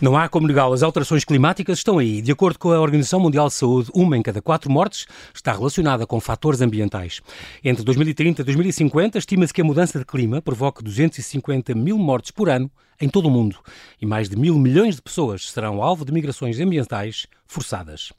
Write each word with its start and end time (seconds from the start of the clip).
Não 0.00 0.16
há 0.16 0.28
como 0.28 0.46
negá-lo, 0.46 0.74
as 0.74 0.84
alterações 0.84 1.24
climáticas 1.24 1.78
estão 1.78 1.98
aí. 1.98 2.22
De 2.22 2.30
acordo 2.30 2.56
com 2.56 2.70
a 2.70 2.80
Organização 2.80 3.18
Mundial 3.18 3.48
de 3.48 3.54
Saúde, 3.54 3.90
uma 3.92 4.16
em 4.16 4.22
cada 4.22 4.40
quatro 4.40 4.70
mortes 4.70 5.06
está 5.34 5.52
relacionada 5.52 6.06
com 6.06 6.20
fatores 6.20 6.60
ambientais. 6.60 7.20
Entre 7.64 7.82
2030 7.82 8.42
e 8.42 8.44
2050, 8.44 9.18
estima-se 9.18 9.52
que 9.52 9.60
a 9.60 9.64
mudança 9.64 9.98
de 9.98 10.04
clima 10.04 10.40
provoque 10.40 10.84
250 10.84 11.74
mil 11.74 11.98
mortes 11.98 12.30
por 12.30 12.48
ano 12.48 12.70
em 13.00 13.08
todo 13.08 13.26
o 13.26 13.30
mundo 13.30 13.58
e 14.00 14.06
mais 14.06 14.28
de 14.28 14.36
mil 14.36 14.56
milhões 14.56 14.94
de 14.94 15.02
pessoas 15.02 15.50
serão 15.50 15.82
alvo 15.82 16.04
de 16.04 16.12
migrações 16.12 16.60
ambientais 16.60 17.26
forçadas. 17.44 18.12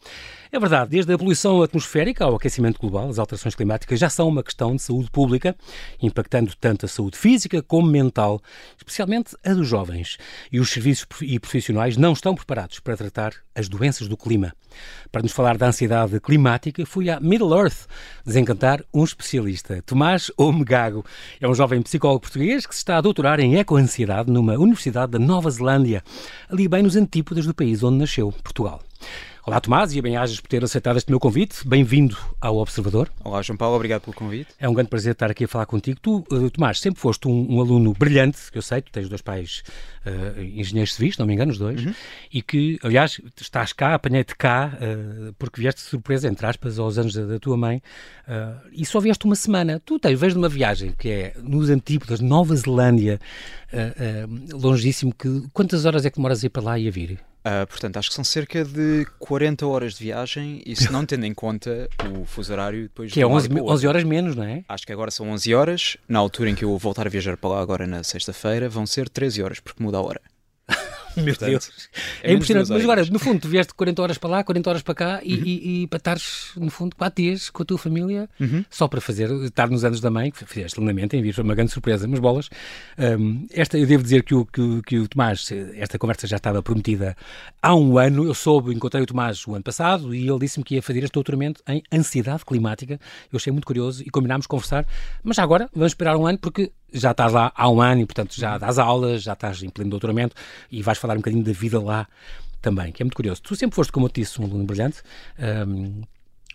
É 0.52 0.60
verdade, 0.60 0.90
desde 0.90 1.14
a 1.14 1.18
poluição 1.18 1.62
atmosférica 1.62 2.26
ao 2.26 2.36
aquecimento 2.36 2.80
global, 2.80 3.08
as 3.08 3.20
alterações 3.20 3.54
climáticas 3.54 4.00
já 4.00 4.10
são 4.10 4.28
uma 4.28 4.42
questão 4.42 4.76
de 4.76 4.82
saúde 4.82 5.12
pública, 5.12 5.56
impactando 6.02 6.54
tanto 6.60 6.88
a 6.88 6.90
saúde 6.90 7.20
física 7.20 7.62
como 7.62 7.88
mental, 7.88 8.42
especialmente 8.76 9.38
a 9.46 9.54
dos 9.54 9.68
jovens. 9.68 10.18
E 10.52 10.60
os 10.60 10.72
serviços 10.72 11.06
e 11.22 11.40
profissionais 11.40 11.98
não 11.98 12.14
estão 12.14 12.34
preparados 12.34 12.80
para 12.80 12.98
tratar 12.98 13.36
as 13.54 13.70
doenças 13.70 14.08
do 14.08 14.18
clima. 14.18 14.52
Para 15.12 15.22
nos 15.22 15.34
falar 15.34 15.56
da 15.56 15.68
ansiedade 15.68 16.20
climática, 16.20 16.84
fui 16.84 17.12
à 17.12 17.20
Middle 17.20 17.56
Earth 17.56 17.86
desencantar 18.26 18.84
um 18.92 19.04
especialista. 19.04 19.84
Tomás 19.84 20.32
Omegago 20.36 21.06
é 21.40 21.48
um 21.48 21.54
jovem 21.54 21.80
psicólogo 21.84 22.22
português 22.22 22.66
que 22.66 22.74
se 22.74 22.80
está 22.80 22.98
a 22.98 23.02
doutorar 23.02 23.40
em 23.40 23.58
ecoansiedade 23.58 24.32
numa 24.32 24.54
universidade 24.54 25.12
da 25.12 25.20
Nova 25.20 25.52
Zelândia, 25.52 26.04
ali 26.50 26.68
bem 26.68 26.82
nos 26.82 26.96
antípodas 26.96 27.46
do 27.46 27.54
país 27.54 27.84
onde 27.84 28.00
nasceu, 28.00 28.32
Portugal. 28.44 28.82
Olá, 29.50 29.60
Tomás, 29.60 29.96
e 29.96 30.00
bem-ajas 30.00 30.40
por 30.40 30.48
ter 30.48 30.64
aceitado 30.64 30.98
este 30.98 31.10
meu 31.10 31.20
convite. 31.20 31.68
Bem-vindo 31.68 32.16
ao 32.40 32.58
Observador. 32.58 33.10
Olá, 33.24 33.42
João 33.42 33.58
Paulo, 33.58 33.76
obrigado 33.76 34.04
pelo 34.04 34.16
convite. 34.16 34.50
É 34.60 34.70
um 34.70 34.76
grande 34.76 34.92
prazer 34.92 35.14
estar 35.14 35.32
aqui 35.32 35.46
a 35.46 35.48
falar 35.48 35.66
contigo. 35.66 36.00
Tu, 36.00 36.24
uh, 36.32 36.52
Tomás, 36.52 36.80
sempre 36.80 37.02
foste 37.02 37.28
um, 37.28 37.56
um, 37.56 37.60
aluno 37.60 37.96
brilhante, 37.98 38.38
que 38.52 38.60
eu 38.60 38.62
sei, 38.62 38.80
tu 38.80 38.92
tens 38.92 39.10
dois 39.10 39.24
pais 39.24 39.64
uh, 40.06 40.40
engenheiros 40.40 40.94
civis, 40.94 41.18
não 41.18 41.26
me 41.26 41.34
engano, 41.34 41.52
os 41.52 41.58
dois, 41.58 41.84
uhum. 41.84 41.92
e 42.32 42.44
que, 42.44 42.78
aliás, 42.84 43.20
estás 43.42 43.74
cá, 43.74 43.96
apanhei-te 43.96 44.36
cá, 44.36 44.72
uh, 44.76 45.34
porque 45.40 45.60
vieste 45.60 45.82
de 45.82 45.88
surpresa, 45.88 46.28
entre 46.28 46.46
aspas, 46.46 46.78
aos 46.78 47.00
anos 47.00 47.16
da, 47.16 47.26
da 47.26 47.40
tua 47.40 47.58
mãe, 47.58 47.82
e 48.72 48.86
só 48.86 49.00
vieste 49.00 49.26
uma 49.26 49.36
semana. 49.36 49.82
Tu 49.84 49.98
tens, 49.98 50.20
vês 50.20 50.36
numa 50.36 50.48
viagem 50.48 50.94
que 50.96 51.10
é 51.10 51.34
nos 51.42 51.72
antípodas, 51.72 52.20
Nova 52.20 52.56
Zelândia, 52.56 53.20
longíssimo, 54.54 55.12
que, 55.12 55.42
quantas 55.52 55.86
horas 55.86 56.06
é 56.06 56.12
que 56.12 56.18
demoras 56.18 56.44
a 56.44 56.46
ir 56.46 56.50
para 56.52 56.62
lá 56.62 56.78
e 56.78 56.88
a 56.88 56.92
vir? 56.92 57.20
Uh, 57.50 57.66
portanto, 57.66 57.98
acho 57.98 58.10
que 58.10 58.16
são 58.16 58.24
cerca 58.24 58.64
de 58.64 59.08
40 59.18 59.66
horas 59.66 59.96
de 59.96 60.04
viagem 60.04 60.62
e 60.66 60.76
se 60.76 60.92
não 60.92 61.04
tendo 61.08 61.26
em 61.26 61.34
conta 61.34 61.90
o 62.14 62.24
fuso 62.26 62.54
horário 62.54 62.84
depois... 62.84 63.12
Que 63.12 63.22
é 63.22 63.26
11, 63.26 63.50
11 63.60 63.88
horas 63.88 64.04
menos, 64.04 64.36
não 64.36 64.44
é? 64.44 64.64
Acho 64.70 64.86
que 64.86 64.94
agora 64.94 65.10
são 65.10 65.30
11 65.32 65.56
horas. 65.56 65.98
Na 66.08 66.20
altura 66.20 66.52
em 66.52 66.56
que 66.56 66.64
eu 66.64 66.78
voltar 66.78 67.08
a 67.08 67.10
viajar 67.10 67.38
para 67.38 67.50
lá 67.50 67.62
agora 67.62 67.88
na 67.88 68.04
sexta-feira 68.04 68.70
vão 68.70 68.86
ser 68.86 69.10
13 69.10 69.42
horas, 69.42 69.60
porque 69.60 69.82
muda 69.82 69.98
a 69.98 70.02
hora. 70.02 70.22
Meu 71.24 71.36
Portanto, 71.36 71.50
Deus. 71.50 71.90
É, 72.24 72.32
é 72.32 72.34
impressionante. 72.34 72.70
Mas 72.70 72.84
agora, 72.84 73.06
no 73.06 73.20
fundo, 73.20 73.42
tu 73.42 73.48
vieste 73.48 73.74
40 73.74 74.02
horas 74.02 74.18
para 74.18 74.30
lá, 74.30 74.44
40 74.44 74.70
horas 74.70 74.82
para 74.82 74.96
cá 74.96 75.20
e, 75.24 75.36
uhum. 75.36 75.44
e, 75.46 75.84
e 75.84 75.88
para 75.88 75.98
estares, 75.98 76.52
no 76.56 76.70
fundo, 76.70 76.96
4 76.96 77.24
dias 77.24 77.50
com 77.50 77.64
a 77.64 77.66
tua 77.66 77.78
família 77.78 78.30
uhum. 78.40 78.64
só 78.70 78.88
para 78.88 79.02
fazer, 79.02 79.30
estar 79.44 79.70
nos 79.70 79.84
anos 79.84 80.00
da 80.00 80.10
mãe, 80.10 80.32
que 80.32 80.46
fizeste 80.46 80.80
lindamente 80.80 81.16
em 81.16 81.22
vir, 81.22 81.34
foi 81.34 81.44
uma 81.44 81.56
grande 81.56 81.72
surpresa, 81.72 82.08
mas 82.08 82.20
bolas. 82.20 82.50
Um, 82.98 83.46
esta, 83.52 83.78
eu 83.78 83.86
devo 83.86 84.04
dizer 84.04 84.24
que 84.24 84.36
o, 84.36 84.46
que, 84.46 84.82
que, 84.84 85.00
o 85.00 85.08
Tomás, 85.08 85.50
esta 85.76 85.98
conversa 85.98 86.28
já 86.28 86.38
estava 86.38 86.62
prometida 86.62 87.16
há 87.62 87.76
um 87.76 87.98
ano. 87.98 88.26
Eu 88.26 88.34
soube, 88.34 88.74
encontrei 88.74 89.04
o 89.04 89.06
Tomás 89.06 89.46
o 89.48 89.56
ano 89.56 89.64
passado 89.64 90.14
e 90.14 90.28
ele 90.28 90.40
disse-me 90.40 90.64
que 90.64 90.76
ia 90.76 90.82
fazer 90.82 91.04
este 91.04 91.14
doutoramento 91.14 91.62
em 91.68 91.82
ansiedade 91.92 92.46
climática. 92.46 93.00
Eu 93.32 93.38
achei 93.38 93.52
muito 93.52 93.66
curioso 93.66 94.04
e 94.04 94.10
combinámos 94.10 94.48
conversar. 94.48 94.86
Mas 95.24 95.38
já 95.38 95.44
agora, 95.44 95.70
vamos 95.74 95.92
esperar 95.92 96.18
um 96.18 96.26
ano 96.26 96.38
porque 96.38 96.72
já 96.94 97.12
estás 97.12 97.34
lá 97.34 97.52
há 97.56 97.70
um 97.70 97.82
ano 97.82 98.02
e, 98.02 98.06
portanto, 98.06 98.36
já 98.36 98.58
dás 98.58 98.78
aulas, 98.78 99.24
já 99.24 99.34
estás 99.34 99.62
em 99.64 99.70
pleno 99.70 99.90
doutoramento 99.90 100.36
e 100.72 100.82
vais 100.82 100.98
falar 100.98 101.14
um 101.14 101.18
bocadinho 101.18 101.44
da 101.44 101.52
vida 101.52 101.80
lá 101.80 102.08
também, 102.62 102.92
que 102.92 103.02
é 103.02 103.06
muito 103.06 103.16
curioso. 103.16 103.42
Tu 103.42 103.56
sempre 103.56 103.76
foste, 103.76 103.92
como 103.92 104.06
eu 104.06 104.10
te 104.10 104.22
disse, 104.22 104.40
um 104.42 104.46
aluno 104.46 104.66
brilhante. 104.66 105.02
Um, 105.68 106.02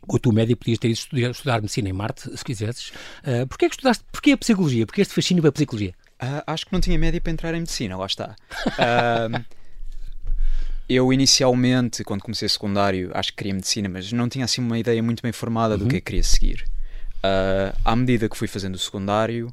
com 0.07 0.17
o 0.17 0.19
teu 0.19 0.33
médio 0.33 0.57
podias 0.57 0.79
ter 0.79 0.89
ido 0.89 0.99
estudar, 0.99 1.31
estudar 1.31 1.61
medicina 1.61 1.89
em 1.89 1.93
Marte, 1.93 2.37
se 2.37 2.45
quisesses. 2.45 2.91
Uh, 3.23 3.47
porquê 3.49 3.67
é 3.67 3.69
que 3.69 3.75
estudaste? 3.75 4.05
Porquê 4.13 4.33
a 4.33 4.37
psicologia? 4.37 4.87
Porquê 4.87 5.01
este 5.01 5.15
fascínio 5.15 5.43
pela 5.43 5.53
psicologia? 5.53 5.95
Uh, 6.23 6.43
acho 6.47 6.67
que 6.67 6.73
não 6.73 6.81
tinha 6.81 6.99
média 6.99 7.21
para 7.21 7.33
entrar 7.33 7.55
em 7.55 7.61
medicina, 7.61 7.97
lá 7.97 8.07
está. 8.07 8.37
Uh, 8.69 9.45
eu 10.89 11.13
inicialmente, 11.13 12.05
quando 12.05 12.23
comecei 12.23 12.49
secundário, 12.49 13.11
acho 13.15 13.31
que 13.31 13.37
queria 13.37 13.55
medicina, 13.55 13.89
mas 13.89 14.13
não 14.13 14.29
tinha 14.29 14.45
assim 14.45 14.61
uma 14.61 14.79
ideia 14.79 15.03
muito 15.03 15.23
bem 15.23 15.33
formada 15.33 15.75
uhum. 15.75 15.81
do 15.81 15.89
que 15.89 15.97
é 15.97 16.01
queria 16.01 16.23
seguir. 16.23 16.65
Uh, 17.19 17.75
à 17.85 17.97
medida 17.97 18.29
que 18.29 18.37
fui 18.37 18.47
fazendo 18.47 18.75
o 18.75 18.79
secundário, 18.79 19.53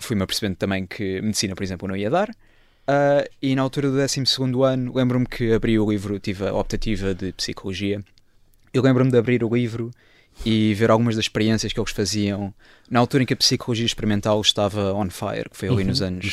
fui-me 0.00 0.22
apercebendo 0.22 0.56
também 0.56 0.86
que 0.86 1.20
medicina, 1.20 1.54
por 1.54 1.62
exemplo, 1.62 1.88
não 1.88 1.96
ia 1.96 2.10
dar. 2.10 2.30
Uh, 2.30 3.28
e 3.42 3.54
na 3.54 3.62
altura 3.62 3.90
do 3.90 3.96
12 3.96 4.24
ano, 4.64 4.92
lembro-me 4.94 5.26
que 5.26 5.52
abri 5.52 5.78
o 5.78 5.90
livro, 5.90 6.18
tive 6.18 6.48
a 6.48 6.54
optativa 6.54 7.14
de 7.14 7.32
psicologia. 7.32 8.02
Eu 8.72 8.82
lembro-me 8.82 9.10
de 9.10 9.18
abrir 9.18 9.44
o 9.44 9.54
livro 9.54 9.90
e 10.44 10.72
ver 10.74 10.90
algumas 10.90 11.16
das 11.16 11.24
experiências 11.24 11.72
que 11.72 11.80
eles 11.80 11.90
faziam 11.90 12.54
na 12.90 13.00
altura 13.00 13.24
em 13.24 13.26
que 13.26 13.34
a 13.34 13.36
psicologia 13.36 13.84
experimental 13.84 14.40
estava 14.40 14.94
on 14.94 15.10
fire, 15.10 15.50
que 15.50 15.56
foi 15.56 15.68
ali 15.68 15.82
uhum, 15.82 15.88
nos 15.88 16.00
anos 16.00 16.24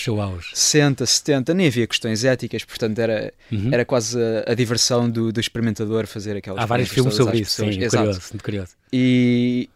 60, 0.53 1.05
70, 1.05 1.53
nem 1.53 1.67
havia 1.67 1.87
questões 1.87 2.23
éticas, 2.23 2.63
portanto 2.63 2.99
era, 2.99 3.33
uhum. 3.51 3.73
era 3.73 3.83
quase 3.83 4.17
a, 4.17 4.51
a 4.51 4.53
diversão 4.53 5.09
do, 5.09 5.33
do, 5.33 5.39
experimentador 5.39 6.07
fazer 6.07 6.37
aquelas 6.37 6.61
Há 6.61 6.65
vários 6.65 6.89
filmes 6.89 7.15
sobre 7.15 7.39
isso, 7.39 7.63
sim, 7.63 7.81
Exato. 7.81 7.97
curioso, 7.97 8.21
muito 8.31 8.43
curioso. 8.43 8.71
E 8.93 9.69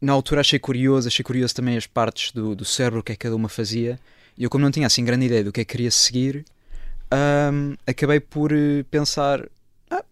na 0.00 0.12
altura 0.12 0.40
achei 0.40 0.58
curioso, 0.58 1.08
achei 1.08 1.22
curioso 1.22 1.54
também 1.54 1.76
as 1.76 1.86
partes 1.86 2.32
do, 2.32 2.54
do 2.54 2.64
cérebro, 2.64 3.00
o 3.00 3.02
que 3.02 3.12
é 3.12 3.14
que 3.14 3.20
cada 3.20 3.36
uma 3.36 3.48
fazia, 3.48 3.98
e 4.36 4.44
eu 4.44 4.50
como 4.50 4.64
não 4.64 4.70
tinha 4.70 4.86
assim 4.86 5.04
grande 5.04 5.26
ideia 5.26 5.44
do 5.44 5.52
que 5.52 5.60
é 5.60 5.64
que 5.64 5.72
queria 5.72 5.90
seguir, 5.90 6.44
um, 7.52 7.76
acabei 7.86 8.20
por 8.20 8.52
eh, 8.52 8.84
pensar... 8.90 9.46
Ah, 9.90 10.04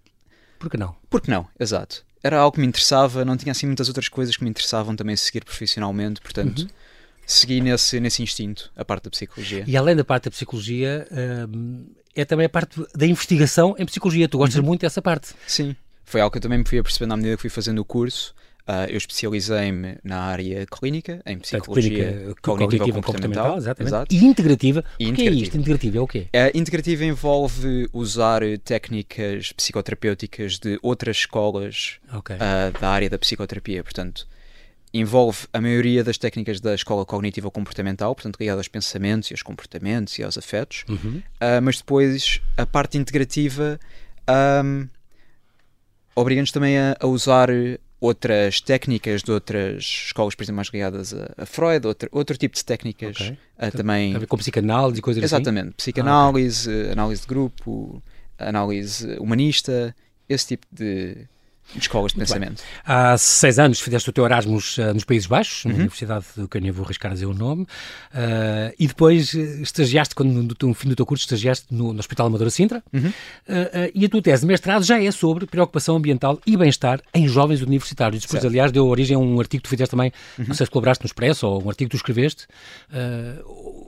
por 0.58 0.70
que 0.70 0.76
não? 0.76 0.94
Por 1.08 1.20
que 1.20 1.30
não, 1.30 1.46
exato 1.58 2.06
era 2.22 2.38
algo 2.38 2.54
que 2.54 2.60
me 2.60 2.66
interessava, 2.66 3.24
não 3.24 3.36
tinha 3.36 3.52
assim 3.52 3.66
muitas 3.66 3.88
outras 3.88 4.08
coisas 4.08 4.36
que 4.36 4.44
me 4.44 4.50
interessavam 4.50 4.94
também 4.96 5.16
seguir 5.16 5.44
profissionalmente, 5.44 6.20
portanto, 6.20 6.60
uhum. 6.60 6.68
segui 7.26 7.60
nesse, 7.60 8.00
nesse 8.00 8.22
instinto, 8.22 8.70
a 8.76 8.84
parte 8.84 9.04
da 9.04 9.10
psicologia. 9.10 9.64
E 9.66 9.76
além 9.76 9.94
da 9.94 10.04
parte 10.04 10.24
da 10.24 10.30
psicologia, 10.30 11.06
é 12.14 12.24
também 12.24 12.46
a 12.46 12.48
parte 12.48 12.80
da 12.94 13.06
investigação 13.06 13.74
em 13.78 13.86
psicologia. 13.86 14.28
Tu 14.28 14.38
gostas 14.38 14.58
uhum. 14.58 14.66
muito 14.66 14.80
dessa 14.80 15.00
parte? 15.00 15.34
Sim, 15.46 15.76
foi 16.04 16.20
algo 16.20 16.32
que 16.32 16.38
eu 16.38 16.42
também 16.42 16.58
me 16.58 16.64
fui 16.64 16.78
apercebendo 16.78 17.14
à 17.14 17.16
medida 17.16 17.36
que 17.36 17.40
fui 17.40 17.50
fazendo 17.50 17.78
o 17.78 17.84
curso. 17.84 18.34
Uh, 18.68 18.84
eu 18.90 18.98
especializei-me 18.98 19.96
na 20.04 20.20
área 20.20 20.66
clínica, 20.66 21.22
em 21.24 21.38
psicologia 21.38 22.12
clínica, 22.12 22.34
cognitiva, 22.42 23.00
comportamental, 23.00 23.56
exatamente. 23.56 23.88
Exato. 23.88 24.14
e 24.14 24.18
integrativa. 24.22 24.84
E 25.00 25.08
o 25.08 25.14
que 25.14 25.26
é 25.26 25.30
isto? 25.30 25.56
Integrativa 25.56 25.96
é 25.96 26.00
o 26.02 26.06
quê? 26.06 26.26
Uh, 26.34 26.58
integrativa 26.58 27.02
envolve 27.02 27.88
usar 27.94 28.42
técnicas 28.62 29.52
psicoterapêuticas 29.52 30.58
de 30.58 30.78
outras 30.82 31.16
escolas 31.16 31.98
okay. 32.12 32.36
uh, 32.36 32.78
da 32.78 32.90
área 32.90 33.08
da 33.08 33.18
psicoterapia, 33.18 33.82
portanto, 33.82 34.28
envolve 34.92 35.46
a 35.50 35.62
maioria 35.62 36.04
das 36.04 36.18
técnicas 36.18 36.60
da 36.60 36.74
escola 36.74 37.06
cognitiva 37.06 37.50
comportamental, 37.50 38.14
portanto, 38.14 38.36
ligada 38.38 38.60
aos 38.60 38.68
pensamentos 38.68 39.30
e 39.30 39.34
aos 39.34 39.42
comportamentos 39.42 40.18
e 40.18 40.22
aos 40.22 40.36
afetos, 40.36 40.84
uhum. 40.88 41.22
mas 41.62 41.78
depois 41.78 42.40
a 42.56 42.64
parte 42.64 42.96
integrativa 42.96 43.78
um, 44.64 44.88
obriga-nos 46.14 46.50
também 46.50 46.78
a, 46.78 46.96
a 46.98 47.06
usar 47.06 47.50
outras 48.00 48.60
técnicas 48.60 49.22
de 49.22 49.30
outras 49.32 50.04
escolas, 50.06 50.34
por 50.34 50.42
exemplo, 50.42 50.56
mais 50.56 50.68
ligadas 50.68 51.12
a, 51.12 51.30
a 51.36 51.46
Freud, 51.46 51.86
outro, 51.86 52.08
outro 52.12 52.36
tipo 52.36 52.54
de 52.54 52.64
técnicas 52.64 53.16
okay. 53.16 53.38
uh, 53.58 53.76
também. 53.76 54.14
A 54.14 54.18
ver 54.18 54.26
com 54.26 54.36
psicanálise 54.36 54.98
e 54.98 55.02
coisas 55.02 55.22
Exatamente. 55.22 55.48
assim? 55.48 55.58
Exatamente. 55.58 55.76
Psicanálise, 55.76 56.70
ah, 56.70 56.80
okay. 56.80 56.92
análise 56.92 57.22
de 57.22 57.26
grupo, 57.26 58.02
análise 58.38 59.18
humanista, 59.18 59.94
esse 60.28 60.48
tipo 60.48 60.66
de 60.70 61.26
escolas 61.76 62.12
de 62.12 62.18
Muito 62.18 62.28
pensamento. 62.28 62.62
Bem. 62.62 62.66
Há 62.84 63.18
seis 63.18 63.58
anos 63.58 63.80
fizeste 63.80 64.08
o 64.08 64.12
teu 64.12 64.24
Erasmus 64.24 64.78
uh, 64.78 64.94
nos 64.94 65.04
Países 65.04 65.26
Baixos, 65.26 65.64
uhum. 65.64 65.72
na 65.72 65.76
Universidade 65.78 66.24
do 66.36 66.48
Canhão, 66.48 66.72
vou 66.72 66.84
arriscar 66.84 67.10
a 67.10 67.14
dizer 67.14 67.26
o 67.26 67.34
nome, 67.34 67.62
uh, 67.62 68.74
e 68.78 68.86
depois 68.86 69.34
eh, 69.34 69.60
estagiaste, 69.62 70.14
quando 70.14 70.32
no, 70.32 70.42
no, 70.42 70.74
fim 70.74 70.88
do 70.88 70.96
teu 70.96 71.04
curso, 71.04 71.24
estagiaste 71.24 71.66
no, 71.70 71.92
no 71.92 71.98
Hospital 71.98 72.26
Amadora 72.26 72.50
Sintra, 72.50 72.82
uhum. 72.92 73.08
uh, 73.08 73.12
e 73.94 74.04
a 74.04 74.08
tua 74.08 74.22
tese 74.22 74.42
de 74.42 74.46
mestrado 74.46 74.82
já 74.82 75.02
é 75.02 75.10
sobre 75.10 75.46
preocupação 75.46 75.96
ambiental 75.96 76.40
e 76.46 76.56
bem-estar 76.56 77.00
em 77.12 77.28
jovens 77.28 77.60
universitários. 77.60 78.22
Depois, 78.22 78.40
certo. 78.40 78.50
aliás, 78.50 78.72
deu 78.72 78.86
origem 78.86 79.16
a 79.16 79.18
um 79.18 79.38
artigo 79.38 79.62
que 79.62 79.68
tu 79.68 79.70
fizeste 79.70 79.90
também, 79.90 80.12
uhum. 80.38 80.46
não 80.48 80.54
sei 80.54 80.64
se 80.64 80.70
colaboraste 80.70 81.04
no 81.04 81.06
Expresso, 81.06 81.46
ou 81.46 81.64
um 81.64 81.68
artigo 81.68 81.90
que 81.90 81.96
tu 81.96 82.00
escreveste, 82.00 82.46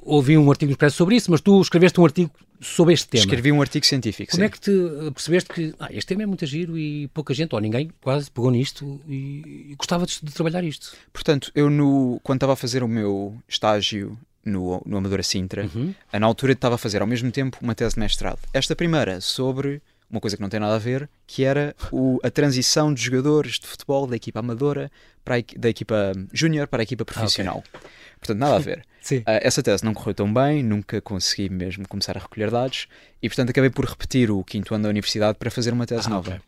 ouvi 0.02 0.36
um 0.36 0.50
artigo 0.50 0.70
no 0.70 0.74
Expresso 0.74 0.96
sobre 0.96 1.16
isso, 1.16 1.30
mas 1.30 1.40
tu 1.40 1.60
escreveste 1.60 2.00
um 2.00 2.04
artigo 2.04 2.30
sobre 2.60 2.94
este 2.94 3.08
tema. 3.08 3.24
Escrevi 3.24 3.50
um 3.50 3.60
artigo 3.60 3.86
científico. 3.86 4.30
Como 4.30 4.42
sim. 4.42 4.46
é 4.46 4.48
que 4.48 4.60
te 4.60 4.70
percebeste 5.12 5.52
que 5.52 5.74
ah, 5.78 5.88
este 5.90 6.08
tema 6.08 6.22
é 6.22 6.26
muito 6.26 6.44
giro 6.46 6.76
e 6.76 7.08
pouca 7.08 7.32
gente, 7.32 7.54
ou 7.54 7.60
ninguém 7.60 7.90
quase, 8.00 8.30
pegou 8.30 8.50
nisto 8.50 9.00
e, 9.08 9.70
e 9.70 9.74
gostava 9.76 10.06
de, 10.06 10.18
de, 10.22 10.32
trabalhar 10.32 10.62
isto? 10.62 10.94
Portanto, 11.12 11.50
eu 11.54 11.70
no, 11.70 12.20
quando 12.22 12.36
estava 12.36 12.52
a 12.52 12.56
fazer 12.56 12.82
o 12.82 12.88
meu 12.88 13.34
estágio 13.48 14.18
no, 14.44 14.82
no 14.84 14.98
Amadora 14.98 15.22
Sintra, 15.22 15.68
uhum. 15.74 15.94
na 16.12 16.26
altura 16.26 16.52
estava 16.52 16.74
a 16.74 16.78
fazer 16.78 17.00
ao 17.00 17.06
mesmo 17.06 17.30
tempo 17.30 17.58
uma 17.62 17.74
tese 17.74 17.94
de 17.94 18.00
mestrado. 18.00 18.38
Esta 18.52 18.76
primeira 18.76 19.20
sobre 19.20 19.80
uma 20.10 20.20
coisa 20.20 20.36
que 20.36 20.42
não 20.42 20.48
tem 20.48 20.58
nada 20.58 20.74
a 20.74 20.78
ver, 20.78 21.08
que 21.26 21.44
era 21.44 21.74
o, 21.92 22.18
a 22.22 22.30
transição 22.30 22.92
de 22.92 23.00
jogadores 23.00 23.60
de 23.60 23.66
futebol 23.66 24.06
da 24.06 24.16
equipa 24.16 24.40
amadora 24.40 24.90
para 25.24 25.36
a, 25.36 25.42
da 25.56 25.68
equipa 25.68 26.12
júnior 26.32 26.66
para 26.66 26.82
a 26.82 26.84
equipa 26.84 27.04
profissional. 27.04 27.62
Ah, 27.72 27.78
okay. 27.78 27.90
Portanto, 28.18 28.38
nada 28.38 28.56
a 28.56 28.58
ver. 28.58 28.84
Uh, 29.18 29.22
essa 29.26 29.62
tese 29.62 29.84
não 29.84 29.94
correu 29.94 30.14
tão 30.14 30.32
bem, 30.32 30.62
nunca 30.62 31.00
consegui 31.00 31.48
mesmo 31.48 31.88
começar 31.88 32.16
a 32.16 32.20
recolher 32.20 32.50
dados 32.50 32.86
e, 33.22 33.28
portanto, 33.28 33.50
acabei 33.50 33.70
por 33.70 33.84
repetir 33.84 34.30
o 34.30 34.44
quinto 34.44 34.74
ano 34.74 34.84
da 34.84 34.90
universidade 34.90 35.38
para 35.38 35.50
fazer 35.50 35.72
uma 35.72 35.86
tese 35.86 36.06
ah, 36.06 36.10
nova. 36.10 36.30
Okay. 36.30 36.40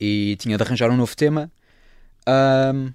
E 0.00 0.36
tinha 0.36 0.56
de 0.56 0.62
arranjar 0.62 0.90
um 0.90 0.96
novo 0.96 1.16
tema. 1.16 1.50
Um, 2.26 2.92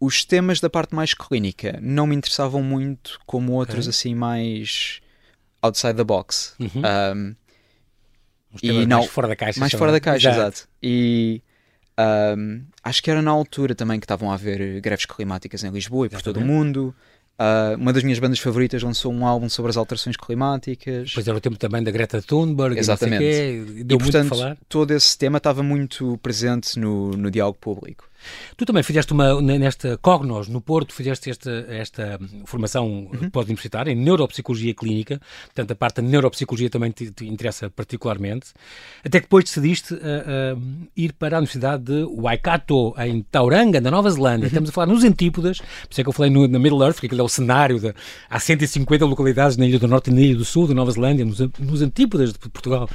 os 0.00 0.24
temas 0.24 0.60
da 0.60 0.68
parte 0.68 0.94
mais 0.94 1.14
clínica 1.14 1.78
não 1.80 2.06
me 2.06 2.16
interessavam 2.16 2.62
muito 2.62 3.20
como 3.26 3.52
outros 3.52 3.86
okay. 3.86 3.90
assim 3.90 4.14
mais 4.14 5.00
outside 5.62 5.94
the 5.94 6.04
box. 6.04 6.54
Uhum. 6.58 6.82
Um, 7.14 7.36
e 8.62 8.86
não, 8.86 8.98
mais 8.98 9.10
fora 9.10 9.28
da 9.28 9.36
caixa. 9.36 9.60
Mais 9.60 9.72
fora 9.72 9.92
da 9.92 10.00
caixa, 10.00 10.30
exato. 10.30 10.40
exato. 10.40 10.68
E 10.82 11.42
um, 12.36 12.64
acho 12.82 13.02
que 13.02 13.10
era 13.10 13.22
na 13.22 13.30
altura 13.30 13.74
também 13.74 13.98
que 14.00 14.04
estavam 14.04 14.30
a 14.30 14.34
haver 14.34 14.80
greves 14.80 15.06
climáticas 15.06 15.64
em 15.64 15.70
Lisboa 15.70 16.06
e 16.06 16.08
por 16.08 16.22
todo 16.22 16.38
o 16.38 16.40
mundo. 16.40 16.94
Uh, 17.38 17.76
uma 17.76 17.92
das 17.92 18.04
minhas 18.04 18.20
bandas 18.20 18.38
favoritas 18.38 18.80
lançou 18.82 19.12
um 19.12 19.26
álbum 19.26 19.48
sobre 19.48 19.70
as 19.70 19.76
alterações 19.76 20.16
climáticas. 20.16 21.10
Pois 21.12 21.26
era 21.26 21.36
o 21.36 21.40
tempo 21.40 21.56
também 21.56 21.82
da 21.82 21.90
Greta 21.90 22.22
Thunberg. 22.22 22.78
Exatamente. 22.78 23.24
E, 23.24 23.84
deu 23.84 23.98
e 23.98 24.00
portanto, 24.00 24.28
falar. 24.28 24.56
todo 24.68 24.92
esse 24.92 25.18
tema 25.18 25.38
estava 25.38 25.62
muito 25.62 26.16
presente 26.22 26.78
no, 26.78 27.10
no 27.10 27.30
diálogo 27.30 27.58
público. 27.60 28.08
Tu 28.56 28.64
também 28.64 28.82
fizeste 28.82 29.12
uma, 29.12 29.40
nesta 29.40 29.96
Cognos, 29.98 30.48
no 30.48 30.60
Porto, 30.60 30.94
fizeste 30.94 31.30
esta, 31.30 31.50
esta 31.68 32.18
formação 32.44 32.86
uhum. 32.86 33.30
pós-universitária 33.30 33.90
em 33.90 33.94
neuropsicologia 33.94 34.74
clínica, 34.74 35.20
portanto 35.46 35.70
a 35.70 35.74
parte 35.74 35.96
da 35.96 36.02
neuropsicologia 36.02 36.70
também 36.70 36.90
te, 36.90 37.10
te 37.10 37.26
interessa 37.26 37.70
particularmente, 37.70 38.52
até 39.04 39.18
que 39.18 39.26
depois 39.26 39.44
decidiste 39.44 39.94
uh, 39.94 39.98
uh, 39.98 40.88
ir 40.96 41.12
para 41.12 41.36
a 41.36 41.38
Universidade 41.38 41.84
de 41.84 42.04
Waikato, 42.04 42.94
em 42.98 43.22
Tauranga, 43.22 43.80
na 43.80 43.90
Nova 43.90 44.10
Zelândia. 44.10 44.44
Uhum. 44.44 44.48
Estamos 44.48 44.70
a 44.70 44.72
falar 44.72 44.86
nos 44.86 45.04
antípodas, 45.04 45.58
por 45.58 45.88
isso 45.90 46.00
é 46.00 46.04
que 46.04 46.08
eu 46.08 46.12
falei 46.12 46.30
no, 46.30 46.46
na 46.48 46.58
Middle 46.58 46.82
Earth, 46.82 46.94
porque 46.94 47.06
aquilo 47.06 47.20
é 47.20 47.24
o 47.24 47.28
cenário 47.28 47.78
de, 47.78 47.94
há 48.28 48.40
150 48.40 49.04
localidades 49.04 49.56
na 49.56 49.66
Ilha 49.66 49.78
do 49.78 49.88
Norte 49.88 50.10
e 50.10 50.14
na 50.14 50.20
Ilha 50.20 50.36
do 50.36 50.44
Sul 50.44 50.66
da 50.66 50.74
Nova 50.74 50.90
Zelândia, 50.90 51.24
nos, 51.24 51.40
nos 51.58 51.82
antípodas 51.82 52.32
de 52.32 52.38
Portugal, 52.38 52.88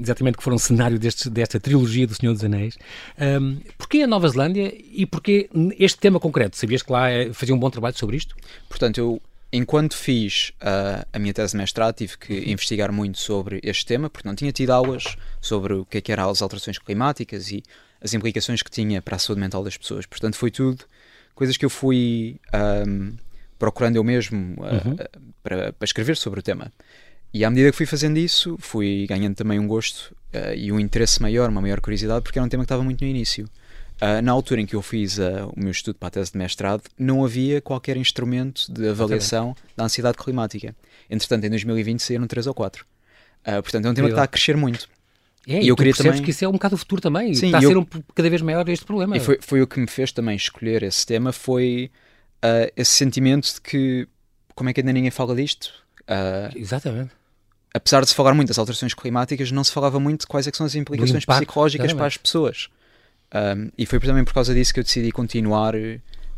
exatamente 0.00 0.36
que 0.36 0.42
foram 0.42 0.58
cenário 0.58 0.98
deste, 0.98 1.30
desta 1.30 1.58
trilogia 1.60 2.06
do 2.06 2.14
Senhor 2.14 2.32
dos 2.32 2.44
Anéis. 2.44 2.76
Um, 3.18 3.58
porquê 3.78 4.02
a 4.02 4.06
Nova 4.06 4.28
Zelândia 4.28 4.65
e 4.74 5.06
porquê 5.06 5.48
este 5.78 5.98
tema 5.98 6.20
concreto? 6.20 6.56
Sabias 6.56 6.82
que 6.82 6.92
lá 6.92 7.10
eh, 7.10 7.32
fazia 7.32 7.54
um 7.54 7.58
bom 7.58 7.70
trabalho 7.70 7.96
sobre 7.96 8.16
isto? 8.16 8.34
Portanto, 8.68 8.98
eu 8.98 9.22
enquanto 9.52 9.96
fiz 9.96 10.52
uh, 10.60 11.06
a 11.12 11.18
minha 11.18 11.32
tese 11.32 11.52
de 11.52 11.58
mestrado, 11.58 11.94
tive 11.94 12.18
que 12.18 12.50
investigar 12.50 12.92
muito 12.92 13.18
sobre 13.18 13.60
este 13.62 13.86
tema, 13.86 14.10
porque 14.10 14.28
não 14.28 14.34
tinha 14.34 14.52
tido 14.52 14.70
aulas 14.70 15.16
sobre 15.40 15.74
o 15.74 15.84
que, 15.84 15.98
é 15.98 16.00
que 16.00 16.12
eram 16.12 16.28
as 16.28 16.42
alterações 16.42 16.78
climáticas 16.78 17.50
e 17.50 17.62
as 18.00 18.12
implicações 18.12 18.62
que 18.62 18.70
tinha 18.70 19.00
para 19.00 19.16
a 19.16 19.18
saúde 19.18 19.40
mental 19.40 19.64
das 19.64 19.76
pessoas. 19.76 20.04
Portanto, 20.04 20.36
foi 20.36 20.50
tudo 20.50 20.84
coisas 21.34 21.56
que 21.56 21.64
eu 21.64 21.70
fui 21.70 22.40
um, 22.86 23.14
procurando 23.58 23.96
eu 23.96 24.04
mesmo 24.04 24.54
uh, 24.58 24.88
uhum. 24.88 24.96
para, 25.42 25.72
para, 25.72 25.84
escrever 25.84 26.16
sobre 26.16 26.40
o 26.40 26.42
tema. 26.42 26.72
E 27.32 27.44
à 27.44 27.50
medida 27.50 27.70
que 27.70 27.76
fui 27.76 27.86
fazendo 27.86 28.18
isso, 28.18 28.56
fui 28.58 29.06
ganhando 29.08 29.34
também 29.34 29.58
um 29.58 29.66
gosto 29.66 30.14
uh, 30.34 30.54
e 30.54 30.72
um 30.72 30.80
interesse 30.80 31.20
maior, 31.20 31.48
uma 31.50 31.60
maior 31.60 31.80
curiosidade, 31.80 32.22
porque 32.22 32.38
era 32.38 32.46
um 32.46 32.48
tema 32.48 32.62
que 32.62 32.66
estava 32.66 32.82
muito 32.82 33.02
no 33.02 33.06
início. 33.08 33.48
Uh, 33.96 34.20
na 34.22 34.30
altura 34.30 34.60
em 34.60 34.66
que 34.66 34.76
eu 34.76 34.82
fiz 34.82 35.16
uh, 35.16 35.50
o 35.56 35.58
meu 35.58 35.70
estudo 35.70 35.96
para 35.98 36.08
a 36.08 36.10
tese 36.10 36.32
de 36.32 36.36
mestrado, 36.36 36.82
não 36.98 37.24
havia 37.24 37.62
qualquer 37.62 37.96
instrumento 37.96 38.70
de 38.70 38.88
avaliação 38.88 39.56
da 39.74 39.84
ansiedade 39.84 40.18
climática. 40.18 40.76
Entretanto, 41.08 41.44
em 41.44 41.50
2020 41.50 42.00
saíram 42.00 42.26
3 42.26 42.46
ou 42.46 42.54
4. 42.54 42.82
Uh, 42.82 42.86
ah, 43.44 43.62
portanto, 43.62 43.86
é 43.86 43.90
um 43.90 43.94
tema 43.94 44.08
que 44.08 44.12
está 44.12 44.24
a 44.24 44.26
crescer 44.26 44.54
muito. 44.54 44.86
É, 45.48 45.62
e 45.62 45.68
eu 45.68 45.76
queria 45.76 45.94
também 45.94 46.22
que 46.22 46.30
isso 46.30 46.44
é 46.44 46.48
um 46.48 46.52
bocado 46.52 46.74
o 46.74 46.78
futuro 46.78 47.00
também. 47.00 47.32
Sim, 47.32 47.46
está 47.46 47.58
a 47.58 47.60
ser 47.62 47.76
um, 47.76 47.86
cada 48.14 48.28
vez 48.28 48.42
maior 48.42 48.68
este 48.68 48.84
problema. 48.84 49.16
E 49.16 49.20
foi, 49.20 49.38
foi 49.40 49.62
o 49.62 49.66
que 49.66 49.80
me 49.80 49.86
fez 49.86 50.12
também 50.12 50.36
escolher 50.36 50.82
esse 50.82 51.06
tema, 51.06 51.32
foi 51.32 51.90
esse 52.76 52.92
sentimento 52.92 53.54
de 53.54 53.60
que 53.60 54.08
como 54.54 54.68
é 54.68 54.72
que 54.72 54.80
ainda 54.80 54.92
ninguém 54.92 55.10
fala 55.10 55.34
disto? 55.34 55.72
Exatamente 56.54 57.10
apesar 57.74 58.00
de 58.00 58.08
se 58.08 58.14
falar 58.14 58.32
muito 58.32 58.48
das 58.48 58.58
alterações 58.58 58.94
climáticas, 58.94 59.52
não 59.52 59.62
se 59.62 59.70
falava 59.70 60.00
muito 60.00 60.22
de 60.22 60.26
quais 60.26 60.46
é 60.46 60.50
são 60.52 60.64
as 60.64 60.74
implicações 60.74 61.22
impacto, 61.22 61.40
psicológicas 61.40 61.92
para 61.92 62.06
as 62.06 62.16
pessoas. 62.16 62.68
Um, 63.34 63.70
e 63.76 63.86
foi 63.86 63.98
também 64.00 64.24
por 64.24 64.32
causa 64.32 64.54
disso 64.54 64.72
que 64.72 64.80
eu 64.80 64.84
decidi 64.84 65.10
continuar 65.10 65.74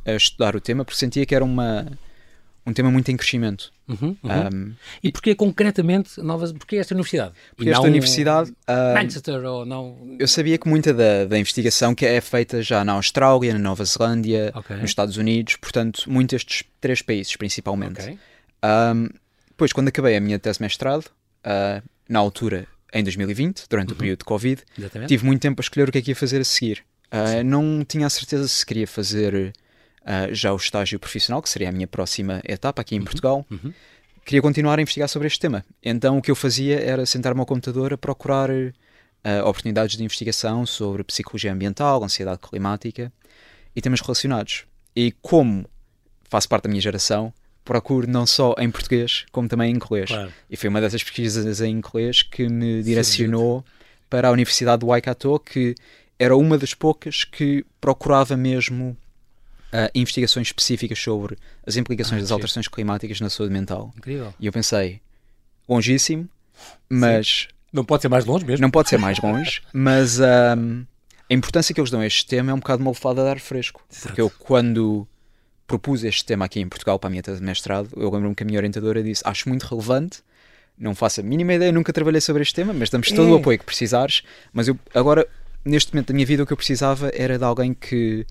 a 0.07 0.13
estudar 0.13 0.57
o 0.57 0.61
tema, 0.61 0.85
porque 0.85 0.99
sentia 0.99 1.27
que 1.27 1.35
era 1.35 1.45
uma, 1.45 1.87
um 2.67 2.73
tema 2.73 2.91
muito 2.91 3.11
em 3.11 3.17
crescimento. 3.17 3.73
Uhum, 3.89 4.17
uhum. 4.23 4.49
Um, 4.53 4.75
e 5.03 5.11
porquê 5.11 5.35
concretamente 5.35 6.21
novas, 6.21 6.53
porquê 6.53 6.77
esta 6.77 6.95
universidade? 6.95 7.33
Porque 7.57 7.71
esta 7.71 7.87
universidade. 7.87 8.51
Uh, 8.51 8.95
Manchester 8.95 9.45
ou 9.45 9.65
não? 9.65 10.17
Eu 10.19 10.29
sabia 10.29 10.59
que 10.59 10.69
muita 10.69 10.93
da, 10.93 11.25
da 11.25 11.39
investigação 11.39 11.95
que 11.95 12.05
é 12.05 12.21
feita 12.21 12.63
já 12.63 12.85
na 12.85 12.93
Austrália, 12.93 13.53
na 13.53 13.59
Nova 13.59 13.85
Zelândia, 13.85 14.53
okay. 14.55 14.77
nos 14.77 14.91
Estados 14.91 15.17
Unidos, 15.17 15.57
portanto, 15.57 16.05
muitos 16.07 16.35
estes 16.37 16.65
três 16.81 17.03
países 17.03 17.35
principalmente. 17.37 18.01
Okay. 18.01 18.19
Um, 18.65 19.09
depois, 19.49 19.73
quando 19.73 19.89
acabei 19.89 20.17
a 20.17 20.21
minha 20.21 20.39
tese 20.39 20.59
de 20.59 20.63
mestrado, 20.63 21.07
uh, 21.45 21.83
na 22.09 22.19
altura 22.19 22.67
em 22.93 23.03
2020, 23.03 23.65
durante 23.69 23.91
uhum. 23.91 23.95
o 23.95 23.99
período 23.99 24.19
de 24.21 24.25
Covid, 24.25 24.63
Exatamente. 24.79 25.09
tive 25.09 25.25
muito 25.25 25.41
tempo 25.41 25.61
a 25.61 25.63
escolher 25.63 25.89
o 25.89 25.93
que 25.93 25.99
é 25.99 26.03
que 26.03 26.11
ia 26.11 26.17
fazer 26.17 26.41
a 26.41 26.45
seguir. 26.45 26.85
Uh, 27.13 27.43
não 27.45 27.85
tinha 27.85 28.07
a 28.07 28.11
certeza 28.11 28.47
se 28.47 28.65
queria 28.65 28.87
fazer 28.87 29.53
uh, 30.03 30.35
já 30.35 30.53
o 30.53 30.57
estágio 30.57 30.99
profissional, 30.99 31.43
que 31.43 31.49
seria 31.49 31.69
a 31.69 31.73
minha 31.73 31.87
próxima 31.87 32.41
etapa 32.45 32.83
aqui 32.83 32.95
em 32.95 32.99
uhum. 32.99 33.05
Portugal. 33.05 33.47
Uhum. 33.51 33.73
Queria 34.25 34.43
continuar 34.43 34.79
a 34.79 34.83
investigar 34.83 35.09
sobre 35.09 35.27
este 35.27 35.41
tema. 35.41 35.65
Então 35.83 36.19
o 36.19 36.23
que 36.23 36.31
eu 36.31 36.37
fazia 36.37 36.79
era 36.81 37.07
sentar-me 37.07 37.41
ao 37.41 37.47
computador 37.47 37.95
a 37.95 37.99
procurar 37.99 38.51
uh, 38.51 38.73
oportunidades 39.45 39.97
de 39.97 40.05
investigação 40.05 40.67
sobre 40.67 41.03
psicologia 41.03 41.53
ambiental, 41.53 42.05
ansiedade 42.05 42.41
climática 42.41 43.11
e 43.75 43.81
temas 43.81 44.01
relacionados. 44.01 44.67
E 44.95 45.13
como 45.23 45.65
faço 46.29 46.49
parte 46.49 46.65
da 46.65 46.69
minha 46.69 46.81
geração, 46.81 47.33
procuro 47.69 48.11
não 48.11 48.27
só 48.27 48.55
em 48.59 48.71
português, 48.71 49.27
como 49.31 49.47
também 49.47 49.71
em 49.71 49.75
inglês. 49.75 50.09
Claro. 50.09 50.33
E 50.49 50.57
foi 50.57 50.71
uma 50.71 50.81
dessas 50.81 51.05
pesquisas 51.05 51.61
em 51.61 51.71
inglês 51.71 52.23
que 52.23 52.49
me 52.49 52.83
direcionou 52.83 53.61
Sim, 53.61 53.73
para 54.09 54.29
a 54.29 54.31
Universidade 54.31 54.81
de 54.81 54.87
Waikato, 54.87 55.39
que 55.41 55.75
era 56.19 56.35
uma 56.35 56.57
das 56.57 56.73
poucas 56.73 57.25
que 57.25 57.67
procurava 57.79 58.39
mesmo 58.39 58.97
uh, 59.71 59.91
investigações 59.95 60.47
específicas 60.47 60.99
sobre 60.99 61.37
as 61.67 61.77
implicações 61.77 62.21
ah, 62.21 62.23
das 62.23 62.31
alterações 62.31 62.69
climáticas 62.69 63.21
na 63.21 63.29
saúde 63.29 63.53
mental. 63.53 63.93
Incrível. 63.99 64.33
E 64.41 64.47
eu 64.47 64.53
pensei, 64.53 65.03
longíssimo, 65.69 66.27
mas. 66.89 67.49
Sim. 67.51 67.55
Não 67.71 67.85
pode 67.85 68.01
ser 68.01 68.09
mais 68.09 68.25
longe 68.25 68.47
mesmo? 68.47 68.63
Não 68.63 68.71
pode 68.71 68.89
ser 68.89 68.97
mais 68.97 69.21
longe, 69.21 69.61
mas 69.75 70.19
um, 70.19 70.87
a 71.29 71.35
importância 71.35 71.75
que 71.75 71.79
eles 71.79 71.91
dão 71.91 72.01
a 72.01 72.07
este 72.07 72.25
tema 72.25 72.51
é 72.51 72.55
um 72.55 72.61
bocado 72.61 72.81
uma 72.81 72.93
lefada 72.93 73.23
de 73.23 73.29
ar 73.29 73.39
fresco. 73.39 73.85
Exato. 73.93 74.07
Porque 74.07 74.23
eu, 74.23 74.31
quando 74.31 75.07
propus 75.69 76.03
este 76.03 76.25
tema 76.25 76.47
aqui 76.47 76.59
em 76.59 76.69
Portugal 76.69 76.99
para 76.99 77.07
a 77.09 77.11
minha 77.11 77.23
tese 77.23 77.39
de 77.39 77.45
mestrado, 77.45 77.91
eu 77.97 78.11
lembro-me 78.11 78.35
que 78.35 78.43
a 78.43 78.47
minha 78.47 78.59
orientadora 78.59 79.03
disse: 79.03 79.23
Acho 79.25 79.49
muito 79.49 79.63
relevante, 79.65 80.21
não 80.77 80.95
faço 80.95 81.21
a 81.21 81.23
mínima 81.23 81.55
ideia, 81.55 81.71
nunca 81.71 81.93
trabalhei 81.93 82.21
sobre 82.21 82.43
este 82.43 82.55
tema, 82.55 82.73
mas 82.73 82.91
damos 82.91 83.13
todo 83.13 83.29
é. 83.29 83.33
o 83.33 83.37
apoio 83.37 83.59
que 83.59 83.65
precisares. 83.65 84.23
Mas 84.53 84.67
eu, 84.67 84.77
agora, 84.93 85.29
neste 85.65 85.95
momento 85.95 86.09
da 86.09 86.15
minha 86.15 86.27
vida, 86.27 86.43
o 86.43 86.47
que 86.47 86.53
eu 86.53 86.57
precisava 86.57 87.13
era 87.15 87.39
de 87.39 87.45
alguém 87.45 87.75
que 87.75 88.27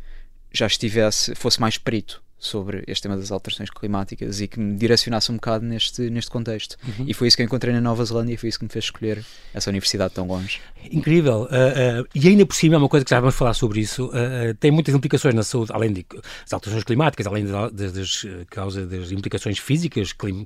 já 0.52 0.66
estivesse, 0.66 1.36
fosse 1.36 1.62
mais 1.62 1.78
perito 1.78 2.22
sobre 2.40 2.84
este 2.88 3.04
tema 3.04 3.18
das 3.18 3.32
alterações 3.32 3.70
climáticas 3.70 4.42
e 4.42 4.48
que 4.48 4.60
me 4.60 4.76
direcionasse 4.76 5.32
um 5.32 5.36
bocado 5.36 5.66
neste, 5.66 6.10
neste 6.10 6.30
contexto. 6.30 6.78
Uhum. 6.86 7.06
E 7.08 7.14
foi 7.14 7.28
isso 7.28 7.36
que 7.36 7.44
eu 7.44 7.46
encontrei 7.46 7.74
na 7.74 7.82
Nova 7.82 8.04
Zelândia 8.06 8.34
e 8.34 8.38
foi 8.38 8.50
isso 8.50 8.60
que 8.60 8.66
me 8.66 8.70
fez 8.72 8.86
escolher 8.86 9.24
essa 9.54 9.70
universidade 9.70 10.14
tão 10.14 10.28
longe. 10.28 10.62
Incrível. 10.92 11.44
Uh, 11.44 12.04
uh, 12.04 12.08
e 12.14 12.28
ainda 12.28 12.46
por 12.46 12.56
cima, 12.56 12.76
é 12.76 12.78
uma 12.78 12.88
coisa 12.88 13.04
que 13.04 13.10
já 13.10 13.20
vamos 13.20 13.36
falar 13.36 13.54
sobre 13.54 13.80
isso, 13.80 14.06
uh, 14.08 14.54
tem 14.60 14.72
muitas 14.72 14.94
implicações 14.94 15.34
na 15.34 15.44
saúde, 15.44 15.72
além 15.74 15.92
das 15.92 16.54
alterações 16.54 16.84
climáticas, 16.84 17.26
além 17.26 17.46
de, 17.46 17.52
das, 17.92 18.26
causas 18.50 18.88
das 18.88 19.12
implicações 19.12 19.58
físicas, 19.58 20.14
uhum. 20.24 20.46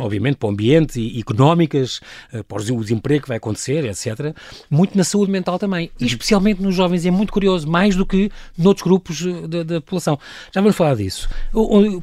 obviamente, 0.00 0.36
para 0.36 0.46
o 0.46 0.50
ambiente 0.50 1.00
e 1.00 1.20
económicas, 1.20 2.00
para 2.46 2.62
o 2.62 2.80
desemprego 2.80 3.22
que 3.22 3.28
vai 3.28 3.36
acontecer, 3.36 3.84
etc. 3.84 4.34
Muito 4.70 4.96
na 4.96 5.04
saúde 5.04 5.30
mental 5.30 5.58
também, 5.58 5.90
e 5.98 6.04
uhum. 6.04 6.06
especialmente 6.06 6.62
nos 6.62 6.74
jovens, 6.74 7.04
é 7.04 7.10
muito 7.10 7.32
curioso, 7.32 7.68
mais 7.68 7.96
do 7.96 8.06
que 8.06 8.30
noutros 8.56 8.84
grupos 8.84 9.22
da 9.48 9.80
população. 9.80 10.18
Já 10.52 10.60
vamos 10.60 10.76
falar 10.76 10.94
disso. 10.94 11.28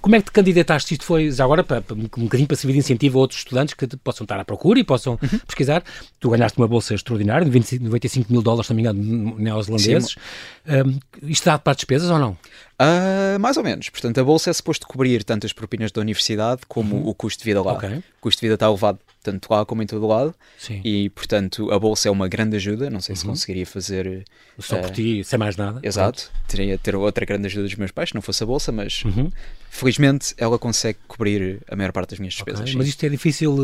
Como 0.01 0.15
é 0.15 0.19
que 0.19 0.25
te 0.25 0.31
candidataste? 0.31 0.93
Isto 0.93 1.05
foi, 1.05 1.31
já 1.31 1.43
agora, 1.43 1.63
para, 1.63 1.83
um 1.93 2.23
bocadinho 2.23 2.47
para 2.47 2.57
servir 2.57 2.73
de 2.73 2.79
incentivo 2.79 3.17
a 3.17 3.21
outros 3.21 3.39
estudantes 3.39 3.73
que 3.73 3.87
possam 3.97 4.25
estar 4.25 4.39
à 4.39 4.45
procura 4.45 4.79
e 4.79 4.83
possam 4.83 5.19
uhum. 5.21 5.39
pesquisar. 5.39 5.83
Tu 6.19 6.29
ganhaste 6.29 6.57
uma 6.57 6.67
bolsa 6.67 6.93
extraordinária 6.93 7.45
de 7.45 7.51
20, 7.51 7.79
95 7.79 8.31
mil 8.31 8.41
dólares, 8.41 8.67
se 8.67 8.73
não 8.73 8.75
me 8.75 8.81
engano, 8.81 9.35
neozelandeses. 9.37 10.15
Um, 10.67 10.99
isto 11.23 11.45
dá 11.45 11.57
para 11.57 11.73
despesas 11.73 12.09
ou 12.09 12.19
não? 12.19 12.37
Uh, 12.79 13.37
mais 13.39 13.57
ou 13.57 13.63
menos. 13.63 13.89
Portanto, 13.89 14.17
a 14.19 14.23
bolsa 14.23 14.49
é 14.49 14.53
suposto 14.53 14.87
cobrir 14.87 15.23
tanto 15.25 15.45
as 15.45 15.51
propinas 15.51 15.91
da 15.91 15.99
universidade 15.99 16.61
como 16.65 16.95
uhum. 16.95 17.09
o 17.09 17.13
custo 17.13 17.39
de 17.39 17.45
vida 17.45 17.61
lá. 17.61 17.73
Okay. 17.73 17.97
O 17.97 18.21
custo 18.21 18.39
de 18.39 18.45
vida 18.45 18.53
está 18.53 18.67
elevado 18.67 18.99
tanto 19.21 19.51
lá 19.51 19.65
como 19.65 19.83
em 19.83 19.85
todo 19.85 20.07
lado. 20.07 20.33
Sim. 20.57 20.79
E, 20.83 21.09
portanto, 21.09 21.69
a 21.71 21.77
bolsa 21.77 22.07
é 22.07 22.11
uma 22.11 22.29
grande 22.29 22.55
ajuda. 22.55 22.89
Não 22.89 23.01
sei 23.01 23.17
se 23.17 23.25
uhum. 23.25 23.31
conseguiria 23.31 23.65
fazer. 23.65 24.23
Só 24.57 24.77
uh, 24.77 24.81
por 24.81 24.91
ti, 24.91 25.25
sem 25.25 25.37
mais 25.37 25.57
nada. 25.57 25.81
Exato. 25.83 26.23
Pronto. 26.31 26.47
Teria 26.47 26.77
ter 26.77 26.95
outra 26.95 27.25
grande 27.25 27.47
ajuda 27.47 27.63
dos 27.63 27.75
meus 27.75 27.91
pais, 27.91 28.09
se 28.09 28.15
não 28.15 28.21
fosse 28.21 28.43
a 28.43 28.45
bolsa, 28.45 28.71
mas 28.71 29.03
uhum. 29.03 29.29
felizmente 29.69 30.33
ela 30.37 30.57
consegue 30.57 30.99
cobrir 31.05 31.61
a 31.69 31.75
maior 31.75 31.91
parte 31.91 32.11
das 32.11 32.19
minhas 32.19 32.33
despesas. 32.33 32.61
Okay. 32.61 32.75
Mas 32.75 32.87
isto 32.87 33.05
é 33.05 33.09
difícil, 33.09 33.57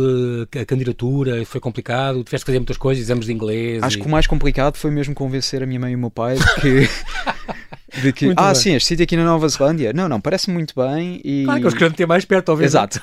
eh, 0.53 0.59
a 0.59 0.65
candidatura, 0.65 1.45
foi 1.45 1.61
complicado, 1.61 2.21
tiveste 2.23 2.43
que 2.43 2.51
fazer 2.51 2.59
muitas 2.59 2.77
coisas, 2.77 3.01
exames 3.01 3.25
de 3.25 3.31
inglês. 3.31 3.81
Acho 3.81 3.97
e... 3.97 4.01
que 4.01 4.07
o 4.07 4.09
mais 4.09 4.27
complicado 4.27 4.75
foi 4.75 4.91
mesmo 4.91 5.15
convencer 5.15 5.63
a 5.63 5.65
minha 5.65 5.79
mãe 5.79 5.93
e 5.93 5.95
o 5.95 5.99
meu 5.99 6.11
pai 6.11 6.35
que. 6.61 6.89
De 8.01 8.13
que, 8.13 8.25
Muito 8.25 8.39
ah, 8.39 8.51
bem. 8.51 8.55
sim, 8.55 8.75
este 8.75 8.87
sítio 8.89 9.03
aqui 9.03 9.15
na 9.15 9.23
Nova 9.23 9.47
Zelândia. 9.47 9.93
Não, 9.93 10.07
não, 10.09 10.19
parece 10.19 10.49
muito 10.49 10.73
bem. 10.75 11.21
E... 11.23 11.43
Claro 11.45 11.59
que 11.59 11.65
eles 11.67 11.77
querem 11.77 11.93
ter 11.93 12.05
mais 12.05 12.25
perto, 12.25 12.49
obviamente. 12.49 12.69
Exato. 12.71 13.01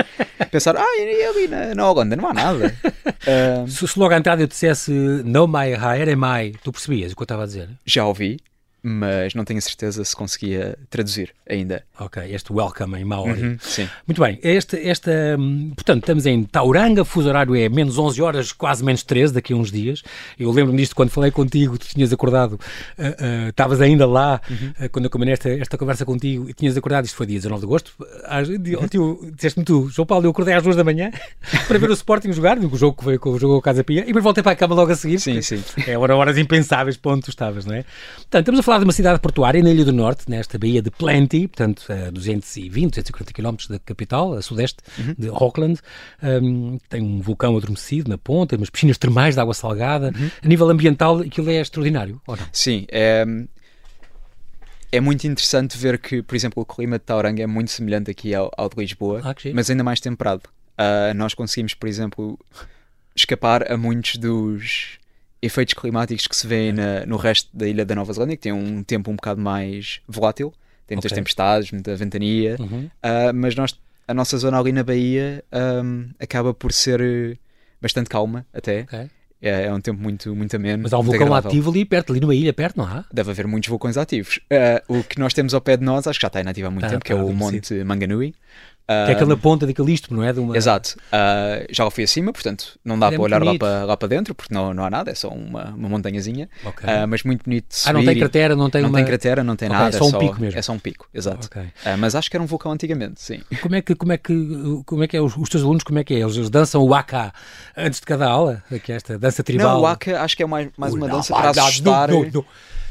Pensar, 0.50 0.76
ah, 0.76 0.96
e 0.98 1.24
ali 1.24 1.48
na, 1.48 1.74
na 1.74 1.90
Holanda 1.90 2.14
não 2.16 2.28
há 2.28 2.34
nada. 2.34 2.74
Ah, 3.26 3.64
Se, 3.66 3.88
se 3.88 3.98
logo 3.98 4.12
à 4.12 4.18
entrada 4.18 4.42
eu 4.42 4.46
dissesse 4.46 4.90
no 4.90 5.46
mai 5.48 5.72
hire 5.72 6.10
é 6.10 6.14
mai, 6.14 6.52
tu 6.62 6.70
percebias 6.70 7.12
o 7.12 7.16
que 7.16 7.22
eu 7.22 7.24
estava 7.24 7.44
a 7.44 7.46
dizer? 7.46 7.70
já 7.86 8.04
ouvi, 8.04 8.38
mas 8.86 9.34
não 9.34 9.46
tenho 9.46 9.56
a 9.56 9.62
certeza 9.62 10.04
se 10.04 10.14
conseguia 10.14 10.76
traduzir 10.90 11.30
ainda. 11.48 11.82
Ok, 11.98 12.22
este 12.30 12.52
welcome 12.52 12.98
em 12.98 13.04
Maori. 13.04 13.42
Uhum, 13.42 13.56
sim. 13.58 13.88
Muito 14.06 14.20
bem, 14.20 14.38
esta, 14.42 14.78
esta, 14.78 15.10
hum, 15.38 15.72
portanto, 15.74 16.02
estamos 16.02 16.26
em 16.26 16.44
Tauranga, 16.44 17.02
fuso 17.02 17.30
horário 17.30 17.56
é 17.56 17.66
menos 17.70 17.96
11 17.96 18.20
horas, 18.20 18.52
quase 18.52 18.84
menos 18.84 19.02
13, 19.02 19.32
daqui 19.32 19.54
a 19.54 19.56
uns 19.56 19.72
dias. 19.72 20.02
Eu 20.38 20.50
lembro-me 20.50 20.76
disto 20.76 20.94
quando 20.94 21.08
falei 21.08 21.30
contigo, 21.30 21.78
tu 21.78 21.86
tinhas 21.86 22.12
acordado, 22.12 22.60
ah, 22.98 23.16
ah, 23.18 23.48
estavas 23.48 23.80
ainda 23.80 24.06
lá, 24.06 24.38
ah, 24.78 24.88
quando 24.90 25.06
eu 25.06 25.10
combinei 25.10 25.32
esta, 25.32 25.48
esta 25.48 25.78
conversa 25.78 26.04
contigo, 26.04 26.50
e 26.50 26.52
tinhas 26.52 26.76
acordado, 26.76 27.06
isto 27.06 27.16
foi 27.16 27.24
dia 27.24 27.38
19 27.38 27.60
de 27.60 27.66
agosto, 27.66 27.92
às, 28.24 28.48
oh, 28.50 28.88
tio, 28.88 29.32
disseste-me 29.34 29.64
tu, 29.64 29.88
João 29.88 30.04
Paulo, 30.04 30.26
eu 30.26 30.30
acordei 30.30 30.52
às 30.52 30.62
2 30.62 30.76
da 30.76 30.84
manhã 30.84 31.10
para 31.66 31.78
ver 31.78 31.88
o 31.88 31.94
Sporting 31.94 32.32
jogar, 32.32 32.58
o 32.58 32.76
jogo 32.76 32.98
que 32.98 33.04
foi 33.04 33.16
com 33.16 33.30
o 33.30 33.38
jogo 33.38 33.62
Casa 33.62 33.82
Pia, 33.82 34.02
e 34.02 34.06
depois 34.08 34.22
voltei 34.22 34.42
para 34.42 34.52
a 34.52 34.56
cama 34.56 34.74
logo 34.74 34.92
a 34.92 34.96
seguir. 34.96 35.18
Sim, 35.20 35.40
sim. 35.40 35.62
É 35.86 35.96
hora, 35.96 36.14
horas 36.14 36.36
impensáveis 36.36 36.98
para 36.98 37.12
onde 37.12 37.22
tu 37.22 37.30
estavas, 37.30 37.64
não 37.64 37.74
é? 37.74 37.84
Portanto, 38.16 38.40
estamos 38.40 38.60
a 38.60 38.62
falar 38.62 38.73
de 38.78 38.84
uma 38.84 38.92
cidade 38.92 39.18
portuária 39.20 39.62
na 39.62 39.70
Ilha 39.70 39.84
do 39.84 39.92
Norte, 39.92 40.28
nesta 40.28 40.58
baía 40.58 40.80
de 40.82 40.90
Plenty, 40.90 41.48
portanto, 41.48 41.84
a 41.90 42.10
220, 42.10 42.90
240 43.02 43.32
km 43.32 43.56
da 43.68 43.78
capital, 43.78 44.34
a 44.34 44.42
sudeste 44.42 44.78
Uhum. 44.98 45.14
de 45.18 45.28
Auckland. 45.28 45.80
Um, 46.22 46.78
tem 46.88 47.02
um 47.02 47.20
vulcão 47.20 47.56
adormecido 47.56 48.08
na 48.10 48.18
ponta, 48.18 48.56
umas 48.56 48.70
piscinas 48.70 48.98
termais 48.98 49.34
de 49.34 49.40
água 49.40 49.54
salgada. 49.54 50.12
Uhum. 50.16 50.30
A 50.42 50.48
nível 50.48 50.68
ambiental, 50.70 51.18
aquilo 51.20 51.50
é 51.50 51.60
extraordinário, 51.60 52.20
ou 52.26 52.36
não? 52.36 52.44
Sim, 52.52 52.86
é, 52.90 53.24
é 54.92 55.00
muito 55.00 55.26
interessante 55.26 55.76
ver 55.76 55.98
que, 55.98 56.22
por 56.22 56.34
exemplo, 56.36 56.62
o 56.62 56.66
clima 56.66 56.98
de 56.98 57.04
Tauranga 57.04 57.42
é 57.42 57.46
muito 57.46 57.70
semelhante 57.70 58.10
aqui 58.10 58.34
ao, 58.34 58.50
ao 58.56 58.68
de 58.68 58.76
Lisboa, 58.76 59.20
Ah, 59.24 59.34
mas 59.52 59.68
ainda 59.70 59.82
mais 59.82 60.00
temperado. 60.00 60.42
Ah, 60.78 61.12
nós 61.14 61.34
conseguimos, 61.34 61.74
por 61.74 61.88
exemplo, 61.88 62.38
escapar 63.16 63.70
a 63.70 63.76
muitos 63.76 64.16
dos 64.16 64.98
efeitos 65.44 65.74
climáticos 65.74 66.26
que 66.26 66.34
se 66.36 66.46
vêem 66.46 66.72
na- 66.72 67.04
no 67.06 67.16
resto 67.16 67.48
da 67.56 67.66
ilha 67.68 67.84
da 67.84 67.94
Nova 67.94 68.12
Zelândia, 68.12 68.36
que 68.36 68.42
tem 68.42 68.52
um 68.52 68.82
tempo 68.82 69.10
um 69.10 69.16
bocado 69.16 69.40
mais 69.40 70.00
volátil, 70.08 70.52
tem 70.86 70.96
muitas 70.96 71.12
Ok. 71.12 71.20
tempestades, 71.20 71.70
muita 71.72 71.94
ventania, 71.96 72.56
Uhum. 72.58 72.88
Ah, 73.02 73.32
mas 73.32 73.54
nós, 73.54 73.78
a 74.06 74.14
nossa 74.14 74.36
zona 74.38 74.58
ali 74.58 74.72
na 74.72 74.82
Bahia 74.82 75.42
ahm, 75.52 76.06
acaba 76.20 76.52
por 76.54 76.72
ser 76.72 77.00
eh, 77.00 77.36
bastante 77.80 78.08
calma 78.08 78.46
até. 78.52 78.82
Ok. 78.82 79.10
É, 79.42 79.64
é 79.66 79.72
um 79.74 79.80
tempo 79.80 80.00
muito, 80.00 80.34
muito 80.34 80.56
ameno. 80.56 80.84
Mas 80.84 80.92
há 80.94 80.98
um 80.98 81.02
vulcão 81.02 81.26
agradável. 81.26 81.50
ativo 81.50 81.70
ali 81.70 81.84
perto, 81.84 82.12
ali 82.12 82.20
numa 82.20 82.34
ilha 82.34 82.52
perto, 82.54 82.78
não 82.78 82.84
há? 82.86 83.04
Deve 83.12 83.30
haver 83.30 83.46
muitos 83.46 83.68
vulcões 83.68 83.98
ativos. 83.98 84.40
Ah, 84.50 84.82
o 84.88 85.04
que 85.04 85.18
nós 85.18 85.34
temos 85.34 85.52
ao 85.52 85.60
pé 85.60 85.76
de 85.76 85.84
nós, 85.84 86.06
acho 86.06 86.18
que 86.18 86.22
já 86.22 86.28
está 86.28 86.40
inativo 86.40 86.68
há 86.68 86.70
muito 86.70 86.84
Tá, 86.84 86.88
tempo, 86.88 87.04
que 87.04 87.12
é 87.12 87.14
o. 87.14 87.30
Monte 87.30 87.84
Manganui. 87.84 88.34
Que 88.86 88.92
é 88.92 89.12
aquela 89.12 89.36
ponta 89.36 89.66
de 89.66 89.72
Calixto, 89.72 90.12
não 90.12 90.22
é? 90.22 90.30
Uma... 90.32 90.56
Exato. 90.56 90.96
Ah, 91.10 91.64
já 91.70 91.90
fui 91.90 92.04
acima, 92.04 92.32
portanto 92.32 92.78
não 92.84 92.98
dá 92.98 93.06
É 93.06 93.10
para 93.12 93.22
olhar 93.22 93.42
lá 93.42 93.58
para, 93.58 93.84
lá 93.84 93.96
para 93.96 94.08
dentro, 94.08 94.34
porque 94.34 94.52
não, 94.52 94.74
não 94.74 94.84
há 94.84 94.90
nada, 94.90 95.10
é 95.10 95.14
só 95.14 95.28
uma, 95.28 95.70
uma 95.70 95.88
montanhazinha. 95.88 96.50
Ok. 96.64 96.88
Ah, 96.88 97.06
mas 97.06 97.22
muito 97.22 97.44
bonito 97.44 97.66
de 97.68 97.88
ah, 97.88 97.92
não 97.92 98.00
subir 98.00 98.12
tem 98.12 98.18
cratera, 98.18 98.54
não 98.54 98.68
tem 98.68 98.82
não 98.82 98.90
uma... 98.90 98.98
tem 98.98 99.06
cratera, 99.06 99.42
não 99.42 99.56
tem 99.56 99.68
Ok, 99.68 99.78
nada. 99.78 99.96
é 99.96 99.98
só 99.98 100.06
um 100.06 100.18
pico 100.18 100.40
mesmo. 100.40 100.58
É 100.58 100.62
só 100.62 100.72
um 100.72 100.78
pico, 100.78 101.08
exato. 101.14 101.46
Ok. 101.46 101.62
Ah, 101.84 101.96
mas 101.96 102.14
acho 102.14 102.30
que 102.30 102.36
era 102.36 102.42
um 102.42 102.46
vulcão 102.46 102.72
antigamente, 102.72 103.22
sim. 103.22 103.40
Como 103.62 103.74
é 103.74 103.80
que, 103.80 103.94
como 103.94 104.12
é 104.12 104.18
que, 104.18 104.82
como 104.84 105.02
é 105.02 105.08
que 105.08 105.16
é 105.16 105.20
os, 105.20 105.34
os 105.34 105.48
teus 105.48 105.62
alunos, 105.62 105.82
como 105.82 105.98
é 105.98 106.04
que 106.04 106.12
é? 106.12 106.18
Eles, 106.18 106.36
eles 106.36 106.50
dançam 106.50 106.82
o 106.82 106.88
Waka 106.88 107.32
antes 107.76 108.00
de 108.00 108.06
cada 108.06 108.28
aula? 108.28 108.62
É 108.70 108.92
esta 108.92 109.18
dança 109.18 109.42
tribal? 109.42 109.74
Não, 109.74 109.78
o 109.78 109.82
Waka 109.82 110.20
acho 110.20 110.36
que 110.36 110.42
é 110.42 110.46
mais, 110.46 110.68
mais 110.76 110.92
uma 110.92 111.08
dança 111.08 111.34
para 111.34 111.50
assustar. 111.50 112.10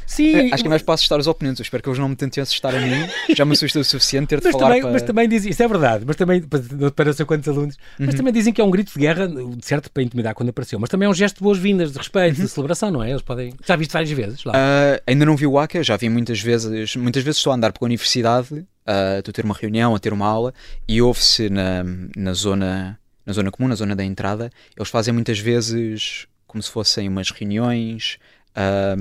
Sim, 0.06 0.34
É, 0.50 0.54
Acho 0.54 0.62
que 0.62 0.66
é 0.66 0.70
mais 0.70 0.82
para 0.82 0.94
assustar 0.94 1.18
os 1.18 1.26
oponentes. 1.26 1.60
Eu 1.60 1.62
espero 1.64 1.82
que 1.82 1.88
eles 1.88 1.98
não 1.98 2.08
me 2.08 2.16
tentem 2.16 2.42
assustar 2.42 2.74
a 2.74 2.80
mim. 2.80 3.08
Já 3.34 3.44
me 3.44 3.52
assusta 3.52 3.78
o 3.80 3.84
suficiente 3.84 4.28
ter 4.28 4.38
de 4.40 4.44
mas 4.44 4.52
falar 4.52 4.66
também, 4.68 4.82
para... 4.82 4.92
mas 4.92 5.02
também 5.02 5.28
dizem, 5.28 5.50
isso 5.50 5.62
é 5.62 5.68
verdade, 5.68 6.04
mas 6.06 6.16
também, 6.16 6.42
para- 6.42 7.04
não 7.06 7.12
sei 7.12 7.24
quantos 7.26 7.48
alunos, 7.48 7.76
Uhum. 7.98 8.06
mas 8.06 8.14
também 8.14 8.32
dizem 8.32 8.52
que 8.52 8.60
é 8.60 8.64
um 8.64 8.70
grito 8.70 8.92
de 8.92 8.98
guerra, 8.98 9.26
de 9.28 9.64
certo, 9.66 9.90
para 9.90 10.02
intimidar 10.02 10.34
quando 10.34 10.48
apareceu, 10.50 10.78
mas 10.78 10.88
também 10.90 11.06
é 11.06 11.10
um 11.10 11.14
gesto 11.14 11.36
de 11.36 11.42
boas-vindas, 11.42 11.92
de 11.92 11.98
respeito, 11.98 12.38
Uhum. 12.38 12.44
de 12.44 12.50
celebração, 12.50 12.90
não 12.90 13.02
é? 13.02 13.10
Eles 13.10 13.22
podem. 13.22 13.54
Já 13.66 13.76
viste 13.76 13.92
várias 13.92 14.10
vezes 14.10 14.44
lá. 14.44 14.52
Ah, 14.54 15.00
ainda 15.06 15.24
não 15.24 15.36
vi 15.36 15.46
o 15.46 15.52
Waka, 15.52 15.82
já 15.82 15.96
vi 15.96 16.08
muitas 16.08 16.40
vezes. 16.40 16.96
Muitas 16.96 17.22
vezes 17.22 17.38
estou 17.38 17.52
a 17.52 17.56
andar 17.56 17.72
pela 17.72 17.86
universidade, 17.86 18.64
ah, 18.86 19.16
estou 19.18 19.30
a 19.30 19.34
ter 19.34 19.44
uma 19.44 19.54
reunião, 19.54 19.94
a 19.94 19.98
ter 19.98 20.12
uma 20.12 20.26
aula, 20.26 20.52
e 20.86 21.00
ouve-se 21.00 21.48
na, 21.48 21.84
na, 22.16 22.32
zona, 22.34 22.98
na 23.24 23.32
zona 23.32 23.50
comum, 23.50 23.68
na 23.68 23.74
zona 23.74 23.96
da 23.96 24.04
entrada, 24.04 24.50
eles 24.76 24.88
fazem 24.90 25.12
muitas 25.14 25.38
vezes 25.38 26.26
como 26.46 26.62
se 26.62 26.70
fossem 26.70 27.08
umas 27.08 27.30
reuniões 27.30 28.18
ah, 28.54 28.94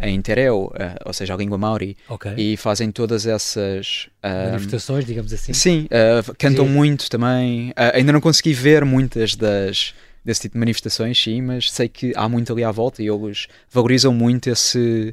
em 0.00 0.20
Tereu, 0.20 0.72
ah, 0.78 0.96
ou 1.04 1.12
seja, 1.12 1.34
a 1.34 1.36
língua 1.36 1.58
Maori, 1.58 1.96
ok. 2.08 2.32
e 2.36 2.56
fazem 2.56 2.90
todas 2.90 3.26
essas. 3.26 4.08
ah, 4.22 4.48
Manifestações, 4.52 5.04
digamos 5.04 5.32
assim. 5.32 5.52
Sim, 5.52 5.86
uh, 5.86 6.34
cantam 6.38 6.66
Sim. 6.66 6.72
muito 6.72 7.10
também. 7.10 7.70
Uh, 7.70 7.94
ainda 7.94 8.12
não 8.12 8.20
consegui 8.20 8.52
ver 8.52 8.84
muitas 8.84 9.34
das 9.34 9.94
desse 10.24 10.42
tipo 10.42 10.54
de 10.54 10.58
manifestações, 10.58 11.22
sim, 11.22 11.42
mas 11.42 11.70
sei 11.70 11.86
que 11.86 12.12
há 12.16 12.28
muito 12.28 12.50
ali 12.52 12.64
à 12.64 12.70
volta 12.70 13.02
e 13.02 13.08
eles 13.08 13.46
valorizam 13.70 14.12
muito 14.14 14.48
esse. 14.48 15.12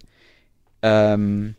um, 1.19 1.53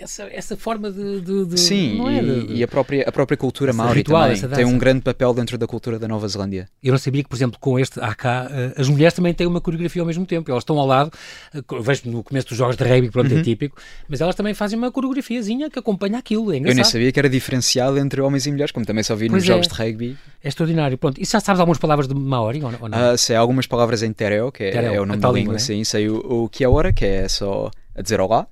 Essa, 0.00 0.22
essa 0.30 0.56
forma 0.56 0.90
de. 0.90 1.20
de- 1.20 1.44
de- 1.46 1.58
sim, 1.60 1.98
não 1.98 2.08
é? 2.08 2.18
e, 2.18 2.22
De- 2.22 2.46
de- 2.46 2.54
e 2.54 2.62
a 2.62 2.68
própria, 2.68 3.04
a 3.08 3.12
própria 3.12 3.36
cultura 3.36 3.72
maori 3.72 3.98
ritual, 3.98 4.32
também 4.34 4.56
tem 4.56 4.64
um 4.64 4.78
grande 4.78 5.00
papel 5.02 5.34
dentro 5.34 5.58
da 5.58 5.66
cultura 5.66 5.98
da 5.98 6.06
Nova 6.06 6.26
Zelândia. 6.28 6.68
Eu 6.82 6.92
não 6.92 6.98
sabia 6.98 7.22
que, 7.22 7.28
por 7.28 7.36
exemplo, 7.36 7.58
com 7.60 7.78
este 7.78 7.98
AK, 8.00 8.24
eh, 8.24 8.72
as 8.76 8.88
mulheres 8.88 9.12
também 9.14 9.34
têm 9.34 9.46
uma 9.46 9.60
coreografia 9.60 10.00
ao 10.02 10.06
mesmo 10.06 10.24
tempo. 10.24 10.50
Elas 10.50 10.62
estão 10.62 10.78
ao 10.78 10.86
lado, 10.86 11.10
eh, 11.54 11.60
vejo 11.80 12.02
no 12.10 12.22
começo 12.22 12.48
dos 12.48 12.56
jogos 12.56 12.76
de 12.76 12.84
rugby, 12.84 13.10
pronto, 13.10 13.32
Uhum. 13.32 13.40
é 13.40 13.42
típico, 13.42 13.76
mas 14.08 14.20
elas 14.20 14.34
também 14.34 14.54
fazem 14.54 14.78
uma 14.78 14.90
coreografiazinha 14.92 15.68
que 15.70 15.78
acompanha 15.78 16.18
aquilo. 16.18 16.52
É 16.52 16.56
Eu 16.56 16.60
nem 16.62 16.72
engraçado. 16.72 16.92
sabia 16.92 17.10
que 17.12 17.18
era 17.18 17.28
diferenciado 17.28 17.98
entre 17.98 18.20
homens 18.20 18.46
e 18.46 18.50
mulheres, 18.52 18.70
como 18.72 18.86
também 18.86 19.02
só 19.02 19.14
vi 19.16 19.28
Pois 19.28 19.42
nos 19.42 19.50
é. 19.50 19.52
jogos 19.52 19.68
de 19.68 19.74
rugby. 19.74 20.16
É 20.42 20.48
extraordinário. 20.48 20.96
Pronto, 20.96 21.20
e 21.20 21.24
já 21.24 21.40
sabes 21.40 21.58
algumas 21.60 21.78
palavras 21.78 22.06
de 22.06 22.14
Maori 22.14 22.62
ou 22.62 22.70
não? 22.70 22.78
Ah, 22.92 23.16
sei 23.16 23.34
algumas 23.36 23.66
palavras 23.66 24.02
em 24.02 24.12
Tereo, 24.12 24.52
que 24.52 24.62
é, 24.64 24.70
Tereo, 24.70 24.94
é 24.94 25.00
o 25.00 25.06
nome 25.06 25.20
tal 25.20 25.32
da 25.32 25.38
língua, 25.38 25.52
língua, 25.52 25.52
né? 25.54 25.58
sim. 25.58 25.82
Sei 25.84 26.08
o, 26.08 26.44
o 26.44 26.48
que 26.48 26.62
é 26.62 26.68
hora, 26.68 26.92
que 26.92 27.04
é 27.04 27.28
só 27.28 27.70
a 27.96 28.02
dizer 28.02 28.20
olá. 28.20 28.46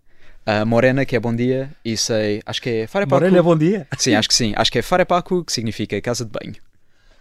A 0.46 0.64
morena, 0.64 1.04
que 1.04 1.16
é 1.16 1.20
bom 1.20 1.34
dia. 1.34 1.70
E 1.84 1.96
sei, 1.96 2.40
acho 2.46 2.62
que 2.62 2.70
é 2.70 2.86
Farepaku. 2.86 3.20
Morena, 3.20 3.42
bom 3.42 3.56
dia. 3.56 3.88
Sim, 3.98 4.14
acho 4.14 4.28
que 4.28 4.34
sim. 4.34 4.52
Acho 4.54 4.70
que 4.70 4.78
é 4.78 4.82
Farepaku, 4.82 5.44
que 5.44 5.52
significa 5.52 6.00
casa 6.00 6.24
de 6.24 6.30
banho. 6.30 6.54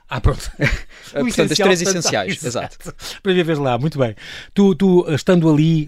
Ah, 0.10 0.22
pronto. 0.22 0.52
O 1.16 1.20
portanto, 1.20 1.52
as 1.52 1.58
três 1.58 1.82
essenciais, 1.82 2.40
ah, 2.44 2.48
exato. 2.48 2.94
Para 3.24 3.32
viveres 3.32 3.60
lá, 3.60 3.78
muito 3.78 3.98
bem. 3.98 4.16
Tu, 4.54 4.76
tu 4.76 5.06
estando 5.14 5.50
ali, 5.50 5.88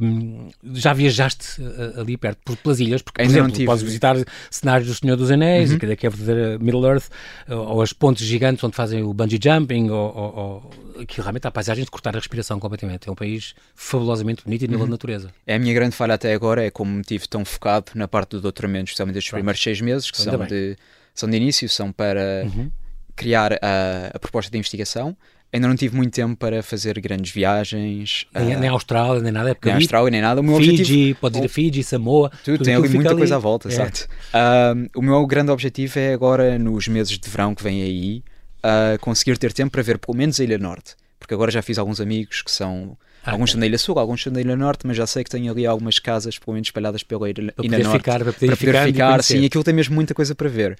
hum, 0.00 0.48
já 0.74 0.92
viajaste 0.92 1.60
ah, 1.96 2.00
ali 2.00 2.16
perto, 2.16 2.38
por, 2.44 2.56
pelas 2.58 2.78
ilhas, 2.78 3.02
porque, 3.02 3.22
por 3.22 3.28
Ainda 3.28 3.40
exemplo, 3.48 3.64
podes 3.66 3.82
visitar 3.82 4.14
cenários 4.50 4.88
do 4.88 4.94
Senhor 4.94 5.16
dos 5.16 5.30
Anéis, 5.30 5.72
Uhum. 5.72 5.78
que 5.78 5.86
é 5.86 6.06
a 6.06 6.10
verdadeira 6.10 6.58
Middle 6.58 6.86
Earth, 6.86 7.06
ou, 7.48 7.80
as 7.82 7.92
pontes 7.92 8.24
gigantes 8.26 8.62
onde 8.62 8.76
fazem 8.76 9.02
o 9.02 9.12
bungee 9.12 9.40
jumping, 9.42 9.88
ou, 9.90 10.14
ou, 10.16 10.70
ou 10.98 11.06
que 11.06 11.20
realmente 11.20 11.46
há 11.46 11.50
paisagens 11.50 11.86
de 11.86 11.90
cortar 11.90 12.14
a 12.14 12.18
respiração 12.18 12.60
completamente. 12.60 13.08
É 13.08 13.12
um 13.12 13.16
país 13.16 13.54
fabulosamente 13.74 14.44
bonito 14.44 14.62
e 14.64 14.68
nível 14.68 14.80
Uhum. 14.80 14.86
de 14.86 14.90
natureza. 14.92 15.30
É 15.46 15.54
a 15.56 15.58
minha 15.58 15.72
grande 15.74 15.96
falha 15.96 16.14
até 16.14 16.32
agora, 16.34 16.64
é 16.64 16.70
como 16.70 16.92
me 16.92 17.02
tive 17.02 17.26
tão 17.26 17.44
focado 17.44 17.92
na 17.94 18.06
parte 18.06 18.30
do 18.32 18.40
doutoramento, 18.42 18.84
especialmente 18.90 19.16
estes 19.18 19.30
Pronto. 19.30 19.40
primeiros 19.40 19.62
seis 19.62 19.80
meses, 19.80 20.10
que 20.10 20.18
Ainda 20.20 20.30
são 20.30 20.38
bem. 20.40 20.48
de, 20.48 20.76
são 21.14 21.28
de 21.28 21.36
início, 21.36 21.68
são 21.68 21.90
para 21.90 22.44
Uhum. 22.44 22.70
Criar 23.18 23.52
a, 23.54 24.10
a 24.14 24.18
proposta 24.18 24.50
de 24.50 24.56
investigação. 24.56 25.16
Ainda 25.52 25.66
não 25.66 25.74
tive 25.76 25.96
muito 25.96 26.12
tempo 26.12 26.36
para 26.36 26.62
fazer 26.62 27.00
grandes 27.00 27.32
viagens, 27.32 28.26
Nem, 28.34 28.54
ah, 28.54 28.58
nem 28.58 28.68
Austrália, 28.68 29.22
nem 29.22 29.32
nada, 29.32 29.50
é 29.50 29.56
nem 29.64 29.74
ali, 29.74 29.82
Austrália, 29.84 30.10
nem 30.10 30.20
nada. 30.20 30.40
O 30.42 30.44
meu 30.44 30.56
Fiji, 30.58 30.70
objetivo 30.72 31.18
podes 31.20 31.40
ir 31.40 31.44
a 31.44 31.48
Fiji, 31.48 31.82
Samoa, 31.82 32.28
Tudo, 32.44 32.58
tudo 32.58 32.64
tem 32.64 32.74
aquilo 32.74 32.84
ali 32.86 32.94
muita 32.94 33.10
ali. 33.10 33.18
coisa 33.18 33.36
à 33.36 33.38
volta, 33.38 33.68
É. 33.68 33.72
exato. 33.72 34.06
Um, 34.34 34.86
o 35.00 35.02
meu 35.02 35.26
grande 35.26 35.50
objetivo 35.50 35.98
é 35.98 36.12
agora, 36.12 36.58
nos 36.58 36.86
meses 36.86 37.18
de 37.18 37.30
verão 37.30 37.54
que 37.54 37.62
vêm 37.62 37.82
aí, 37.82 38.22
uh, 38.58 38.98
conseguir 39.00 39.38
ter 39.38 39.52
tempo 39.54 39.70
para 39.72 39.82
ver 39.82 39.96
pelo 39.98 40.16
menos 40.16 40.38
a 40.38 40.44
Ilha 40.44 40.58
Norte. 40.58 40.94
Porque 41.18 41.32
agora 41.32 41.50
já 41.50 41.62
fiz 41.62 41.78
alguns 41.78 41.98
amigos 41.98 42.42
que 42.42 42.50
são. 42.50 42.96
Ah, 43.24 43.32
alguns 43.32 43.50
são 43.50 43.60
da 43.60 43.66
Ilha 43.66 43.78
Sul, 43.78 43.98
alguns 43.98 44.22
são 44.22 44.32
da 44.32 44.40
Ilha 44.40 44.56
Norte, 44.56 44.86
mas 44.86 44.96
já 44.96 45.06
sei 45.06 45.22
que 45.24 45.30
tenho 45.30 45.50
ali 45.52 45.66
algumas 45.66 45.98
casas, 45.98 46.38
pelo 46.38 46.54
menos 46.54 46.68
espalhadas 46.68 47.02
pela 47.02 47.28
Ilha, 47.28 47.52
Para 47.52 47.66
Ilha 47.66 47.78
Norte. 47.80 47.98
ficar, 47.98 48.18
para 48.22 48.32
poder, 48.32 48.46
para 48.46 48.56
poder 48.56 48.74
e 48.88 48.92
ficar, 48.92 49.10
conhecer. 49.10 49.38
sim, 49.38 49.44
aquilo 49.44 49.64
tem 49.64 49.74
mesmo 49.74 49.94
muita 49.94 50.14
coisa 50.14 50.34
para 50.34 50.48
ver. 50.48 50.78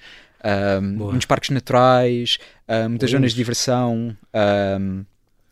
Um, 0.80 0.80
muitos 0.80 1.26
parques 1.26 1.50
naturais, 1.50 2.38
uh, 2.68 2.88
muitas 2.88 3.10
Ui. 3.10 3.16
zonas 3.16 3.32
de 3.32 3.36
diversão. 3.36 4.16
um, 4.80 5.04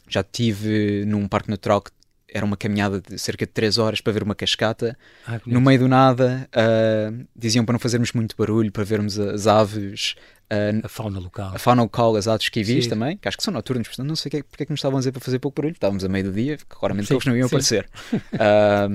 já 0.09 0.21
estive 0.21 1.05
num 1.05 1.27
parque 1.27 1.51
natural 1.51 1.81
que 1.81 1.91
era 2.29 2.45
uma 2.45 2.57
caminhada 2.57 3.01
de 3.01 3.19
cerca 3.19 3.47
de 3.47 3.53
3 3.53 3.79
horas 3.79 4.01
para 4.01 4.13
ver 4.13 4.23
uma 4.23 4.35
cascata. 4.35 4.97
Ah, 5.27 5.39
que 5.39 5.51
No 5.51 5.61
meio 5.61 5.79
do 5.81 5.89
nada, 5.89 6.49
ah, 6.53 7.13
diziam 7.35 7.65
para 7.65 7.73
não 7.75 7.79
fazermos 7.81 8.13
muito 8.13 8.35
barulho, 8.37 8.71
para 8.73 8.85
vermos 8.85 9.19
as 9.19 9.47
aves, 9.47 10.15
ah, 10.51 10.85
a 10.85 10.89
fauna 10.89 11.19
local. 11.21 11.53
a 11.55 11.59
fauna 11.59 11.83
local, 11.83 12.17
as 12.17 12.27
aves 12.29 12.49
kiwis 12.49 12.85
Sim. 12.85 12.91
também, 12.91 13.17
que 13.17 13.29
acho 13.29 13.37
que 13.37 13.43
são 13.45 13.53
noturnos, 13.55 13.89
portanto 13.89 14.07
não 14.09 14.17
sei 14.17 14.31
que 14.31 14.37
é- 14.39 14.43
porque 14.43 14.63
é 14.65 14.67
que 14.67 14.73
nos 14.73 14.79
estavam 14.81 14.99
a 14.99 15.01
dizer 15.01 15.13
para 15.13 15.21
fazer 15.21 15.39
pouco 15.39 15.61
barulho. 15.61 15.75
Estávamos 15.75 16.05
a 16.05 16.09
meio 16.09 16.25
do 16.25 16.33
dia, 16.33 16.59
claramente 16.69 17.07
Sim, 17.09 17.15
eles 17.15 17.27
não 17.27 17.37
iam 17.37 17.49
sim. 17.49 17.55
aparecer. 17.55 17.89
Ah, 18.39 18.89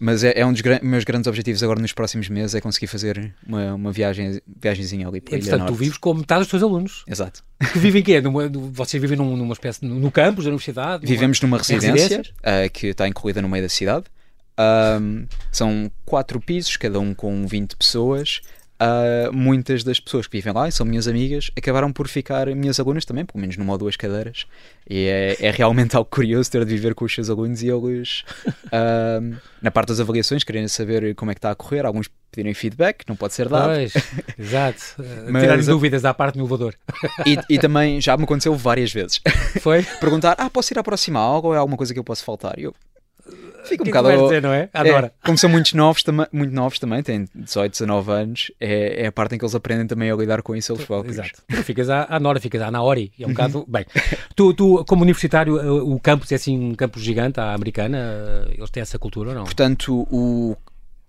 mas 0.00 0.24
é, 0.24 0.32
é 0.34 0.44
um 0.46 0.52
dos 0.52 0.62
gran- 0.62 0.80
meus 0.82 1.04
grandes 1.04 1.28
objetivos 1.28 1.62
agora 1.62 1.80
nos 1.80 1.92
próximos 1.92 2.28
meses, 2.28 2.54
é 2.54 2.60
conseguir 2.60 2.86
fazer 2.86 3.32
uma, 3.46 3.74
uma 3.74 3.92
viagem, 3.92 4.40
viagenzinha 4.60 5.06
ali 5.06 5.20
para 5.20 5.34
a 5.34 5.38
Ilha 5.38 5.42
Entretanto, 5.44 5.66
tu 5.66 5.70
Norte. 5.70 5.78
vives 5.84 5.98
com 5.98 6.14
metade 6.14 6.40
dos 6.40 6.48
teus 6.50 6.62
alunos. 6.62 7.04
Exato. 7.06 7.44
Que 7.72 7.78
vivem 7.78 8.02
quê? 8.02 8.20
Numa, 8.20 8.48
vocês 8.72 9.00
vivem 9.00 9.16
num- 9.18 9.36
numa 9.36 9.52
espécie, 9.52 9.84
no 9.84 10.10
campus 10.10 10.44
da 10.44 10.50
universidade? 10.50 11.04
Numa- 11.04 11.14
Vivemos 11.14 11.40
numa 11.42 11.58
em 11.58 11.60
residência 11.74 12.22
ah, 12.42 12.68
que 12.72 12.88
está 12.88 13.06
incluída 13.06 13.40
no 13.42 13.48
meio 13.48 13.62
da 13.62 13.68
cidade. 13.68 14.06
Um, 14.58 15.26
são 15.52 15.90
quatro 16.04 16.40
pisos, 16.40 16.76
cada 16.76 16.98
um 17.00 17.14
com 17.14 17.46
20 17.46 17.76
pessoas. 17.76 18.40
Uh, 18.80 19.30
muitas 19.30 19.84
das 19.84 20.00
pessoas 20.00 20.26
que 20.26 20.38
vivem 20.38 20.54
lá 20.54 20.66
e 20.66 20.72
são 20.72 20.86
minhas 20.86 21.06
amigas 21.06 21.50
acabaram 21.54 21.92
por 21.92 22.08
ficar 22.08 22.46
minhas 22.54 22.80
alunas 22.80 23.04
também, 23.04 23.26
pelo 23.26 23.38
menos 23.38 23.58
numa 23.58 23.72
ou 23.72 23.78
duas 23.78 23.94
cadeiras. 23.94 24.46
E 24.88 25.06
é, 25.06 25.36
é 25.38 25.50
realmente 25.50 25.94
algo 25.96 26.08
curioso 26.08 26.50
ter 26.50 26.64
de 26.64 26.74
viver 26.74 26.94
com 26.94 27.04
os 27.04 27.14
seus 27.14 27.28
alunos 27.28 27.62
e 27.62 27.68
eles, 27.68 28.24
uh, 28.66 29.36
na 29.60 29.70
parte 29.70 29.88
das 29.88 30.00
avaliações, 30.00 30.44
querendo 30.44 30.68
saber 30.68 31.14
como 31.14 31.30
é 31.30 31.34
que 31.34 31.38
está 31.38 31.50
a 31.50 31.54
correr. 31.54 31.84
Alguns 31.84 32.08
pedirem 32.30 32.54
feedback, 32.54 33.04
não 33.08 33.16
pode 33.16 33.34
ser 33.34 33.48
dado. 33.48 33.74
Pois, 33.74 33.92
exato. 34.38 34.80
Mas, 35.28 35.42
Tirar 35.42 35.62
dúvidas 35.62 36.04
à 36.04 36.14
parte 36.14 36.38
no 36.38 36.44
elevador. 36.44 36.74
E, 37.26 37.36
e, 37.54 37.58
também 37.60 38.00
já 38.00 38.16
me 38.16 38.24
aconteceu 38.24 38.54
várias 38.54 38.92
vezes. 38.92 39.20
Foi? 39.60 39.82
Perguntar: 40.00 40.36
ah, 40.38 40.48
posso 40.48 40.72
ir 40.72 40.78
aproximar 40.78 41.22
algo 41.22 41.48
ou 41.48 41.54
é 41.54 41.58
alguma 41.58 41.76
coisa 41.76 41.92
que 41.92 41.98
eu 41.98 42.04
posso 42.04 42.24
faltar? 42.24 42.58
E 42.58 42.62
eu, 42.62 42.74
Fica 43.64 43.82
um 43.82 43.86
que 43.86 43.92
bocado. 43.92 44.08
Que 44.08 44.22
dizer, 44.24 44.42
não 44.42 44.52
é? 44.52 44.68
Adora. 44.72 45.06
É, 45.06 45.26
como 45.26 45.38
são 45.38 45.50
muitos 45.50 45.72
novos, 45.72 46.04
muito 46.32 46.54
novos 46.54 46.78
também, 46.78 47.02
têm 47.02 47.26
18, 47.34 47.72
19 47.72 48.12
anos, 48.12 48.52
é, 48.60 49.04
é, 49.04 49.06
a 49.06 49.12
parte 49.12 49.34
em 49.34 49.38
que 49.38 49.44
eles 49.44 49.54
aprendem 49.54 49.86
também 49.86 50.10
a 50.10 50.16
lidar 50.16 50.42
com 50.42 50.54
isso 50.54 50.72
eles 50.72 50.84
próprios. 50.84 51.18
Exato. 51.18 51.42
Tu 51.48 51.62
ficas 51.62 51.88
à, 51.90 52.06
à 52.08 52.20
Nora, 52.20 52.40
ficas 52.40 52.62
à 52.62 52.70
Naori. 52.70 53.12
É 53.18 53.26
um 53.26 53.30
bocado. 53.30 53.64
Bem, 53.68 53.84
tu, 54.34 54.52
tu, 54.54 54.84
como 54.86 55.02
universitário, 55.02 55.56
o 55.86 55.98
campus 56.00 56.32
é 56.32 56.36
assim 56.36 56.58
um 56.58 56.74
campus 56.74 57.02
gigante, 57.02 57.40
à 57.40 57.54
americana, 57.54 58.46
eles 58.50 58.70
têm 58.70 58.80
essa 58.82 58.98
cultura 58.98 59.30
ou 59.30 59.34
não? 59.34 59.44
Portanto, 59.44 60.06
o, 60.10 60.56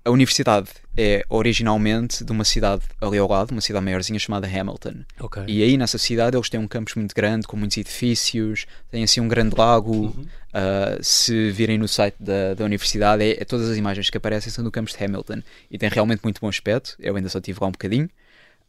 a 0.04 0.10
universidade 0.10 0.70
é 0.98 1.24
originalmente 1.30 2.24
de 2.24 2.32
uma 2.32 2.44
cidade 2.44 2.84
ali 3.00 3.18
ao 3.18 3.30
lado, 3.30 3.52
uma 3.52 3.62
cidade 3.62 3.86
maiorzinha 3.86 4.18
chamada 4.18 4.48
Hamilton. 4.48 5.04
Okay. 5.20 5.44
E 5.48 5.64
aí 5.64 5.78
nessa 5.78 5.98
cidade 5.98 6.36
eles 6.36 6.50
têm 6.50 6.60
um 6.60 6.68
campus 6.68 6.96
muito 6.96 7.14
grande, 7.14 7.48
com 7.48 7.56
muitos 7.56 7.78
edifícios, 7.78 8.66
têm 8.90 9.04
assim 9.04 9.22
um 9.22 9.28
grande 9.28 9.56
lago. 9.56 9.92
Uhum. 9.92 10.26
Uh, 10.52 11.02
se 11.02 11.52
virem 11.52 11.78
no 11.78 11.88
site 11.88 12.16
da, 12.20 12.56
da 12.56 12.66
universidade, 12.66 13.24
é, 13.24 13.42
é, 13.42 13.46
todas 13.46 13.70
as 13.70 13.78
imagens 13.78 14.10
que 14.10 14.18
aparecem 14.18 14.52
são 14.52 14.64
do 14.64 14.72
campus 14.72 14.94
de 14.94 15.04
Hamilton. 15.04 15.42
E 15.70 15.78
tem 15.78 15.88
realmente 15.88 16.22
muito 16.24 16.42
bom 16.42 16.50
aspecto. 16.50 16.96
Eu 17.00 17.16
ainda 17.16 17.30
só 17.30 17.38
estive 17.38 17.60
lá 17.62 17.68
um 17.68 17.72
bocadinho. 17.72 18.10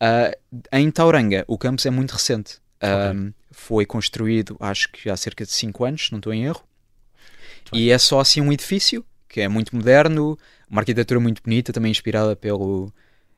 Uh, 0.01 0.59
em 0.73 0.91
Tauranga, 0.91 1.45
o 1.49 1.57
campus 1.57 1.87
é 1.87 1.91
muito 1.91 2.13
recente. 2.13 2.61
Okay. 2.85 3.33
foi 3.53 3.87
construído, 3.87 4.57
acho 4.59 4.91
que 4.91 5.09
há 5.09 5.17
cerca 5.17 5.45
de 5.45 5.53
5 5.53 5.85
anos, 5.85 6.11
não 6.11 6.19
estou 6.19 6.35
em 6.35 6.47
erro. 6.47 6.65
E 7.73 7.93
é 7.93 7.97
só 7.97 8.19
assim 8.19 8.41
um 8.41 8.53
edifício 8.53 9.05
que 9.33 9.41
é 9.41 9.49
muito 9.49 9.75
moderno, 9.75 10.39
uma 10.73 10.81
arquitetura 10.81 11.21
muito 11.21 11.43
bonita, 11.43 11.71
também 11.71 11.91
inspirada 11.91 12.35
pelo, 12.35 12.91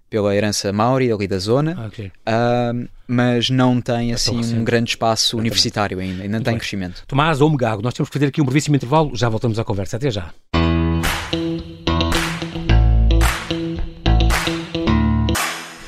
pela 0.09 0.35
herança 0.35 0.73
maori 0.73 1.11
ali 1.11 1.27
da 1.27 1.39
zona, 1.39 1.75
ah, 1.77 1.87
okay. 1.89 2.07
uh, 2.07 2.89
mas 3.09 3.51
não 3.51 3.81
tem 3.81 4.13
é 4.13 4.15
assim 4.15 4.55
um 4.55 4.63
grande 4.63 4.91
espaço 4.91 5.37
universitário 5.37 5.99
ainda, 5.99 6.23
ainda 6.23 6.39
não 6.39 6.45
tem 6.45 6.53
bem. 6.53 6.59
crescimento. 6.59 7.03
Tomás 7.09 7.41
ou 7.41 7.51
Gago, 7.57 7.83
nós 7.83 7.93
temos 7.93 8.09
que 8.09 8.13
fazer 8.13 8.27
aqui 8.27 8.41
um 8.41 8.45
brevíssimo 8.45 8.77
intervalo, 8.77 9.11
já 9.17 9.29
voltamos 9.29 9.59
à 9.59 9.65
conversa, 9.65 9.97
até 9.97 10.13
já. 10.13 10.33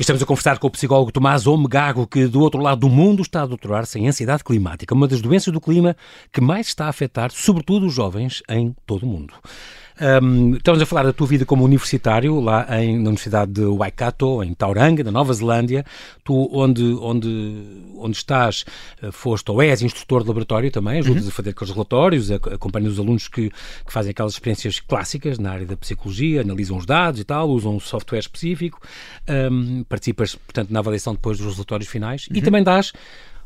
Estamos 0.01 0.23
a 0.23 0.27
conversar 0.27 0.59
com 0.59 0.67
o 0.67 0.71
psicólogo 0.71 1.11
Tomás 1.11 1.47
Omegago, 1.47 2.07
que 2.07 2.27
do 2.27 2.41
outro 2.41 2.61
lado 2.61 2.81
do 2.81 2.89
mundo 2.89 3.23
está 3.23 3.43
a 3.43 3.47
doutorar-se 3.47 3.99
em 3.99 4.09
ansiedade 4.09 4.45
climática, 4.45 4.95
uma 4.95 5.09
das 5.09 5.21
doenças 5.21 5.53
do 5.53 5.61
clima 5.61 5.97
que 6.33 6.41
mais 6.41 6.67
está 6.67 6.87
a 6.87 6.89
afetar, 6.89 7.31
sobretudo, 7.31 7.87
os 7.87 7.95
jovens 7.95 8.43
em 8.49 8.75
todo 8.85 9.05
o 9.05 9.09
mundo. 9.09 9.35
Um, 9.99 10.57
estamos 10.57 10.83
a 10.83 10.87
falar 10.87 11.05
da 11.05 11.13
tua 11.13 11.27
vida 11.27 11.47
como 11.47 11.65
universitário 11.65 12.39
lá 12.39 12.67
em, 12.83 12.97
na 12.97 13.09
Universidade 13.09 13.53
de 13.53 13.65
Waikato, 13.65 14.43
em 14.43 14.53
Tauranga, 14.53 15.03
na 15.03 15.11
Nova 15.11 15.33
Zelândia. 15.33 15.87
Tu, 16.23 16.51
onde, 16.53 16.83
onde, 17.01 17.63
onde 17.97 18.17
estás, 18.17 18.65
eh, 19.03 19.11
foste 19.11 19.51
ou 19.51 19.63
és 19.63 19.81
instrutor 19.81 20.23
de 20.23 20.29
laboratório 20.29 20.71
também, 20.71 20.99
ajudas 20.99 21.23
uhum. 21.23 21.29
a 21.29 21.33
fazer 21.33 21.51
aqueles 21.51 21.73
relatórios, 21.73 22.31
acompanhas 22.31 22.93
os 22.93 22.99
alunos 22.99 23.29
que, 23.29 23.49
que 23.51 23.93
fazem 23.93 24.11
aquelas 24.11 24.33
experiências 24.35 24.81
clássicas 24.81 25.39
na 25.39 25.53
área 25.53 25.67
da 25.67 25.77
psicologia, 25.77 26.43
analisam 26.43 26.77
os 26.77 26.85
dados 26.85 27.21
e 27.21 27.25
tal, 27.25 27.49
usam 27.49 27.77
um 27.77 27.81
software 27.81 28.19
específico, 28.19 28.81
um, 29.51 29.83
participas, 29.85 30.35
portanto, 30.35 30.71
na 30.71 30.81
avaliação 30.81 31.15
depois 31.15 31.39
dos 31.39 31.55
relatórios 31.55 31.89
finais 31.89 32.27
uhum. 32.31 32.37
e 32.37 32.43
também 32.43 32.63
dás 32.63 32.93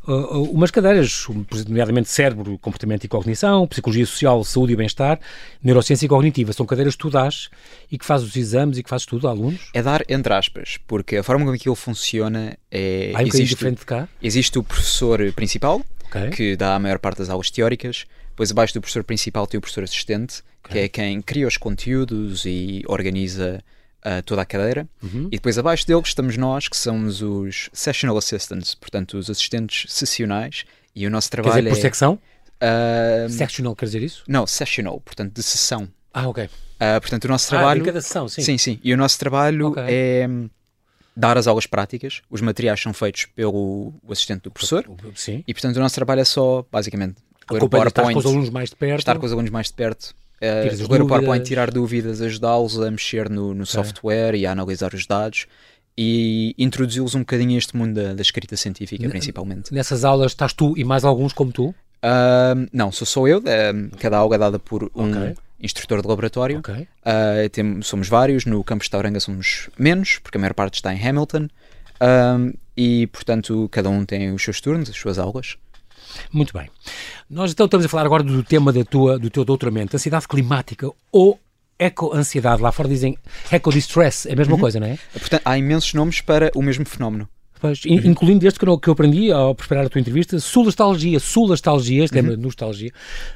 uh, 0.07 0.43
umas 0.51 0.71
cadeiras, 0.71 1.27
nomeadamente 1.69 2.09
cérebro, 2.09 2.59
comportamento 2.59 3.05
e 3.05 3.09
cognição, 3.09 3.67
psicologia 3.67 4.07
social, 4.07 4.43
saúde 4.45 4.73
e 4.73 4.77
bem-estar, 4.77 5.19
neurociência 5.63 6.07
e 6.07 6.09
cognitiva. 6.09 6.53
São 6.53 6.67
cadeiras 6.67 6.95
que 6.95 7.01
tu 7.01 7.11
dás 7.11 7.49
e 7.91 7.99
que 7.99 8.05
fazes 8.05 8.29
os 8.29 8.37
exames 8.37 8.79
e 8.79 8.83
que 8.83 8.91
fazes 8.91 9.07
tudo 9.07 9.29
a 9.29 9.31
alunos? 9.31 9.71
É 9.75 9.83
dar 9.83 10.03
entre 10.09 10.33
aspas, 10.33 10.79
porque 10.87 11.17
a 11.17 11.23
forma 11.23 11.45
como 11.45 11.55
aquilo 11.55 11.75
funciona 11.75 12.57
é. 12.71 13.13
Há 13.15 13.21
um 13.21 13.27
existe, 13.27 13.49
diferente 13.49 13.79
de 13.79 13.87
cá? 13.87 14.09
Existe 14.23 14.59
o 14.59 14.63
professor 14.63 15.21
principal, 15.33 15.83
okay. 16.07 16.31
que 16.31 16.57
dá 16.57 16.75
a 16.75 16.79
maior 16.79 16.99
parte 16.99 17.19
das 17.19 17.31
aulas 17.31 17.51
teóricas, 17.51 18.07
depois 18.31 18.51
abaixo 18.51 18.75
do 18.75 18.81
professor 18.81 19.05
principal 19.05 19.47
tem 19.47 19.59
o 19.59 19.61
professor 19.61 19.85
assistente, 19.85 20.43
okay. 20.65 20.73
que 20.73 20.79
é 20.79 20.89
quem 20.89 21.21
cria 21.21 21.47
os 21.47 21.57
conteúdos 21.57 22.45
e 22.47 22.83
organiza 22.87 23.63
uh, 24.05 24.23
toda 24.25 24.43
a 24.43 24.45
cadeira. 24.45 24.89
Uhum. 25.03 25.29
E 25.29 25.37
depois 25.37 25.59
abaixo 25.59 25.87
deles 25.87 26.09
estamos 26.09 26.37
nós, 26.37 26.69
que 26.69 26.77
somos 26.77 27.23
os 27.23 27.71
Sessional 27.73 28.17
Assistants, 28.17 28.75
portanto, 28.75 29.19
os 29.19 29.31
assistentes 29.31 29.93
sessionais. 29.93 30.65
E 30.95 31.07
o 31.07 31.11
nosso 31.11 31.31
trabalho 31.31 31.55
quer 31.55 31.61
dizer, 31.61 31.71
por 31.71 31.79
é. 31.79 31.83
secção? 31.83 32.19
Uh, 32.61 33.31
Sectional 33.31 33.75
quer 33.75 33.87
dizer 33.87 34.03
isso? 34.03 34.23
Não, 34.29 34.47
sessional, 34.47 35.01
portanto, 35.01 35.33
de 35.33 35.43
sessão. 35.43 35.89
Ah, 36.13 36.29
ok. 36.29 36.45
Uh, 36.45 37.01
portanto, 37.01 37.25
o 37.25 37.29
nosso 37.29 37.49
trabalho. 37.49 37.83
Ah, 37.83 37.87
cada 37.87 38.01
sessão, 38.01 38.29
sim. 38.29 38.43
Sim, 38.43 38.59
sim. 38.59 38.81
E 38.83 38.93
o 38.93 38.97
nosso 38.97 39.19
trabalho 39.19 39.69
okay. 39.69 39.85
é 39.89 40.29
dar 41.17 41.39
as 41.39 41.47
aulas 41.47 41.67
práticas. 41.67 42.23
Os 42.29 42.41
materiais 42.41 42.81
são 42.81 42.93
feitos 42.93 43.27
pelo 43.27 43.95
assistente 44.11 44.43
do 44.43 44.51
professor. 44.51 44.85
Sim. 45.15 45.45
E, 45.47 45.55
portanto, 45.55 45.77
o 45.77 45.81
nosso 45.81 45.95
trabalho 45.95 46.21
é 46.21 46.25
só, 46.25 46.67
basicamente, 46.71 47.17
ler 47.51 47.63
o 47.63 47.69
PowerPoint. 47.69 47.89
Estar 47.89 48.13
com 48.13 48.19
os 48.19 48.27
alunos 48.27 48.51
mais 48.51 48.71
de 48.71 48.77
perto. 48.77 48.99
Estar 48.99 49.19
com 49.19 49.27
os 49.27 49.33
alunos 49.33 49.51
mais 49.51 49.67
de 49.69 49.75
perto 49.75 50.15
uh, 50.42 50.92
ler 50.92 51.03
o 51.03 51.07
PowerPoint, 51.07 51.44
tirar 51.44 51.70
dúvidas, 51.70 52.20
ajudá-los 52.20 52.81
a 52.81 52.90
mexer 52.90 53.29
no, 53.29 53.55
no 53.55 53.66
software 53.66 54.35
e 54.35 54.46
a 54.46 54.53
analisar 54.53 54.94
os 54.94 55.07
dados 55.07 55.46
e 55.96 56.55
introduzi-los 56.57 57.14
um 57.14 57.20
bocadinho 57.20 57.55
a 57.55 57.59
este 57.59 57.76
mundo 57.76 57.94
da, 57.94 58.14
da 58.14 58.22
escrita 58.22 58.57
científica, 58.57 59.05
N 59.05 59.11
principalmente. 59.11 59.72
Nessas 59.72 60.05
aulas 60.05 60.33
estás 60.33 60.53
tu 60.53 60.74
e 60.76 60.85
mais 60.85 61.05
alguns 61.05 61.33
como 61.33 61.53
tu? 61.53 61.74
Uh, 62.03 62.66
não, 62.72 62.90
sou 62.90 63.07
só 63.07 63.29
eu. 63.29 63.38
Uh, 63.38 63.96
cada 63.98 64.16
aula 64.16 64.35
é 64.37 64.38
dada 64.38 64.59
por 64.59 64.90
um 64.94 65.11
okay. 65.11 65.35
instrutor 65.61 66.00
de 66.00 66.09
laboratório. 66.09 66.61
Okay. 66.61 66.88
Uh, 67.05 67.48
tem, 67.50 67.83
somos 67.83 68.09
vários. 68.09 68.46
No 68.46 68.64
campus 68.64 68.87
de 68.87 68.92
Tauranga 68.92 69.20
somos 69.20 69.68
menos, 69.79 70.18
porque 70.22 70.38
a 70.38 70.40
maior 70.40 70.55
parte 70.55 70.74
está 70.76 70.94
em 70.94 71.07
Hamilton. 71.07 71.48
e, 72.76 73.07
portanto, 73.09 73.68
cada 73.70 73.90
um 73.90 74.05
tem 74.07 74.33
os 74.33 74.42
seus 74.42 74.61
turnos, 74.61 74.88
as 74.88 74.96
suas 74.96 75.18
aulas. 75.18 75.59
Muito 76.33 76.53
bem. 76.53 76.68
Nós 77.29 77.53
então 77.53 77.66
estamos 77.66 77.87
a 77.87 77.88
falar 77.88 78.07
agora 78.07 78.23
do 78.23 78.42
tema 78.42 78.73
da 78.73 78.85
tua, 78.85 79.18
do 79.18 79.31
teu 79.31 79.44
doutoramento, 79.44 79.96
ansiedade 79.96 80.27
climática 80.27 80.90
ou 81.12 81.38
eco-ansiedade. 81.79 82.61
Lá 82.61 82.70
fora 82.70 82.88
dizem 82.88 83.16
eco-distress, 83.51 84.27
é 84.27 84.33
a 84.33 84.37
mesma 84.37 84.55
uhum. 84.55 84.61
coisa, 84.61 84.79
não 84.79 84.87
é? 84.87 84.99
Portanto, 85.12 85.42
há 85.44 85.57
imensos 85.57 85.94
nomes 85.94 86.20
para 86.20 86.51
o 86.55 86.62
mesmo 86.62 86.85
fenómeno. 86.85 87.29
Pois, 87.61 87.83
incluindo 87.85 88.46
este 88.46 88.59
que 88.59 88.66
eu, 88.66 88.92
aprendi 88.92 89.31
ao 89.31 89.55
preparar 89.55 89.85
a 89.85 89.88
tua 89.88 90.01
entrevista, 90.01 90.38
sulastalgia, 90.38 91.20
sulastalgia, 91.20 92.05
este 92.05 92.18
uhum. 92.18 92.37
nostalgia, 92.37 92.90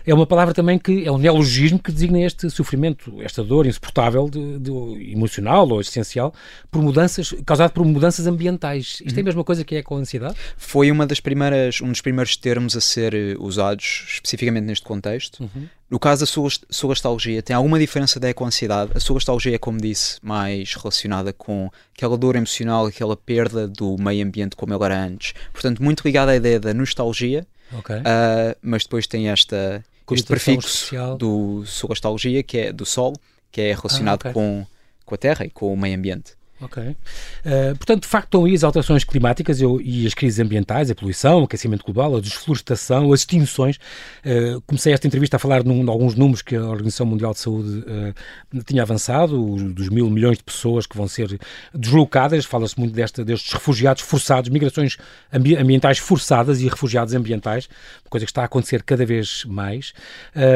é 0.07 0.15
uma 0.15 0.27
palavra 0.27 0.55
também 0.55 0.79
que 0.79 1.05
é 1.05 1.13
um 1.13 1.19
neologismo 1.19 1.79
que 1.79 1.93
designa 1.93 2.21
este 2.23 2.49
sofrimento, 2.49 3.21
esta 3.21 3.45
dor 3.45 3.67
insuportável, 3.67 4.31
de, 4.31 4.59
de, 4.59 5.13
emocional 5.13 5.69
ou 5.69 5.81
existencial, 5.81 6.33
por 6.71 6.83
mudanças, 6.83 7.35
causado 7.45 7.73
por 7.73 7.85
mudanças 7.85 8.27
ambientais. 8.27 9.03
Isto 9.05 9.05
uhum. 9.05 9.09
é 9.09 9.13
a 9.13 9.19
uhum. 9.19 9.25
mesma 9.25 9.45
coisa 9.45 9.65
que 9.65 9.77
é 9.77 9.83
com 9.83 9.97
a 9.97 9.99
ansiedade? 9.99 10.35
Foi 10.57 10.91
uma 10.91 11.07
das 11.07 11.21
primeiras, 11.21 11.83
um 11.83 11.91
dos 11.91 12.01
primeiros 12.01 12.37
termos 12.37 12.77
a 12.77 12.81
ser 12.81 13.15
eh, 13.15 13.37
usados 13.39 14.05
especificamente 14.09 14.65
neste 14.65 14.87
contexto. 14.87 15.43
Uhum. 15.43 15.69
No 15.91 15.99
caso 15.99 16.25
da 16.25 16.51
solastalgia, 16.71 17.43
tem 17.43 17.55
alguma 17.55 17.79
diferença 17.79 18.19
da 18.19 18.29
ecoansiedade? 18.29 18.93
A 18.95 19.01
solastalgia 19.01 19.55
é, 19.55 19.59
como 19.59 19.79
disse, 19.79 20.19
mais 20.23 20.75
relacionada 20.75 21.33
com 21.33 21.71
aquela 21.95 22.17
dor 22.17 22.37
emocional, 22.37 22.87
aquela 22.87 23.17
perda 23.17 23.69
do 23.69 23.97
meio 23.99 24.25
ambiente 24.27 24.57
como 24.57 24.75
ele 24.75 24.85
era 24.85 24.99
antes. 25.05 25.35
Portanto, 25.53 25.83
muito 25.83 26.03
ligada 26.05 26.33
à 26.33 26.37
ideia 26.37 26.59
da 26.59 26.73
nostalgia, 26.73 27.47
okay. 27.79 27.99
uh, 27.99 28.57
mas 28.63 28.85
depois 28.85 29.07
tem 29.07 29.29
esta, 29.29 29.85
este 30.11 30.27
prefixo 30.27 30.95
do 31.19 31.65
solastalgia, 31.67 32.43
que 32.43 32.59
é 32.59 32.73
do 32.73 32.87
sol, 32.87 33.15
que 33.53 33.61
é 33.61 33.75
relacionado 33.75 34.27
ah, 34.27 34.31
okay. 34.31 34.33
com, 34.33 34.67
com 35.05 35.15
a 35.15 35.19
terra 35.19 35.45
e 35.45 35.51
com 35.51 35.73
o 35.73 35.77
meio 35.77 35.97
ambiente. 35.97 36.33
Ok. 36.65 36.83
Uh, 36.83 37.77
portanto, 37.77 38.03
de 38.03 38.09
facto, 38.09 38.27
estão 38.27 38.45
aí 38.47 38.55
as 38.55 38.65
alterações 38.65 39.05
climáticas 39.05 39.61
e 39.61 40.07
as 40.07 40.15
crises 40.15 40.41
ambientais, 40.41 40.91
a 40.91 40.95
poluição, 40.95 41.43
o 41.43 41.45
aquecimento 41.45 41.85
global, 41.85 42.17
a 42.17 42.21
desflorestação, 42.21 43.13
as 43.13 43.21
extinções. 43.21 43.77
Uh, 44.25 44.61
comecei 44.63 44.93
esta 44.93 45.07
entrevista 45.07 45.37
a 45.37 45.39
falar 45.39 45.63
de, 45.63 45.69
num, 45.69 45.85
de, 45.85 45.91
alguns 45.91 46.15
números 46.15 46.41
que 46.41 46.57
a 46.57 46.65
Organização 46.65 47.05
Mundial 47.07 47.33
de 47.33 47.41
Saúde 47.41 47.81
uh, 47.81 48.65
tinha 48.65 48.83
avançado, 48.83 49.53
os, 49.53 49.63
dos 49.63 49.89
mil 49.91 50.09
milhões 50.09 50.39
de 50.39 50.45
pessoas 50.45 50.87
que 50.87 50.97
vão 50.97 51.07
ser 51.07 51.39
deslocadas. 51.75 52.45
Fala-se 52.47 52.79
muito 52.79 52.95
desta, 52.95 53.25
destes 53.25 53.53
refugiados 53.53 54.03
forçados, 54.03 54.49
migrações 54.49 54.97
ambi 55.33 55.57
ambientais 55.57 55.99
forçadas 55.99 56.63
e 56.63 56.69
refugiados 56.69 57.15
ambientais, 57.15 57.69
coisa 58.09 58.25
que 58.25 58.31
está 58.31 58.43
a 58.43 58.47
acontecer 58.47 58.83
cada 58.83 59.05
vez 59.05 59.45
mais. 59.45 59.93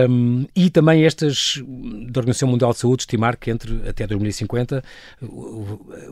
Um, 0.09 0.47
e 0.57 0.71
também 0.71 1.05
estas, 1.05 1.62
da 2.09 2.21
Organização 2.21 2.49
Mundial 2.49 2.73
de 2.73 2.79
Saúde, 2.79 3.03
estimar 3.03 3.37
que 3.37 3.51
entre 3.51 3.88
até 3.88 4.07
2050 4.07 4.83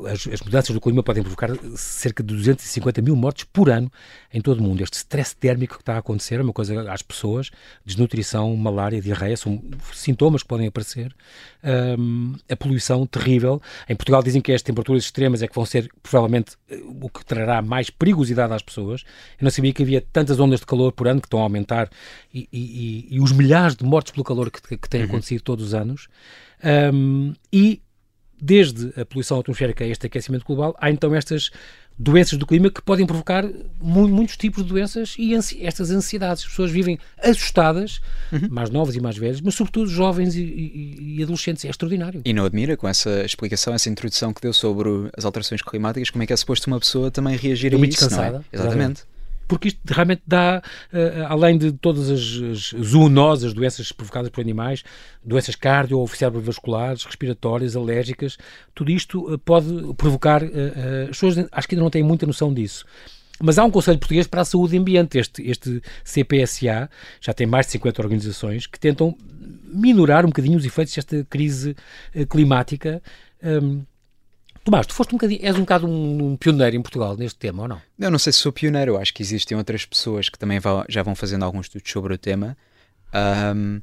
as, 0.07 0.27
as, 0.27 0.41
mudanças 0.41 0.75
do 0.75 0.81
clima 0.81 1.03
podem 1.03 1.23
provocar 1.23 1.51
cerca 1.77 2.23
de 2.23 2.35
250 2.35 3.03
mil 3.03 3.17
mortes 3.17 3.45
por 3.45 3.71
ano 3.71 3.91
em 4.33 4.41
todo 4.41 4.61
o 4.61 4.63
mundo. 4.63 4.83
Este 4.83 4.95
stress 4.95 5.35
térmico 5.37 5.77
que 5.77 5.83
está 5.83 5.95
a 5.95 5.99
acontecer 5.99 6.41
é 6.41 6.43
uma 6.43 6.53
coisa 6.53 6.91
às 6.91 7.03
pessoas, 7.03 7.51
desnutrição, 7.85 8.55
malária, 8.57 9.01
diarreia, 9.01 9.37
são 9.37 9.63
sintomas 9.93 10.43
que 10.43 10.49
podem 10.49 10.67
aparecer. 10.67 11.15
Um, 11.99 12.35
a 12.49 12.57
poluição 12.57 13.07
terrível. 13.07 13.61
Em 13.89 13.97
Portugal 13.97 14.23
dizem 14.23 14.41
que 14.41 14.53
as 14.53 14.63
temperaturas 14.63 15.05
extremas 15.05 15.43
é 15.43 15.49
que 15.49 15.55
vão 15.55 15.67
ser 15.67 15.91
provavelmente 16.03 16.57
eh, 16.71 16.81
o 17.01 17.09
que 17.09 17.25
trará 17.25 17.61
mais 17.61 17.91
perigosidade 17.91 18.53
às 18.53 18.63
pessoas. 18.63 19.03
Eu 19.39 19.45
não 19.45 19.51
sabia 19.51 19.73
que 19.73 19.83
havia 19.83 20.01
tantas 20.01 20.39
ondas 20.39 20.61
de 20.61 20.67
calor 20.67 20.93
por 20.93 21.09
ano 21.09 21.21
que 21.21 21.27
estão 21.27 21.41
a 21.41 21.43
aumentar 21.43 21.91
e, 22.33 22.49
e, 22.53 23.09
e 23.11 23.21
os 23.21 23.33
milhares 23.33 23.75
de 23.75 23.85
mortes 23.85 24.13
pelo 24.13 24.25
calor 24.25 24.51
que, 24.51 24.77
que 24.77 24.89
têm 24.89 25.03
uhum. 25.03 25.09
acontecido 25.09 25.43
todos 25.43 25.67
os 25.67 25.75
anos. 25.75 26.09
Um, 26.65 27.35
e 27.53 27.83
desde 28.41 28.93
a 29.01 29.05
poluição 29.05 29.41
atmosférica 29.41 29.85
a 29.85 29.87
este 29.87 30.07
aquecimento 30.07 30.45
global, 30.45 30.77
há 30.79 30.91
então 30.91 31.15
estas 31.15 31.51
doenças 31.99 32.39
do 32.39 32.47
clima 32.47 32.71
que 32.71 32.83
podem 32.83 33.07
provocar 33.07 33.45
mu 33.81 34.07
muitos 34.07 34.37
tipos 34.37 34.63
de 34.63 34.69
doenças 34.69 35.15
e 35.19 35.35
ansi 35.35 35.65
estas 35.65 35.91
ansiedades. 35.91 36.45
As 36.45 36.51
pessoas 36.51 36.71
vivem 36.71 36.99
assustadas, 37.23 38.01
uhum. 38.31 38.49
mais 38.51 38.69
novas 38.71 38.95
e 38.95 39.01
mais 39.01 39.17
velhas, 39.17 39.41
mas 39.41 39.55
sobretudo 39.55 39.89
jovens 39.89 40.35
e, 40.35 40.43
e, 40.43 41.17
e, 41.19 41.23
adolescentes. 41.23 41.65
É 41.65 41.71
extraordinário. 41.71 42.21
E 42.25 42.33
não 42.33 42.45
admira 42.45 42.77
com 42.77 42.87
essa 42.87 43.25
explicação, 43.25 43.73
essa 43.73 43.89
introdução 43.89 44.33
que 44.33 44.43
deu 44.43 44.53
sobre 44.53 44.91
as 45.17 45.25
alterações 45.25 45.63
climáticas, 45.63 46.11
como 46.11 46.23
é 46.23 46.27
que 46.27 46.33
é 46.33 46.37
suposto 46.37 46.67
uma 46.67 46.79
pessoa 46.79 47.11
também 47.11 47.37
reagir 47.37 47.75
a 47.75 47.79
isso, 47.79 48.11
não 48.11 48.23
é? 48.23 48.29
Exatamente. 48.29 48.47
Exatamente 48.53 49.16
porque 49.47 49.69
isto 49.69 49.81
realmente 49.87 50.23
dá, 50.27 50.63
uh, 50.93 51.27
além 51.29 51.59
de 51.59 51.73
todas 51.73 52.11
as, 52.11 52.21
as 52.21 52.85
zoonoses, 52.85 53.53
doenças 53.53 53.93
provocadas 53.93 54.31
por 54.31 54.41
animais, 54.41 54.83
doenças 55.25 55.55
cardio 55.55 55.99
ou 55.99 56.07
cerebrovasculares, 56.09 57.05
respiratórias, 57.05 57.77
alérgicas, 57.77 58.37
tudo 58.75 58.91
isto 58.91 59.33
uh, 59.33 59.39
pode 59.39 59.95
provocar. 59.95 60.43
As 60.45 61.09
pessoas 61.09 61.39
acho 61.51 61.69
que 61.69 61.75
ainda 61.75 61.83
não 61.83 61.91
têm 61.91 62.03
muita 62.03 62.27
noção 62.27 62.53
disso. 62.53 62.85
Mas 63.41 63.59
há 63.59 63.65
um 63.65 63.71
Conselho 63.71 63.99
Português 63.99 64.27
para 64.27 64.41
a 64.41 64.45
Saúde 64.45 64.77
e 64.77 64.79
Ambiente, 64.79 65.19
este, 65.19 65.43
este 65.43 65.83
CPSA, 66.03 66.89
já 67.21 67.35
tem 67.35 67.47
mais 67.47 67.67
de 67.67 67.73
50 67.73 68.01
organizações 68.01 68.67
que 68.67 68.81
tentam 68.81 69.17
minorar 69.65 70.25
um 70.25 70.29
bocadinho 70.29 70.57
os 70.57 70.65
efeitos 70.65 70.95
desta 70.95 71.25
crise 71.29 71.77
climática. 72.31 73.03
Um, 73.43 73.85
Tomás, 74.67 74.85
tu 74.85 74.95
foste 74.95 75.15
um 75.15 75.17
bocadinho, 75.17 75.39
és 75.45 75.55
um 75.55 75.61
bocado 75.61 75.87
um, 75.87 76.33
um, 76.33 76.37
pioneiro 76.37 76.75
em 76.75 76.83
Portugal 76.83 77.17
neste 77.17 77.39
tema, 77.39 77.63
ou 77.63 77.69
não? 77.69 77.81
Eu 77.97 78.11
não 78.11 78.19
sei 78.19 78.33
se 78.33 78.41
sou 78.41 78.51
pioneiro, 78.53 78.95
eu 78.95 79.01
acho 79.01 79.15
que 79.15 79.23
existem 79.23 79.57
outras 79.57 79.87
pessoas 79.87 80.29
que 80.29 80.37
também 80.37 80.59
vá, 80.59 80.85
já 80.89 81.05
vão 81.05 81.15
fazendo 81.15 81.45
alguns 81.45 81.67
estudos 81.67 81.89
sobre 81.89 82.15
o 82.15 82.19
tema. 82.19 82.59
Um, 83.55 83.81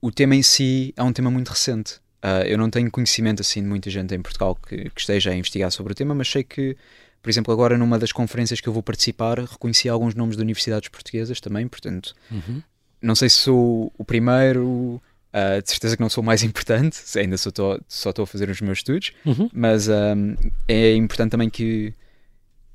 o 0.00 0.10
tema 0.10 0.34
em 0.34 0.42
si 0.42 0.94
é 0.96 1.02
um 1.02 1.12
tema 1.12 1.30
muito 1.30 1.50
recente. 1.50 1.96
Uh, 2.24 2.40
eu 2.46 2.56
não 2.56 2.70
tenho 2.70 2.90
conhecimento 2.90 3.42
assim 3.42 3.60
de 3.60 3.68
muita 3.68 3.90
gente 3.90 4.14
em 4.14 4.22
Portugal 4.22 4.54
que, 4.54 4.88
que, 4.88 4.98
esteja 4.98 5.30
a 5.30 5.34
investigar 5.34 5.70
sobre 5.70 5.92
o 5.92 5.94
tema, 5.94 6.14
mas 6.14 6.26
sei 6.30 6.42
que, 6.42 6.74
por 7.20 7.28
exemplo, 7.28 7.52
agora 7.52 7.76
numa 7.76 7.98
das 7.98 8.10
conferências 8.10 8.62
que 8.62 8.66
eu 8.66 8.72
vou 8.72 8.82
participar, 8.82 9.38
reconheci 9.40 9.90
alguns 9.90 10.14
nomes 10.14 10.38
de 10.38 10.42
universidades 10.42 10.88
portuguesas 10.88 11.38
também, 11.38 11.68
portanto, 11.68 12.14
uhum. 12.30 12.62
não 13.02 13.14
sei 13.14 13.28
se 13.28 13.36
sou 13.36 13.92
o 13.98 14.04
primeiro 14.06 15.02
Uh, 15.34 15.60
de 15.60 15.68
certeza 15.68 15.96
que 15.96 16.00
não 16.00 16.08
sou 16.08 16.22
o 16.22 16.24
mais 16.24 16.42
importante, 16.44 16.96
ainda 17.18 17.36
só 17.36 17.48
estou 17.48 18.22
a 18.22 18.26
fazer 18.26 18.48
os 18.48 18.60
meus 18.60 18.78
estudos, 18.78 19.10
uhum. 19.26 19.50
mas 19.52 19.88
um, 19.88 20.36
é 20.68 20.94
importante 20.94 21.32
também 21.32 21.50
que 21.50 21.92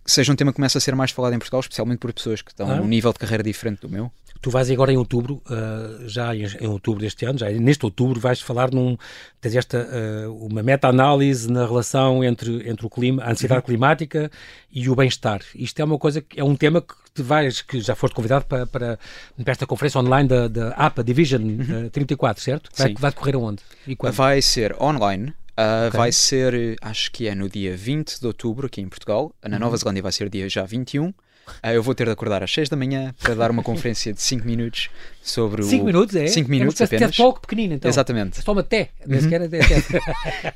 seja 0.06 0.34
um 0.34 0.36
tema 0.36 0.52
que 0.52 0.58
comece 0.58 0.78
a 0.78 0.82
ser 0.82 0.94
mais 0.94 1.12
falado 1.12 1.34
em 1.34 1.40
Portugal, 1.40 1.62
especialmente 1.62 2.00
por 2.00 2.12
pessoas 2.12 2.42
que 2.42 2.52
estão 2.52 2.70
ah. 2.70 2.76
num 2.76 2.88
nível 2.88 3.14
de 3.14 3.20
carreira 3.20 3.44
diferente 3.44 3.82
do 3.82 3.90
meu. 3.90 4.12
Tu 4.42 4.50
vais 4.50 4.72
agora 4.72 4.92
em 4.92 4.98
outubro, 4.98 5.42
uh, 5.50 6.08
já 6.08 6.34
em, 6.34 6.46
em, 6.62 6.68
outubro 6.68 7.02
deste 7.02 7.26
ano, 7.26 7.38
já 7.38 7.50
neste 7.50 7.84
outubro 7.86 8.20
vais 8.20 8.40
falar 8.40 8.72
num, 8.72 8.98
tens 9.42 9.56
esta, 9.56 9.86
uh, 10.28 10.46
uma 10.46 10.64
meta-análise 10.64 11.52
na 11.52 11.66
relação 11.66 12.24
entre, 12.24 12.70
entre 12.70 12.86
o 12.86 12.90
clima, 12.90 13.22
a 13.24 13.32
ansiedade 13.32 13.60
uhum. 13.60 13.66
climática 13.66 14.32
e 14.72 14.90
o 14.90 14.96
bem-estar. 14.96 15.42
Isto 15.54 15.82
é 15.82 15.86
uma 15.86 15.98
coisa, 15.98 16.24
é 16.36 16.44
um 16.44 16.56
tema 16.56 16.82
que 16.82 16.94
te 17.14 17.22
vais, 17.22 17.62
que 17.62 17.82
já 17.82 17.96
foste 17.96 18.14
convidado 18.14 18.46
para, 18.46 18.66
para, 18.66 19.00
para 19.44 19.52
esta 19.52 19.66
conferência 19.66 20.00
online 20.00 20.28
da, 20.28 20.48
da 20.48 20.70
APA 20.70 21.04
Division 21.04 21.42
uhum. 21.42 21.86
uh, 21.88 21.90
34, 21.90 22.44
certo? 22.44 22.70
Vai, 22.78 22.94
vai 22.94 23.12
decorrer 23.12 23.36
aonde? 23.36 23.62
Vai 24.12 24.42
ser 24.42 24.76
online, 24.82 25.34
Uh, 25.60 25.90
okay. 25.90 25.98
Vai 26.00 26.12
ser, 26.14 26.78
acho 26.82 27.12
que 27.12 27.28
é 27.28 27.36
no 27.36 27.50
dia 27.50 27.76
20 27.76 28.22
de 28.22 28.28
outubro 28.28 28.68
aqui 28.68 28.80
em 28.80 28.88
Portugal. 28.88 29.36
Na 29.44 29.56
uhum. 29.56 29.60
Nova 29.60 29.76
Zelândia 29.76 30.02
vai 30.02 30.12
ser 30.14 30.30
dia 30.30 30.48
já 30.48 30.64
21. 30.64 31.08
Uh, 31.08 31.14
eu 31.64 31.84
vou 31.84 31.94
ter 31.94 32.06
de 32.06 32.12
acordar 32.12 32.42
às 32.42 32.52
6 32.54 32.70
da 32.70 32.78
manhã 32.78 33.14
para 33.22 33.36
dar 33.36 33.52
uma 33.52 33.62
conferência 33.62 34.14
de 34.14 34.22
5 34.22 34.46
minutos 34.46 34.90
sobre 35.22 35.64
5 35.64 35.84
minutos, 35.84 36.16
é? 36.16 36.28
5 36.28 36.50
minutos 36.50 36.80
é 36.80 36.86
apenas. 36.86 37.12
É 37.12 37.18
pouco 37.18 37.42
pequenino, 37.42 37.74
então. 37.74 37.90
Exatamente. 37.90 38.40
É 38.40 38.42
só 38.42 38.54
uma 38.54 38.64
té, 38.64 38.90
nem 39.06 39.18
uhum. 39.18 39.24
sequer 39.24 39.42
até. 39.42 39.60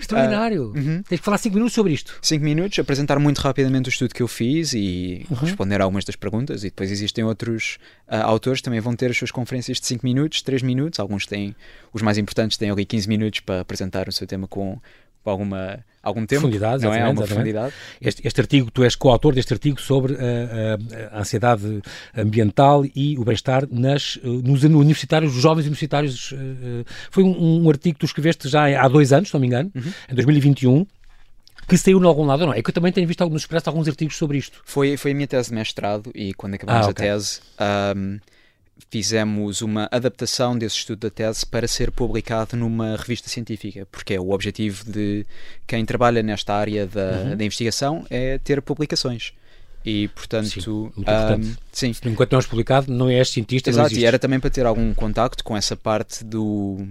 Extraordinário. 0.00 0.70
Uh, 0.70 0.78
uhum. 0.78 1.02
Tens 1.02 1.18
que 1.18 1.24
falar 1.24 1.38
5 1.38 1.54
minutos 1.54 1.74
sobre 1.74 1.92
isto. 1.92 2.18
5 2.22 2.44
minutos, 2.44 2.78
apresentar 2.78 3.18
muito 3.18 3.38
rapidamente 3.38 3.88
o 3.88 3.90
estudo 3.90 4.14
que 4.14 4.22
eu 4.22 4.28
fiz 4.28 4.72
e 4.72 5.26
uhum. 5.30 5.36
responder 5.36 5.80
a 5.80 5.84
algumas 5.84 6.04
das 6.04 6.16
perguntas. 6.16 6.62
E 6.62 6.66
depois 6.66 6.90
existem 6.90 7.24
outros 7.24 7.78
uh, 8.08 8.16
autores 8.16 8.60
que 8.60 8.64
também 8.64 8.80
vão 8.80 8.94
ter 8.94 9.10
as 9.10 9.16
suas 9.16 9.30
conferências 9.30 9.80
de 9.80 9.86
5 9.86 10.04
minutos, 10.04 10.42
3 10.42 10.62
minutos. 10.62 11.00
Alguns 11.00 11.26
têm, 11.26 11.54
os 11.92 12.02
mais 12.02 12.18
importantes 12.18 12.56
têm 12.56 12.70
ali 12.70 12.84
15 12.84 13.08
minutos 13.08 13.40
para 13.40 13.60
apresentar 13.60 14.08
o 14.08 14.12
seu 14.12 14.26
tema 14.26 14.46
com, 14.46 14.80
com 15.22 15.30
alguma 15.30 15.84
algum 16.06 16.24
tempo. 16.24 16.42
Profundidade, 16.42 16.82
não 16.84 16.94
é? 16.94 17.02
Alguma 17.02 17.26
profundidade. 17.26 17.74
Este, 18.00 18.26
este, 18.26 18.40
artigo, 18.40 18.70
tu 18.70 18.84
és 18.84 18.94
coautor 18.94 19.34
deste 19.34 19.52
artigo 19.52 19.80
sobre 19.80 20.14
a, 20.14 20.18
a, 20.18 21.18
a 21.18 21.20
ansiedade 21.20 21.82
ambiental 22.16 22.84
e 22.94 23.18
o 23.18 23.24
bem-estar 23.24 23.66
nas, 23.70 24.18
nos 24.22 24.62
universitários, 24.62 25.34
os 25.34 25.42
jovens 25.42 25.64
universitários. 25.64 26.32
Eh, 26.32 26.84
foi 27.10 27.24
um, 27.24 27.64
um, 27.64 27.68
artigo 27.68 27.94
que 27.94 28.00
tu 28.00 28.06
escreveste 28.06 28.48
já 28.48 28.80
há 28.80 28.88
dois 28.88 29.12
anos, 29.12 29.28
se 29.28 29.34
não 29.34 29.40
me 29.40 29.46
engano, 29.48 29.70
uhum. 29.74 29.92
em 30.10 30.14
2021 30.14 30.86
que 31.66 31.76
saiu 31.76 32.00
em 32.00 32.04
algum 32.06 32.24
lado, 32.24 32.46
não 32.46 32.52
é? 32.52 32.62
Que 32.62 32.70
eu 32.70 32.74
também 32.74 32.92
tenho 32.92 33.08
visto 33.08 33.28
no 33.28 33.36
Expresso 33.36 33.68
alguns 33.68 33.88
artigos 33.88 34.16
sobre 34.16 34.38
isto. 34.38 34.62
Foi, 34.64 34.96
foi 34.96 35.10
a 35.10 35.14
minha 35.14 35.26
tese 35.26 35.48
de 35.48 35.56
mestrado 35.56 36.12
e 36.14 36.32
quando 36.34 36.54
acabamos 36.54 36.86
ah, 36.86 36.90
okay. 36.90 37.08
a 37.08 37.12
tese 37.14 37.40
um, 37.96 38.20
fizemos 38.90 39.62
uma 39.62 39.88
adaptação 39.90 40.56
desse 40.56 40.76
estudo 40.76 41.00
da 41.00 41.10
tese 41.10 41.44
para 41.46 41.66
ser 41.66 41.90
publicado 41.90 42.56
numa 42.56 42.96
revista 42.96 43.28
científica, 43.28 43.86
porque 43.90 44.14
é 44.14 44.20
o 44.20 44.30
objetivo 44.30 44.84
de 44.90 45.26
quem 45.66 45.84
trabalha 45.84 46.22
nesta 46.22 46.54
área 46.54 46.86
da, 46.86 47.10
uhum. 47.10 47.36
da 47.36 47.44
investigação 47.44 48.06
é 48.10 48.38
ter 48.38 48.60
publicações. 48.62 49.32
E, 49.84 50.08
portanto, 50.08 50.48
sim, 50.48 50.60
um, 50.68 51.54
sim. 51.72 51.92
enquanto 52.06 52.32
não 52.32 52.38
és 52.40 52.46
publicado, 52.46 52.92
não 52.92 53.08
és 53.08 53.30
cientista. 53.30 53.70
Exato, 53.70 53.94
e 53.94 54.04
era 54.04 54.18
também 54.18 54.40
para 54.40 54.50
ter 54.50 54.66
algum 54.66 54.92
contacto 54.92 55.44
com 55.44 55.56
essa 55.56 55.76
parte 55.76 56.24
do, 56.24 56.84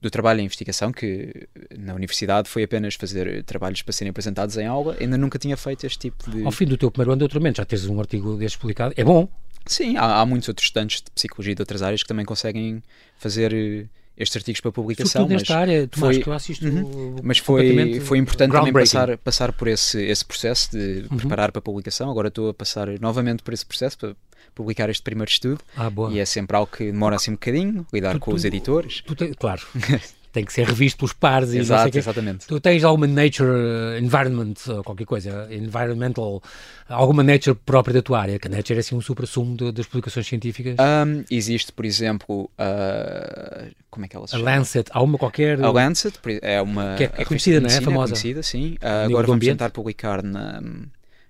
do 0.00 0.10
trabalho 0.10 0.40
em 0.40 0.44
investigação, 0.44 0.90
que 0.90 1.46
na 1.78 1.94
universidade 1.94 2.48
foi 2.48 2.62
apenas 2.62 2.94
fazer 2.94 3.42
trabalhos 3.44 3.82
para 3.82 3.92
serem 3.92 4.10
apresentados 4.10 4.56
em 4.56 4.66
aula, 4.66 4.96
ainda 4.98 5.18
nunca 5.18 5.38
tinha 5.38 5.56
feito 5.56 5.84
este 5.84 5.98
tipo 5.98 6.30
de. 6.30 6.44
Ao 6.44 6.50
fim 6.50 6.64
do 6.64 6.78
teu 6.78 6.90
primeiro 6.90 7.12
ano 7.12 7.18
de 7.18 7.20
doutoramento, 7.20 7.58
já 7.58 7.64
tens 7.66 7.84
um 7.84 8.00
artigo 8.00 8.36
deste 8.36 8.56
publicado, 8.56 8.94
é 8.96 9.04
bom, 9.04 9.28
Sim, 9.66 9.96
há, 9.96 10.20
há, 10.20 10.26
muitos 10.26 10.48
outros 10.48 10.66
estudantes 10.66 11.02
de 11.02 11.10
psicologia 11.10 11.54
de 11.54 11.62
outras 11.62 11.82
áreas 11.82 12.02
que 12.02 12.08
também 12.08 12.24
conseguem 12.24 12.82
fazer 13.16 13.52
eh, 13.52 13.86
estes 14.16 14.36
artigos 14.36 14.60
para 14.60 14.70
publicação. 14.70 15.22
Sobretudo 15.22 15.38
nesta 15.38 15.58
área, 15.58 15.88
Tomás, 15.88 16.16
foi, 16.16 16.22
que 16.22 16.28
eu 16.28 16.32
assisto 16.32 16.66
uhum, 16.66 17.16
Mas 17.22 17.38
foi, 17.38 18.00
foi 18.00 18.18
importante 18.18 18.52
também 18.52 18.72
passar, 18.72 19.18
passar 19.18 19.52
por 19.52 19.68
esse, 19.68 20.02
esse 20.02 20.24
processo 20.24 20.70
de 20.70 21.06
uhum. 21.10 21.16
preparar 21.16 21.50
para 21.50 21.62
publicação. 21.62 22.10
Agora 22.10 22.28
estou 22.28 22.50
a 22.50 22.54
passar 22.54 22.88
novamente 23.00 23.42
por 23.42 23.54
esse 23.54 23.64
processo 23.64 23.98
para 23.98 24.16
publicar 24.54 24.88
este 24.90 25.02
primeiro 25.02 25.30
estudo. 25.30 25.60
Ah, 25.76 25.90
e 26.10 26.18
é 26.18 26.24
sempre 26.24 26.56
algo 26.56 26.70
que 26.70 26.92
demora 26.92 27.16
assim 27.16 27.32
um 27.32 27.34
bocadinho, 27.34 27.86
lidar 27.92 28.14
tu, 28.14 28.20
com 28.20 28.30
tu, 28.30 28.36
os 28.36 28.44
editores. 28.44 29.02
Tu, 29.02 29.36
claro. 29.36 29.62
tem 30.34 30.44
que 30.44 30.52
ser 30.52 30.66
revisto 30.66 30.98
pelos 30.98 31.12
pares. 31.12 31.54
Exato, 31.54 31.96
exatamente. 31.96 32.46
Tu 32.46 32.60
tens 32.60 32.82
alguma 32.82 33.06
nature 33.06 33.48
uh, 33.48 33.98
environment, 33.98 34.54
qualquer 34.84 35.06
coisa, 35.06 35.48
environmental, 35.48 36.42
alguma 36.88 37.22
nature 37.22 37.56
própria 37.64 37.94
da 37.94 38.02
tua 38.02 38.20
área, 38.20 38.38
que 38.38 38.48
a 38.48 38.50
nature 38.50 38.76
é 38.76 38.80
assim 38.80 38.96
um 38.96 39.00
supra-sumo 39.00 39.56
das 39.72 39.86
publicações 39.86 40.26
científicas? 40.26 40.74
Um, 40.78 41.24
existe, 41.30 41.72
por 41.72 41.84
exemplo, 41.84 42.50
uh, 42.58 43.70
como 43.88 44.06
é 44.06 44.08
que 44.08 44.16
ela 44.16 44.26
se 44.26 44.36
chama? 44.36 44.50
A 44.50 44.56
Lancet, 44.56 44.90
há 44.90 45.00
uma 45.00 45.16
qualquer... 45.16 45.62
A 45.62 45.70
Lancet 45.70 46.18
é 46.42 46.60
uma... 46.60 46.96
Que 46.96 47.04
é, 47.04 47.12
é 47.18 47.24
conhecida, 47.24 47.60
não 47.60 47.70
é? 47.70 47.76
É 47.76 47.80
famosa. 47.80 48.12
É 48.12 48.16
conhecida, 48.16 48.42
sim. 48.42 48.74
Uh, 48.82 49.06
agora 49.06 49.26
vamos 49.28 49.46
tentar 49.46 49.70
publicar 49.70 50.20
na... 50.20 50.60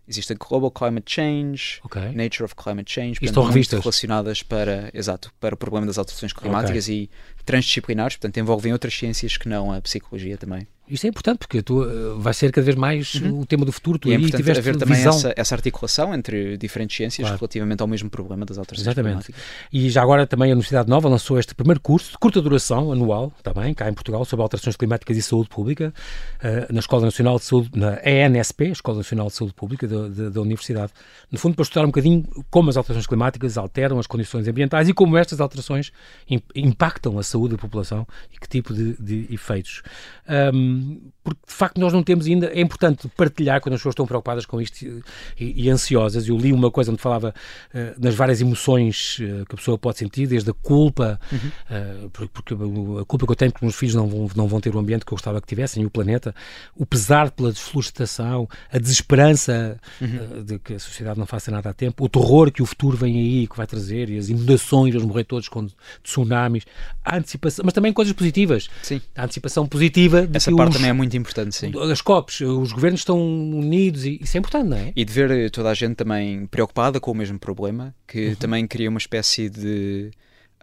Existe 0.07 0.35
a 0.35 0.37
Global 0.37 0.71
Climate 0.71 1.11
Change, 1.11 1.81
okay. 1.83 2.13
Nature 2.13 2.45
of 2.45 2.55
Climate 2.55 2.93
Change, 2.93 3.19
estão 3.23 3.43
revistas 3.43 3.81
relacionadas 3.81 4.43
para, 4.43 4.91
exato, 4.93 5.33
para 5.41 5.55
o 5.55 5.57
problema 5.57 5.87
das 5.87 5.97
alterações 5.97 6.31
climáticas 6.31 6.85
okay. 6.85 7.05
e 7.05 7.11
transdisciplinares, 7.45 8.17
portanto 8.17 8.39
envolvem 8.39 8.73
outras 8.73 8.95
ciências 8.95 9.37
que 9.37 9.49
não 9.49 9.73
a 9.73 9.81
psicologia 9.81 10.37
também. 10.37 10.67
Isso 10.87 11.07
é 11.07 11.09
importante 11.09 11.39
porque 11.39 11.63
tu, 11.63 11.83
uh, 11.83 12.19
vai 12.19 12.35
ser 12.35 12.53
cada 12.53 12.63
vez 12.63 12.77
mais 12.77 13.15
uhum. 13.15 13.41
o 13.41 13.47
tema 13.47 13.65
do 13.65 13.73
futuro. 13.73 13.99
Tu 13.99 14.09
e 14.09 14.13
é 14.13 14.17
importante 14.17 14.37
tiveste 14.37 14.59
haver 14.61 14.77
também 14.77 15.03
essa, 15.03 15.33
essa, 15.35 15.55
articulação 15.55 16.15
entre 16.15 16.59
diferentes 16.59 16.95
ciências 16.95 17.27
claro. 17.27 17.41
relativamente 17.41 17.81
ao 17.81 17.87
mesmo 17.87 18.11
problema 18.11 18.45
das 18.45 18.59
alterações 18.59 18.89
Exatamente. 18.89 19.35
E 19.73 19.89
já 19.89 20.03
agora 20.03 20.27
também 20.27 20.51
a 20.51 20.53
Universidade 20.53 20.89
Nova 20.91 21.09
lançou 21.09 21.39
este 21.39 21.55
primeiro 21.55 21.81
curso 21.81 22.13
de 22.13 22.19
curta 22.19 22.41
duração 22.43 22.93
anual, 22.93 23.33
também 23.43 23.73
cá 23.73 23.89
em 23.89 23.95
Portugal, 23.95 24.27
sobre 24.27 24.43
alterações 24.43 24.77
climáticas 24.77 25.17
e 25.17 25.23
saúde 25.23 25.49
pública, 25.49 25.93
uh, 26.41 26.73
na 26.73 26.81
Escola 26.81 27.07
Nacional 27.07 27.39
de 27.39 27.45
Saúde, 27.47 27.71
na 27.75 27.99
ENSP, 28.05 28.65
Escola 28.65 28.99
Nacional 28.99 29.29
de 29.29 29.33
Saúde 29.33 29.55
Pública 29.55 29.89
da, 29.89 30.09
da, 30.09 30.29
da 30.29 30.41
Universidade. 30.43 30.93
No 31.33 31.39
fundo, 31.39 31.55
para 31.55 31.63
estudar 31.63 31.85
um 31.85 31.89
bocadinho 31.89 32.25
como 32.51 32.69
as 32.69 32.77
alterações 32.77 33.07
climáticas 33.07 33.57
alteram 33.57 33.99
as 33.99 34.07
condições 34.07 34.47
ambientais 34.47 34.87
e 34.87 34.93
como 34.93 35.17
estas 35.17 35.41
alterações 35.41 35.93
impactam 36.55 37.19
a 37.19 37.23
saúde 37.23 37.34
da 37.49 37.57
população 37.57 38.07
e 38.33 38.39
que 38.39 38.49
tipo 38.49 38.73
de, 38.73 38.95
de 39.01 39.27
efeitos. 39.33 39.83
Um, 40.55 41.11
porque 41.23 41.41
de 41.47 41.55
facto 41.55 41.81
nós 41.81 41.93
não 41.93 42.03
temos 42.03 42.27
ainda, 42.27 42.47
é 42.47 42.61
importante 42.61 43.09
partilhar 43.17 43.61
quando 43.61 43.75
as 43.75 43.81
pessoas 43.81 43.95
estão 43.95 44.07
preocupadas 44.07 44.45
com 44.45 44.61
isto 44.61 44.85
e, 45.39 45.65
e 45.65 45.71
ansiosas. 45.71 46.29
Eu 46.29 46.37
li 46.37 46.53
uma 46.53 46.71
coisa 46.71 46.93
onde 46.93 47.01
falava 47.01 47.35
uh, 47.75 47.79
nas 47.99 48.15
várias 48.15 48.41
emoções 48.41 49.19
uh, 49.19 49.47
que 49.47 49.55
a 49.55 49.57
pessoa 49.57 49.79
pode 49.79 49.99
sentir, 49.99 50.27
desde 50.27 50.51
a 50.51 50.55
culpa, 50.55 51.19
uhum. 51.33 52.07
uh, 52.07 52.11
porque 52.11 52.55
a 52.55 53.05
culpa 53.05 53.27
que 53.27 53.33
eu 53.33 53.37
tenho 53.37 53.53
que 53.53 53.59
os 53.59 53.63
meus 53.63 53.75
filhos 53.75 53.95
não 53.95 54.07
vão, 54.07 54.31
não 54.37 54.49
vão 54.49 54.61
ter 54.61 54.75
o 54.75 54.79
ambiente 54.79 55.05
que 55.05 55.13
eu 55.13 55.17
gostava 55.17 55.41
que 55.41 55.47
tivessem, 55.47 55.85
o 55.85 55.91
planeta, 55.91 56.35
o 56.77 56.85
pesar 56.85 57.31
pela 57.31 57.51
desflorestação, 57.51 58.49
a 58.71 58.79
desesperança 58.79 59.81
uhum. 60.01 60.45
de 60.45 60.59
que 60.59 60.75
a 60.75 60.79
sociedade 60.79 61.19
não 61.19 61.27
faça 61.27 61.51
nada 61.51 61.71
a 61.71 61.73
tempo, 61.73 62.05
o 62.05 62.09
terror 62.09 62.53
que 62.53 62.63
o 62.63 62.67
futuro 62.67 62.97
vem 62.97 63.17
aí, 63.17 63.47
que 63.47 63.57
vai 63.57 63.67
trazer, 63.67 64.11
e 64.11 64.19
as 64.19 64.29
inundações, 64.29 64.93
vamos 64.93 65.09
morrer 65.09 65.25
todos 65.25 65.49
com 65.49 65.67
tsunamis, 66.03 66.65
a 67.03 67.21
antecipação, 67.25 67.65
mas 67.65 67.75
também 67.75 67.93
coisas 67.93 68.13
positivas. 68.13 68.69
Sim. 68.83 69.01
A 69.17 69.25
antecipação 69.25 69.67
positiva. 69.67 70.29
Essa 70.33 70.55
parte 70.55 70.71
os, 70.71 70.77
também 70.77 70.91
é 70.91 70.93
muito 70.93 71.17
importante, 71.17 71.57
sim. 71.57 71.73
As 71.91 72.01
COPs, 72.01 72.43
os 72.43 72.73
governos 72.73 73.01
estão 73.01 73.19
unidos 73.19 74.05
e 74.05 74.21
isso 74.23 74.37
é 74.37 74.41
importante, 74.41 74.69
não 74.69 74.77
é? 74.77 74.93
E 74.95 75.05
de 75.05 75.13
ver 75.13 75.51
toda 75.51 75.71
a 75.71 75.75
gente 75.75 75.97
também 75.97 76.47
preocupada 76.47 77.01
com 77.01 77.11
o 77.11 77.15
mesmo 77.15 77.39
problema, 77.39 77.95
que 78.07 78.29
uhum. 78.29 78.35
também 78.37 78.67
cria 78.67 78.89
uma 78.89 78.99
espécie 78.99 79.49
de. 79.49 80.11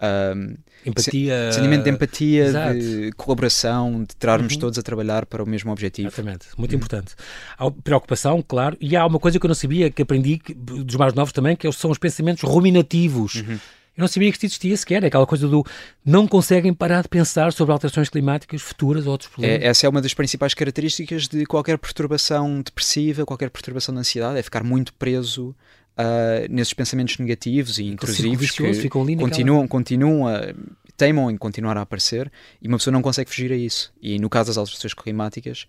Um, 0.04 0.56
empatia, 0.84 1.52
sentimento 1.52 1.84
de 1.84 1.92
empatia, 1.92 2.46
Exato. 2.46 2.80
de 2.80 3.12
colaboração, 3.12 4.04
de 4.04 4.16
trarmos 4.16 4.54
uhum. 4.54 4.60
todos 4.60 4.80
a 4.80 4.82
trabalhar 4.82 5.28
para 5.28 5.44
o 5.44 5.48
mesmo 5.48 5.72
objetivo. 5.72 6.08
Exatamente, 6.08 6.48
muito 6.58 6.72
uhum. 6.72 6.78
importante. 6.78 7.14
Há 7.56 7.70
preocupação, 7.70 8.44
claro, 8.48 8.76
e 8.82 8.96
há 8.96 9.06
uma 9.06 9.20
coisa 9.20 9.40
que 9.40 9.46
eu 9.46 9.48
não 9.48 9.54
sabia, 9.54 9.92
que 9.92 10.02
aprendi 10.02 10.40
que, 10.40 10.56
dos 10.56 10.96
mais 10.96 11.14
novos 11.14 11.32
também, 11.32 11.56
que 11.56 11.72
são 11.72 11.92
os 11.92 12.00
pensamentos 12.00 12.42
ruminativos. 12.42 13.36
Uhum. 13.36 13.60
Eu 13.96 14.02
não 14.02 14.08
sabia 14.08 14.32
que 14.32 14.36
isto 14.38 14.46
existia 14.46 14.78
sequer, 14.78 15.04
é 15.04 15.08
aquela 15.08 15.28
coisa 15.28 15.48
do 15.48 15.66
não 16.06 16.26
conseguem 16.26 16.74
parar 16.74 17.02
de 17.02 17.10
pensar 17.10 17.52
sobre 17.52 17.74
alterações 17.74 18.10
climáticas 18.10 18.62
futuras 18.62 19.06
ou 19.06 19.12
outros 19.12 19.30
problemas. 19.30 19.62
É, 19.62 19.68
essa 19.68 19.86
é 19.86 19.90
uma 19.90 20.02
das 20.02 20.14
principais 20.14 20.54
características 20.54 21.28
de 21.28 21.46
qualquer 21.46 21.78
perturbação 21.78 22.62
depressiva, 22.62 23.26
qualquer 23.26 23.50
perturbação 23.50 23.94
de 23.94 24.00
ansiedade, 24.00 24.40
é 24.40 24.42
ficar 24.42 24.64
muito 24.64 24.94
preso 24.94 25.50
uh, 25.50 26.48
nesses 26.50 26.74
pensamentos 26.74 27.18
negativos 27.18 27.80
e 27.80 27.86
intrusivos 27.86 28.52
que 28.52 28.90
continuam, 28.90 29.68
continuam 29.68 30.28
a, 30.28 30.54
teimam 30.96 31.30
em 31.30 31.36
continuar 31.36 31.78
a 31.78 31.82
aparecer 31.82 32.32
e 32.62 32.68
uma 32.68 32.78
pessoa 32.78 32.94
não 32.94 33.02
consegue 33.02 33.30
fugir 33.30 33.52
a 33.52 33.56
isso. 33.56 33.92
E 34.02 34.20
no 34.20 34.30
caso 34.30 34.48
das 34.48 34.58
alterações 34.58 34.94
climáticas, 34.94 35.68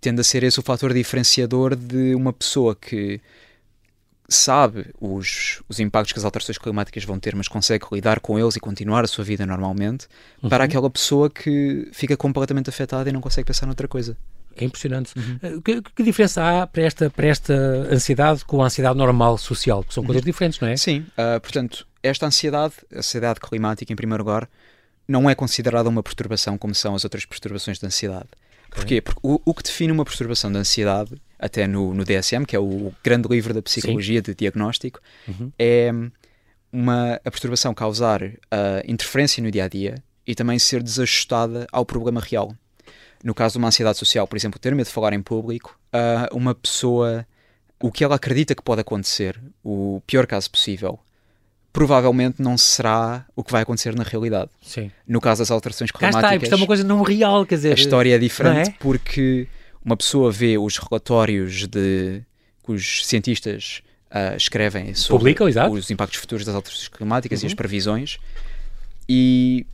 tende 0.00 0.20
a 0.20 0.24
ser 0.24 0.42
esse 0.42 0.58
o 0.58 0.62
fator 0.62 0.94
diferenciador 0.94 1.74
de 1.74 2.14
uma 2.14 2.32
pessoa 2.32 2.74
que 2.74 3.20
sabe 4.28 4.86
os, 5.00 5.62
os 5.68 5.80
impactos 5.80 6.12
que 6.12 6.18
as 6.18 6.24
alterações 6.24 6.58
climáticas 6.58 7.02
vão 7.04 7.18
ter, 7.18 7.34
mas 7.34 7.48
consegue 7.48 7.86
lidar 7.90 8.20
com 8.20 8.38
eles 8.38 8.56
e 8.56 8.60
continuar 8.60 9.02
a 9.02 9.06
sua 9.06 9.24
vida 9.24 9.46
normalmente, 9.46 10.06
uhum. 10.42 10.50
para 10.50 10.64
aquela 10.64 10.90
pessoa 10.90 11.30
que 11.30 11.88
fica 11.92 12.16
completamente 12.16 12.68
afetada 12.68 13.08
e 13.08 13.12
não 13.12 13.22
consegue 13.22 13.46
pensar 13.46 13.64
noutra 13.64 13.88
coisa. 13.88 14.16
É 14.54 14.64
impressionante. 14.64 15.12
Uhum. 15.16 15.38
Eh, 15.42 15.60
que, 15.64 15.82
que, 15.82 16.02
diferença 16.02 16.42
há 16.42 16.66
para 16.66 16.82
esta, 16.82 17.08
para 17.08 17.26
esta 17.26 17.54
ansiedade 17.90 18.44
com 18.44 18.62
a 18.62 18.66
ansiedade 18.66 18.98
normal 18.98 19.38
social? 19.38 19.82
Que 19.82 19.94
são 19.94 20.04
coisas 20.04 20.22
uhum. 20.22 20.26
diferentes, 20.26 20.60
não 20.60 20.68
é? 20.68 20.76
Sim, 20.76 21.06
uh, 21.16 21.40
portanto, 21.40 21.86
esta 22.02 22.26
ansiedade, 22.26 22.74
a 22.92 22.98
ansiedade 22.98 23.40
climática, 23.40 23.92
em 23.92 23.96
primeiro 23.96 24.24
lugar, 24.24 24.48
não 25.06 25.30
é 25.30 25.34
considerada 25.34 25.88
uma 25.88 26.02
perturbação 26.02 26.58
como 26.58 26.74
são 26.74 26.94
as 26.94 27.04
outras 27.04 27.24
perturbações 27.24 27.78
de 27.78 27.86
ansiedade. 27.86 28.28
Porquê? 28.70 29.00
Porque 29.00 29.20
o, 29.22 29.40
o 29.44 29.54
que 29.54 29.62
define 29.62 29.92
uma 29.92 30.04
perturbação 30.04 30.50
de 30.52 30.58
ansiedade 30.58 31.20
até 31.38 31.66
no, 31.66 31.94
no 31.94 32.04
DSM, 32.04 32.44
que 32.44 32.56
é 32.56 32.58
o 32.58 32.92
grande 33.02 33.28
livro 33.28 33.54
da 33.54 33.62
psicologia 33.62 34.18
Sim. 34.18 34.22
de 34.22 34.34
diagnóstico, 34.34 35.00
uhum. 35.26 35.52
é 35.58 35.90
uma, 36.72 37.14
a 37.24 37.30
perturbação 37.30 37.72
causar 37.72 38.22
uh, 38.22 38.36
interferência 38.86 39.42
no 39.42 39.50
dia 39.50 39.64
a 39.64 39.68
dia 39.68 40.02
e 40.26 40.34
também 40.34 40.58
ser 40.58 40.82
desajustada 40.82 41.66
ao 41.72 41.86
problema 41.86 42.20
real. 42.20 42.54
No 43.24 43.34
caso 43.34 43.52
de 43.52 43.58
uma 43.58 43.68
ansiedade 43.68 43.98
social, 43.98 44.26
por 44.28 44.36
exemplo, 44.36 44.58
ter 44.58 44.74
medo 44.74 44.86
de 44.86 44.92
falar 44.92 45.12
em 45.12 45.22
público, 45.22 45.78
uh, 45.92 46.36
uma 46.36 46.54
pessoa, 46.54 47.26
o 47.80 47.90
que 47.90 48.04
ela 48.04 48.16
acredita 48.16 48.54
que 48.54 48.62
pode 48.62 48.80
acontecer, 48.80 49.40
o 49.64 50.02
pior 50.06 50.26
caso 50.26 50.50
possível, 50.50 50.98
provavelmente 51.78 52.42
não 52.42 52.58
será 52.58 53.24
o 53.36 53.44
que 53.44 53.52
vai 53.52 53.62
acontecer 53.62 53.94
na 53.94 54.02
realidade. 54.02 54.50
Sim. 54.60 54.90
No 55.06 55.20
caso 55.20 55.42
das 55.42 55.48
alterações 55.48 55.92
climáticas. 55.92 56.20
Cá 56.20 56.34
está, 56.34 56.44
isto 56.44 56.52
é 56.52 56.56
uma 56.56 56.66
coisa 56.66 56.82
não 56.82 57.02
real, 57.02 57.46
quer 57.46 57.54
dizer. 57.54 57.70
A 57.70 57.74
história 57.74 58.16
é 58.16 58.18
diferente 58.18 58.70
é? 58.70 58.74
porque 58.80 59.46
uma 59.84 59.96
pessoa 59.96 60.32
vê 60.32 60.58
os 60.58 60.76
relatórios 60.76 61.68
de 61.68 62.20
que 62.64 62.72
os 62.72 63.06
cientistas 63.06 63.80
uh, 64.10 64.36
escrevem 64.36 64.92
sobre 64.92 65.32
Publicam, 65.32 65.70
os 65.70 65.88
impactos 65.88 66.18
futuros 66.18 66.44
das 66.44 66.52
alterações 66.52 66.88
climáticas 66.88 67.38
uhum. 67.38 67.44
e 67.44 67.46
as 67.46 67.52
uhum. 67.52 67.56
previsões 67.56 68.18
e 69.08 69.64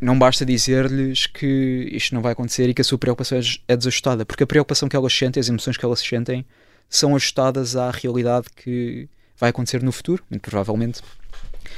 não 0.00 0.18
basta 0.18 0.46
dizer-lhes 0.46 1.26
que 1.26 1.90
isto 1.92 2.14
não 2.14 2.22
vai 2.22 2.32
acontecer 2.32 2.70
e 2.70 2.74
que 2.74 2.80
a 2.80 2.84
sua 2.84 2.96
preocupação 2.96 3.36
é, 3.36 3.42
é 3.68 3.76
desajustada, 3.76 4.24
porque 4.24 4.44
a 4.44 4.46
preocupação 4.46 4.88
que 4.88 4.96
elas 4.96 5.12
sentem, 5.12 5.42
as 5.42 5.48
emoções 5.50 5.76
que 5.76 5.84
elas 5.84 6.00
sentem, 6.00 6.42
são 6.88 7.14
ajustadas 7.14 7.76
à 7.76 7.90
realidade 7.90 8.46
que 8.56 9.10
vai 9.36 9.50
acontecer 9.50 9.82
no 9.82 9.92
futuro, 9.92 10.24
muito 10.30 10.42
provavelmente 10.42 11.02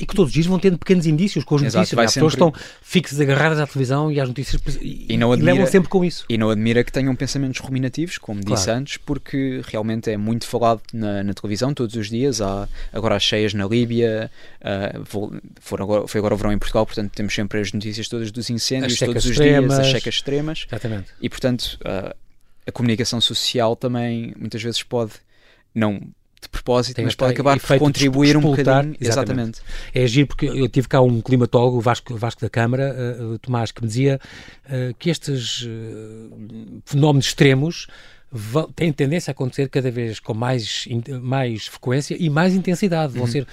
e 0.01 0.07
que 0.07 0.15
todos 0.15 0.31
os 0.31 0.35
dias 0.35 0.47
vão 0.47 0.59
tendo 0.59 0.79
pequenos 0.79 1.07
indícios 1.07 1.45
com 1.45 1.57
as 1.57 1.63
Exato, 1.63 1.79
notícias. 1.79 2.07
As 2.07 2.15
pessoas 2.15 2.33
estão 2.33 2.53
fixas 2.83 3.21
agarradas 3.21 3.59
à 3.59 3.67
televisão 3.67 4.11
e 4.11 4.21
às 4.21 4.29
notícias 4.29 4.61
e, 4.81 5.07
e, 5.09 5.17
não 5.17 5.33
admira, 5.33 5.53
e 5.53 5.55
levam 5.55 5.71
sempre 5.71 5.89
com 5.89 6.05
isso. 6.05 6.25
E 6.29 6.39
não 6.39 6.51
admira 6.51 6.83
que 6.85 6.93
tenham 6.93 7.15
pensamentos 7.15 7.61
ruminativos, 7.61 8.19
como 8.19 8.41
claro. 8.41 8.55
disse 8.55 8.71
antes, 8.71 8.97
porque 8.97 9.63
realmente 9.67 10.11
é 10.11 10.17
muito 10.17 10.47
falado 10.47 10.81
na, 10.93 11.23
na, 11.23 11.35
televisão 11.35 11.75
todos 11.75 11.95
os 11.95 12.09
dias. 12.09 12.41
Há 12.41 12.69
agora 12.93 13.17
as 13.17 13.23
cheias 13.23 13.55
na 13.55 13.67
Líbia, 13.67 14.31
uh, 14.61 15.39
foram 15.61 15.85
agora, 15.85 16.09
foi 16.09 16.19
agora 16.19 16.35
o 16.35 16.37
verão 16.37 16.53
em 16.53 16.59
Portugal, 16.59 16.87
portanto 16.87 17.13
temos 17.13 17.35
sempre 17.35 17.61
as 17.61 17.73
notícias 17.73 18.09
todas 18.09 18.31
dos 18.31 18.51
incêndios, 18.51 18.99
todos 18.99 19.25
os 19.25 19.37
dias, 19.37 19.79
as 19.79 19.87
checas 19.87 20.15
extremas. 20.15 20.67
Exatamente. 20.69 21.09
E 21.21 21.29
portanto 21.29 21.79
uh, 21.83 22.15
a 22.67 22.73
comunicação 22.73 23.21
social 23.21 23.77
também 23.77 24.35
muitas 24.39 24.63
vezes 24.63 24.83
pode 24.83 25.13
não 25.75 26.01
de 26.43 26.49
propósito, 26.49 26.97
Tem 26.97 27.05
mas 27.05 27.15
pode 27.15 27.33
acabar 27.33 27.59
por 27.59 27.79
contribuir 27.79 28.37
um 28.37 28.41
bocadinho. 28.41 28.97
Exatamente. 29.01 29.01
exatamente. 29.01 29.61
É 29.95 30.03
agir 30.03 30.27
porque 30.27 30.47
eu 30.47 30.69
tive 30.69 30.89
cá 30.89 31.01
um 31.01 31.21
climatólogo, 31.21 31.81
Vasco, 31.81 32.17
Vasco 32.17 32.41
da 32.41 32.51
Câmara, 32.51 32.95
uh, 33.21 33.39
Tomás, 33.39 33.71
que 33.71 33.81
me 33.81 33.89
dizia 33.89 34.21
uh, 34.67 34.95
que 34.99 35.09
estes 35.09 35.63
uh, 35.63 36.83
fenómenos 36.85 37.27
extremos 37.27 37.87
têm 38.75 38.93
tendência 38.93 39.31
a 39.31 39.33
acontecer 39.33 39.69
cada 39.69 39.91
vez 39.91 40.19
com 40.19 40.33
mais, 40.33 40.89
mais 41.21 41.67
frequência 41.67 42.17
e 42.19 42.31
mais 42.31 42.55
intensidade. 42.55 43.13
Vão 43.13 43.23
uhum. 43.23 43.29
ser, 43.29 43.47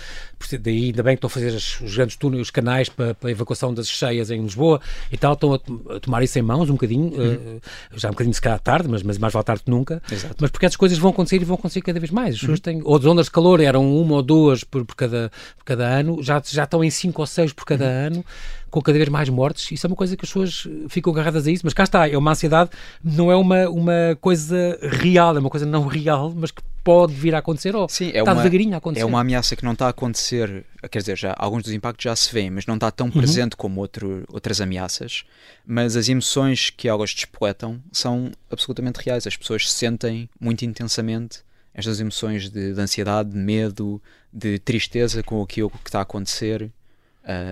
daí 0.60 0.86
ainda 0.86 1.04
bem 1.04 1.16
que 1.16 1.26
estão 1.26 1.28
a 1.28 1.32
fazer 1.32 1.54
os 1.54 1.96
grandes 1.96 2.16
túneis, 2.16 2.42
os 2.42 2.52
canais 2.52 2.88
para, 2.88 3.14
para, 3.14 3.30
a 3.30 3.32
evacuação 3.32 3.74
das 3.74 3.88
cheias 3.90 4.32
em 4.32 4.42
Lisboa 4.42 4.80
e 5.12 5.18
tal, 5.18 5.34
estão 5.34 5.54
a, 5.54 5.96
a 5.96 6.00
tomar 6.00 6.24
isso 6.24 6.40
em 6.40 6.42
mãos 6.42 6.70
um 6.70 6.74
bocadinho, 6.74 7.14
uhum. 7.14 7.58
uh, 7.58 7.62
já 8.00 8.08
um 8.08 8.12
bocadinho 8.12 8.34
se 8.34 8.42
calhar 8.42 8.60
tarde, 8.60 8.88
mas, 8.88 9.04
mas 9.04 9.18
mais 9.18 9.34
vale 9.34 9.46
tarde 9.46 9.64
que 9.64 9.70
nunca. 9.70 10.02
Exato. 10.10 10.36
Mas 10.40 10.50
porque 10.50 10.66
essas 10.66 10.78
coisas 10.78 10.98
vão 10.98 11.12
acontecer 11.12 11.42
e 11.42 11.46
vão 11.46 11.56
acontecer 11.56 11.82
cada 11.82 12.00
vez 12.00 12.12
mais. 12.12 12.36
As 12.36 12.40
pessoas 12.40 12.60
uhum. 12.60 12.64
têm, 12.64 12.82
ou 12.84 12.96
as 12.96 13.06
ondas 13.06 13.26
de 13.26 13.32
calor 13.32 13.60
eram 13.60 13.94
uma 14.00 14.16
ou 14.16 14.22
duas 14.22 14.64
por, 14.64 14.86
por, 14.86 14.96
cada, 14.96 15.32
por 15.58 15.66
cada 15.66 15.86
ano, 15.86 16.24
já, 16.24 16.42
já 16.46 16.64
estão 16.64 16.84
em 16.84 16.90
cinco 16.90 17.22
ou 17.22 17.28
seis 17.28 17.52
por 17.52 17.66
cada 17.66 17.86
uhum. 17.86 18.08
ano 18.08 18.26
com 18.70 18.82
cada 18.82 18.98
vez 18.98 19.10
mais 19.10 19.30
mortes. 19.30 19.72
Isso 19.72 19.86
é 19.86 19.88
uma 19.88 19.96
coisa 19.96 20.16
que 20.16 20.26
as 20.26 20.30
pessoas 20.30 20.68
ficam 20.90 21.12
agarradas 21.14 21.48
a 21.48 21.52
isso, 21.52 21.62
mas 21.66 21.74
cá 21.74 21.84
está, 21.84 22.08
é 22.08 22.18
uma 22.18 22.32
ansiedade, 22.32 22.70
não 23.04 23.32
é 23.32 23.36
uma, 23.36 23.70
uma 23.70 24.18
coisa 24.22 24.78
real, 24.82 25.36
é 25.36 25.40
uma 25.40 25.50
coisa 25.50 25.66
não 25.66 25.86
real, 25.88 26.34
mas 26.36 26.52
que 26.52 26.62
pode 26.84 27.14
vir 27.14 27.36
a 27.36 27.40
acontecer 27.40 27.76
ou 27.76 27.88
Sim, 27.88 28.06
é 28.08 28.20
está 28.20 28.32
uma, 28.32 28.36
devagarinho 28.36 28.74
a 28.74 28.78
acontecer. 28.78 29.04
É 29.04 29.06
uma 29.06 29.22
ameaça 29.22 29.56
que 29.56 29.64
não 29.64 29.74
está 29.74 29.88
a 29.88 29.90
acontecer, 29.90 30.66
quer 30.90 31.00
dizer, 31.00 31.18
já, 31.18 31.36
alguns 31.38 31.64
dos 31.64 31.74
impactos 31.74 32.04
já 32.04 32.16
se 32.16 32.34
vêem, 32.34 32.50
mas 32.50 32.66
não 32.66 32.76
está 32.76 32.90
tão 32.90 33.08
uhum. 33.08 33.14
presente 33.14 33.56
como 33.56 33.80
outro, 33.82 34.24
outras 34.32 34.62
ameaças. 34.62 35.24
Mas 35.66 35.96
as 35.96 36.10
emoções 36.10 36.70
que 36.70 36.88
elas 36.88 37.14
despoletam 37.14 37.80
são 37.92 38.32
absolutamente 38.50 39.00
reais. 39.06 39.28
As 39.28 39.38
pessoas 39.38 39.72
sentem 39.72 40.30
muito 40.40 40.66
intensamente 40.66 41.42
estas 41.74 42.00
emoções 42.00 42.50
de, 42.50 42.74
de 42.74 42.82
ansiedade, 42.82 43.30
de 43.30 43.38
medo, 43.38 44.02
de 44.32 44.60
tristeza 44.60 45.24
com 45.24 45.42
aquilo 45.42 45.70
que 45.70 45.90
está 45.90 46.00
a 46.00 46.04
acontecer. 46.04 46.72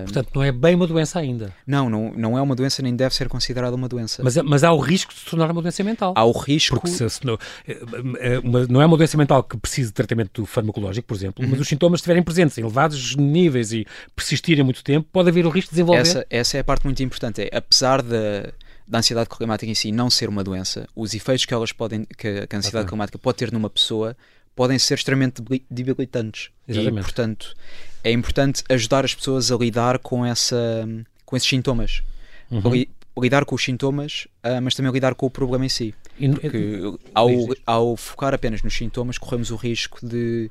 Portanto, 0.04 0.30
não 0.34 0.42
é 0.42 0.50
bem 0.50 0.74
uma 0.74 0.86
doença 0.86 1.18
ainda. 1.18 1.54
Não, 1.66 1.88
não, 1.88 2.12
não 2.14 2.38
é 2.38 2.42
uma 2.42 2.56
doença, 2.56 2.82
nem 2.82 2.96
deve 2.96 3.14
ser 3.14 3.28
considerada 3.28 3.76
uma 3.76 3.88
doença. 3.88 4.22
Mas, 4.24 4.36
mas 4.36 4.64
há 4.64 4.72
o 4.72 4.78
risco 4.78 5.12
de 5.12 5.20
se 5.20 5.26
tornar 5.26 5.50
uma 5.50 5.62
doença 5.62 5.84
mental. 5.84 6.14
Há 6.16 6.24
o 6.24 6.32
risco. 6.32 6.76
Porque 6.76 6.90
se, 6.90 7.08
se 7.08 7.24
não, 7.24 7.38
é, 7.66 7.72
é, 7.72 8.40
não 8.68 8.82
é 8.82 8.86
uma 8.86 8.96
doença 8.96 9.16
mental 9.16 9.42
que 9.42 9.56
precise 9.56 9.88
de 9.88 9.94
tratamento 9.94 10.44
farmacológico, 10.46 11.06
por 11.06 11.14
exemplo, 11.14 11.44
uhum. 11.44 11.50
mas 11.50 11.60
os 11.60 11.68
sintomas 11.68 11.98
estiverem 11.98 12.22
presentes 12.22 12.58
em 12.58 12.62
elevados 12.62 13.14
níveis 13.14 13.72
e 13.72 13.86
persistirem 14.16 14.64
muito 14.64 14.82
tempo, 14.82 15.08
pode 15.12 15.28
haver 15.28 15.46
o 15.46 15.50
risco 15.50 15.70
de 15.70 15.76
desenvolver. 15.76 16.00
Essa, 16.00 16.26
essa 16.28 16.56
é 16.56 16.60
a 16.60 16.64
parte 16.64 16.84
muito 16.84 17.02
importante. 17.02 17.42
É, 17.42 17.56
apesar 17.56 18.02
da 18.02 18.52
da 18.88 19.00
ansiedade 19.00 19.28
climática 19.28 19.70
em 19.70 19.74
si 19.74 19.92
não 19.92 20.08
ser 20.08 20.30
uma 20.30 20.42
doença, 20.42 20.88
os 20.96 21.12
efeitos 21.12 21.44
que 21.44 21.52
elas 21.52 21.72
podem 21.72 22.06
que, 22.06 22.46
que 22.46 22.56
a 22.56 22.58
ansiedade 22.58 22.84
okay. 22.84 22.88
climática 22.88 23.18
pode 23.18 23.36
ter 23.36 23.52
numa 23.52 23.68
pessoa 23.68 24.16
podem 24.58 24.76
ser 24.76 24.94
extremamente 24.94 25.40
debilitantes. 25.70 26.50
Exatamente. 26.66 26.98
E, 26.98 27.02
portanto, 27.02 27.54
é 28.02 28.12
importante 28.12 28.62
ajudar 28.68 29.04
as 29.04 29.14
pessoas 29.14 29.50
a 29.50 29.56
lidar 29.56 29.98
com, 29.98 30.24
essa, 30.24 30.88
com 31.24 31.36
esses 31.36 31.48
sintomas. 31.48 32.02
Uhum. 32.50 32.70
Li, 32.70 32.88
lidar 33.20 33.44
com 33.44 33.54
os 33.54 33.62
sintomas, 33.62 34.26
uh, 34.44 34.62
mas 34.62 34.74
também 34.74 34.92
lidar 34.92 35.14
com 35.14 35.26
o 35.26 35.30
problema 35.30 35.66
em 35.66 35.68
si. 35.68 35.94
E, 36.18 36.28
Porque 36.28 36.80
ao, 37.14 37.28
ao 37.66 37.96
focar 37.96 38.34
apenas 38.34 38.62
nos 38.62 38.74
sintomas, 38.74 39.18
corremos 39.18 39.50
o 39.50 39.56
risco 39.56 40.06
de 40.06 40.50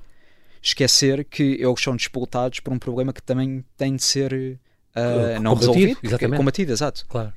esquecer 0.61 1.23
que 1.23 1.57
eles 1.59 1.81
são 1.81 1.95
despoltados 1.95 2.59
por 2.59 2.73
um 2.73 2.79
problema 2.79 3.13
que 3.13 3.21
também 3.21 3.63
tem 3.77 3.95
de 3.95 4.03
ser 4.03 4.59
uh, 4.97 5.41
não 5.41 5.53
resolvido, 5.53 5.97
exatamente. 6.03 6.37
combatido, 6.37 6.71
exato. 6.71 7.05
Claro. 7.07 7.33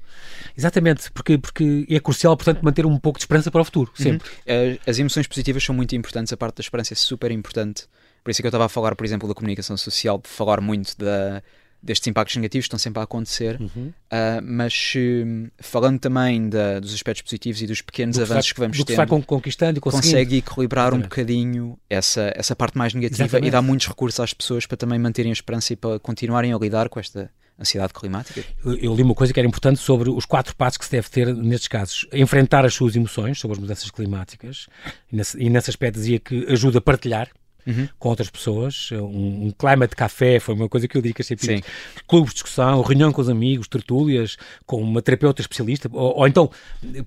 Exatamente, 0.57 1.11
porque, 1.13 1.39
porque 1.39 1.87
é 1.89 2.01
crucial, 2.01 2.37
portanto, 2.37 2.63
manter 2.63 2.87
um 2.87 2.99
pouco 2.99 3.19
de 3.19 3.23
esperança 3.23 3.51
para 3.51 3.61
o 3.61 3.65
futuro, 3.65 3.91
uhum. 3.99 4.05
sempre. 4.05 4.29
Uhum. 4.29 4.79
As 4.87 4.99
emoções 4.99 5.27
positivas 5.27 5.63
são 5.63 5.75
muito 5.75 5.95
importantes, 5.95 6.33
a 6.33 6.37
parte 6.37 6.57
da 6.57 6.61
esperança 6.61 6.95
é 6.95 6.97
super 6.97 7.31
importante. 7.31 7.87
Por 8.23 8.31
isso 8.31 8.41
é 8.41 8.43
que 8.43 8.47
eu 8.47 8.51
estava 8.51 8.67
a 8.67 8.69
falar, 8.69 8.95
por 8.95 9.05
exemplo, 9.05 9.29
da 9.29 9.35
comunicação 9.35 9.77
social, 9.77 10.21
falar 10.25 10.61
muito 10.61 10.97
da, 10.99 11.43
destes 11.83 12.07
impactos 12.09 12.37
negativos 12.37 12.65
que 12.65 12.69
estão 12.69 12.79
sempre 12.79 13.01
a 13.01 13.05
acontecer, 13.05 13.59
uhum. 13.61 13.87
uh, 13.89 14.43
mas 14.43 14.93
uh, 14.97 15.51
falando 15.59 15.99
também 15.99 16.49
da, 16.49 16.79
dos 16.79 16.93
aspectos 16.93 17.23
positivos 17.23 17.63
e 17.63 17.67
dos 17.67 17.81
pequenos 17.81 18.17
do 18.17 18.23
avanços 18.23 18.49
que, 18.49 18.55
que 18.55 18.61
vamos 18.61 18.77
do 18.77 18.85
tendo, 18.85 19.01
que 19.03 19.11
vai 19.11 19.23
conquistando 19.23 19.79
e 19.79 19.81
consegue 19.81 20.39
equilibrar 20.39 20.89
Exatamente. 20.89 21.07
um 21.07 21.09
bocadinho 21.09 21.79
essa, 21.89 22.33
essa 22.37 22.55
parte 22.55 22.77
mais 22.77 22.93
negativa 22.93 23.25
Exatamente. 23.25 23.49
e 23.49 23.51
dar 23.51 23.63
muitos 23.63 23.87
recursos 23.89 24.21
às 24.21 24.35
pessoas 24.35 24.67
para 24.67 24.77
também 24.77 24.99
manterem 24.99 25.31
a 25.31 25.33
esperança 25.33 25.73
e 25.73 25.77
para 25.77 25.99
continuarem 25.99 26.53
a 26.53 26.59
lidar 26.59 26.89
com 26.89 27.01
esta 27.01 27.31
ansiedade 27.61 27.93
climática. 27.93 28.43
Eu, 28.65 28.75
eu 28.77 28.95
li 28.95 29.03
uma 29.03 29.15
coisa 29.15 29.33
que 29.33 29.39
era 29.39 29.47
importante 29.47 29.79
sobre 29.79 30.11
os 30.11 30.25
quatro 30.25 30.57
passos 30.57 30.79
que 30.79 30.85
se 30.85 30.91
deve 30.91 31.09
ter 31.11 31.35
nestes 31.35 31.69
casos. 31.69 32.07
Enfrentar 32.13 32.65
as 32.65 32.75
suas 32.75 32.97
emoções 32.97 33.39
sobre 33.39 33.57
as 33.57 33.61
mudanças 33.61 33.91
climáticas 33.91 34.67
e 35.13 35.17
nesse, 35.17 35.43
e 35.43 35.51
nesse 35.51 35.71
aspecto 35.71 35.97
dizia 35.97 36.19
que 36.19 36.47
ajuda 36.49 36.79
a 36.79 36.81
partilhar 36.81 37.31
uhum. 37.67 37.89
com 37.99 38.09
outras 38.09 38.31
pessoas. 38.31 38.91
Um, 38.93 39.47
um 39.47 39.55
climate 39.57 39.95
café 39.95 40.41
foi 40.41 40.55
uma 40.55 40.69
coisa 40.69 40.89
que 40.89 40.97
eu 40.97 41.03
digo 41.03 41.15
que 41.15 41.23
achei 41.23 41.37
Sim. 41.39 41.63
Clubes 42.07 42.31
de 42.31 42.35
discussão, 42.35 42.81
reunião 42.83 43.13
com 43.13 43.21
os 43.21 43.29
amigos, 43.29 43.69
tertúlias, 43.69 44.37
com 44.67 44.81
uma 44.81 45.03
terapeuta 45.03 45.41
especialista, 45.41 45.89
ou, 45.93 46.19
ou 46.19 46.27
então 46.27 46.51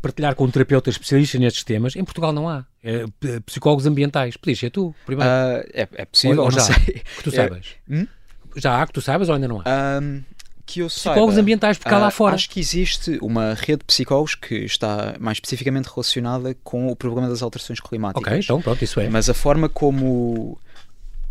partilhar 0.01 0.35
com 0.35 0.45
um 0.45 0.51
terapeuta 0.51 0.89
especialista 0.89 1.37
nestes 1.37 1.63
temas. 1.63 1.95
Em 1.95 2.03
Portugal 2.03 2.31
não 2.31 2.47
há. 2.47 2.65
É, 2.83 3.05
psicólogos 3.45 3.85
ambientais. 3.85 4.37
Podias 4.37 4.59
ser 4.59 4.69
tu, 4.69 4.93
primeiro. 5.05 5.29
Uh, 5.29 5.69
é, 5.73 5.87
é, 5.93 6.05
possível, 6.05 6.39
ou, 6.39 6.45
ou 6.45 6.51
já, 6.51 6.61
sei. 6.61 7.01
Que 7.17 7.23
tu 7.23 7.31
saibas. 7.35 7.67
É, 7.89 7.95
hum? 7.95 8.07
Já 8.55 8.81
há 8.81 8.85
que 8.85 8.93
tu 8.93 9.01
saibas 9.01 9.29
ou 9.29 9.35
ainda 9.35 9.47
não 9.47 9.61
há? 9.61 9.99
Um, 9.99 10.21
que 10.65 10.79
eu 10.79 10.87
psicólogos 10.87 11.33
saiba, 11.33 11.41
ambientais 11.41 11.77
por 11.77 11.89
cá 11.89 11.97
lá 11.97 12.11
fora. 12.11 12.35
Acho 12.35 12.49
que 12.49 12.59
existe 12.59 13.17
uma 13.21 13.53
rede 13.53 13.79
de 13.79 13.85
psicólogos 13.85 14.35
que 14.35 14.55
está 14.55 15.15
mais 15.19 15.37
especificamente 15.37 15.87
relacionada 15.87 16.55
com 16.63 16.87
o 16.87 16.95
problema 16.95 17.27
das 17.27 17.41
alterações 17.41 17.79
climáticas. 17.79 18.23
Ok, 18.23 18.39
então 18.39 18.61
pronto, 18.61 18.83
isso 18.83 18.99
é. 18.99 19.09
Mas 19.09 19.29
a 19.29 19.33
forma 19.33 19.67
como 19.67 20.57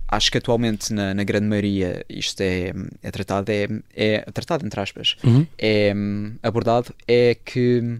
acho 0.08 0.30
que 0.30 0.38
atualmente 0.38 0.92
na, 0.92 1.14
na 1.14 1.24
grande 1.24 1.46
maioria 1.46 2.04
isto 2.08 2.40
é, 2.42 2.72
é 3.02 3.10
tratado, 3.10 3.50
é, 3.50 3.66
é 3.94 4.20
tratado 4.30 4.66
entre 4.66 4.78
aspas, 4.78 5.16
uhum. 5.24 5.46
é 5.58 5.92
abordado, 6.42 6.94
é 7.08 7.34
que 7.34 7.98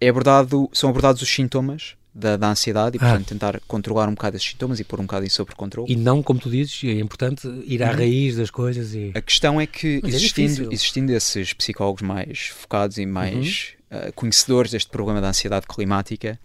é 0.00 0.08
abordado, 0.08 0.70
são 0.72 0.88
abordados 0.88 1.20
os 1.20 1.28
sintomas 1.28 1.94
da, 2.14 2.36
da 2.36 2.50
ansiedade 2.50 2.96
e, 2.96 2.98
ah. 2.98 3.08
portanto, 3.08 3.26
tentar 3.26 3.60
controlar 3.66 4.08
um 4.08 4.14
bocado 4.14 4.36
esses 4.36 4.48
sintomas 4.48 4.78
e 4.80 4.84
pôr 4.84 5.00
um 5.00 5.04
bocado 5.04 5.26
isso 5.26 5.36
sob 5.36 5.54
controle. 5.54 5.90
E 5.90 5.96
não, 5.96 6.22
como 6.22 6.38
tu 6.38 6.50
dizes, 6.50 6.82
é 6.84 6.98
importante 6.98 7.46
ir 7.66 7.82
à 7.82 7.90
uhum. 7.90 7.96
raiz 7.96 8.36
das 8.36 8.50
coisas. 8.50 8.94
E... 8.94 9.12
A 9.14 9.20
questão 9.20 9.60
é 9.60 9.66
que, 9.66 10.00
é 10.04 10.08
existindo, 10.08 10.70
é 10.70 10.74
existindo 10.74 11.12
esses 11.12 11.52
psicólogos 11.52 12.02
mais 12.02 12.48
focados 12.48 12.98
e 12.98 13.06
mais 13.06 13.74
uhum. 13.90 14.08
uh, 14.08 14.12
conhecedores 14.12 14.70
deste 14.72 14.90
problema 14.90 15.20
da 15.20 15.28
ansiedade 15.28 15.66
climática, 15.66 16.38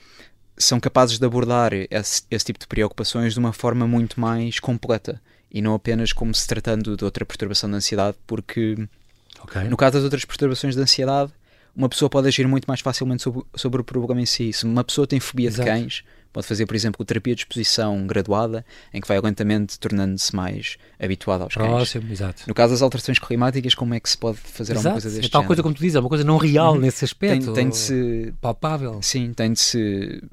são 0.57 0.79
capazes 0.79 1.19
de 1.19 1.25
abordar 1.25 1.71
esse, 1.73 2.23
esse, 2.31 2.45
tipo 2.45 2.59
de 2.59 2.67
preocupações 2.67 3.33
de 3.33 3.39
uma 3.39 3.53
forma 3.53 3.85
muito 3.85 4.19
mais 4.19 4.59
completa 4.59 5.21
e 5.51 5.61
não 5.61 5.75
apenas 5.75 6.11
como 6.11 6.33
se 6.33 6.47
tratando 6.47 6.97
de 6.97 7.03
outra 7.05 7.25
perturbação 7.25 7.69
da 7.69 7.77
ansiedade, 7.77 8.17
porque 8.25 8.75
okay. 9.43 9.65
no 9.65 9.77
caso 9.77 9.93
das 9.93 10.03
outras 10.03 10.25
perturbações 10.25 10.75
da 10.75 10.81
ansiedade, 10.81 11.31
uma 11.77 11.87
pessoa 11.87 12.09
pode 12.09 12.27
agir 12.27 12.47
muito 12.47 12.65
mais 12.65 12.81
facilmente 12.81 13.21
sobre, 13.21 13.43
sobre 13.55 13.79
o 13.79 13.83
problema 13.83 14.19
em 14.19 14.25
si. 14.25 14.51
Se 14.51 14.65
uma 14.65 14.83
pessoa 14.83 15.05
tem 15.05 15.19
fobia 15.19 15.47
Exato. 15.47 15.69
de 15.69 15.75
cães, 15.75 16.03
pode 16.33 16.47
fazer, 16.47 16.65
por 16.65 16.75
exemplo, 16.75 17.05
terapia 17.05 17.35
de 17.35 17.41
exposição 17.41 18.07
graduada, 18.07 18.65
em 18.91 18.99
que 18.99 19.07
vai 19.07 19.21
lentamente 19.21 19.79
tornando-se 19.79 20.35
mais 20.35 20.77
habituado 20.99 21.43
aos 21.43 21.53
Próximo, 21.53 22.07
cães. 22.07 22.19
Exato. 22.19 22.43
No 22.47 22.53
caso 22.55 22.73
das 22.73 22.81
alterações 22.81 23.19
climáticas, 23.19 23.75
como 23.75 23.93
é 23.93 23.99
que 23.99 24.09
se 24.09 24.17
pode 24.17 24.37
fazer 24.37 24.73
exato. 24.73 24.87
alguma 24.87 25.01
coisa 25.01 25.09
deste 25.09 25.29
é 25.29 25.31
tal 25.31 25.41
género? 25.41 25.47
coisa 25.47 25.63
como 25.63 25.75
tu 25.75 25.79
dizes, 25.79 25.95
é 25.95 25.99
uma 25.99 26.09
coisa 26.09 26.23
não 26.23 26.37
real 26.37 26.73
uhum. 26.73 26.79
nesse 26.79 27.05
aspecto. 27.05 27.45
Tem, 27.45 27.53
tem 27.53 27.69
de 27.69 27.77
se 27.77 28.33
palpável. 28.41 28.99
Sim, 29.03 29.31
tem 29.33 29.53
de 29.53 29.59
se 29.59 30.23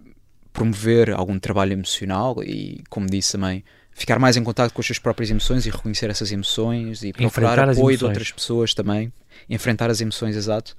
promover 0.50 1.10
algum 1.10 1.38
trabalho 1.38 1.74
emocional 1.74 2.42
e, 2.42 2.82
como 2.88 3.06
disse 3.06 3.32
também, 3.32 3.62
ficar 3.92 4.18
mais 4.18 4.36
em 4.36 4.42
contato 4.42 4.72
com 4.72 4.80
as 4.80 4.86
suas 4.86 4.98
próprias 4.98 5.30
emoções 5.30 5.66
e 5.66 5.70
reconhecer 5.70 6.08
essas 6.08 6.32
emoções 6.32 7.02
e 7.02 7.12
procurar 7.12 7.68
apoio 7.68 7.98
de 7.98 8.04
outras 8.04 8.32
pessoas 8.32 8.72
também, 8.72 9.12
enfrentar 9.48 9.90
as 9.90 10.00
emoções, 10.00 10.36
exato, 10.36 10.74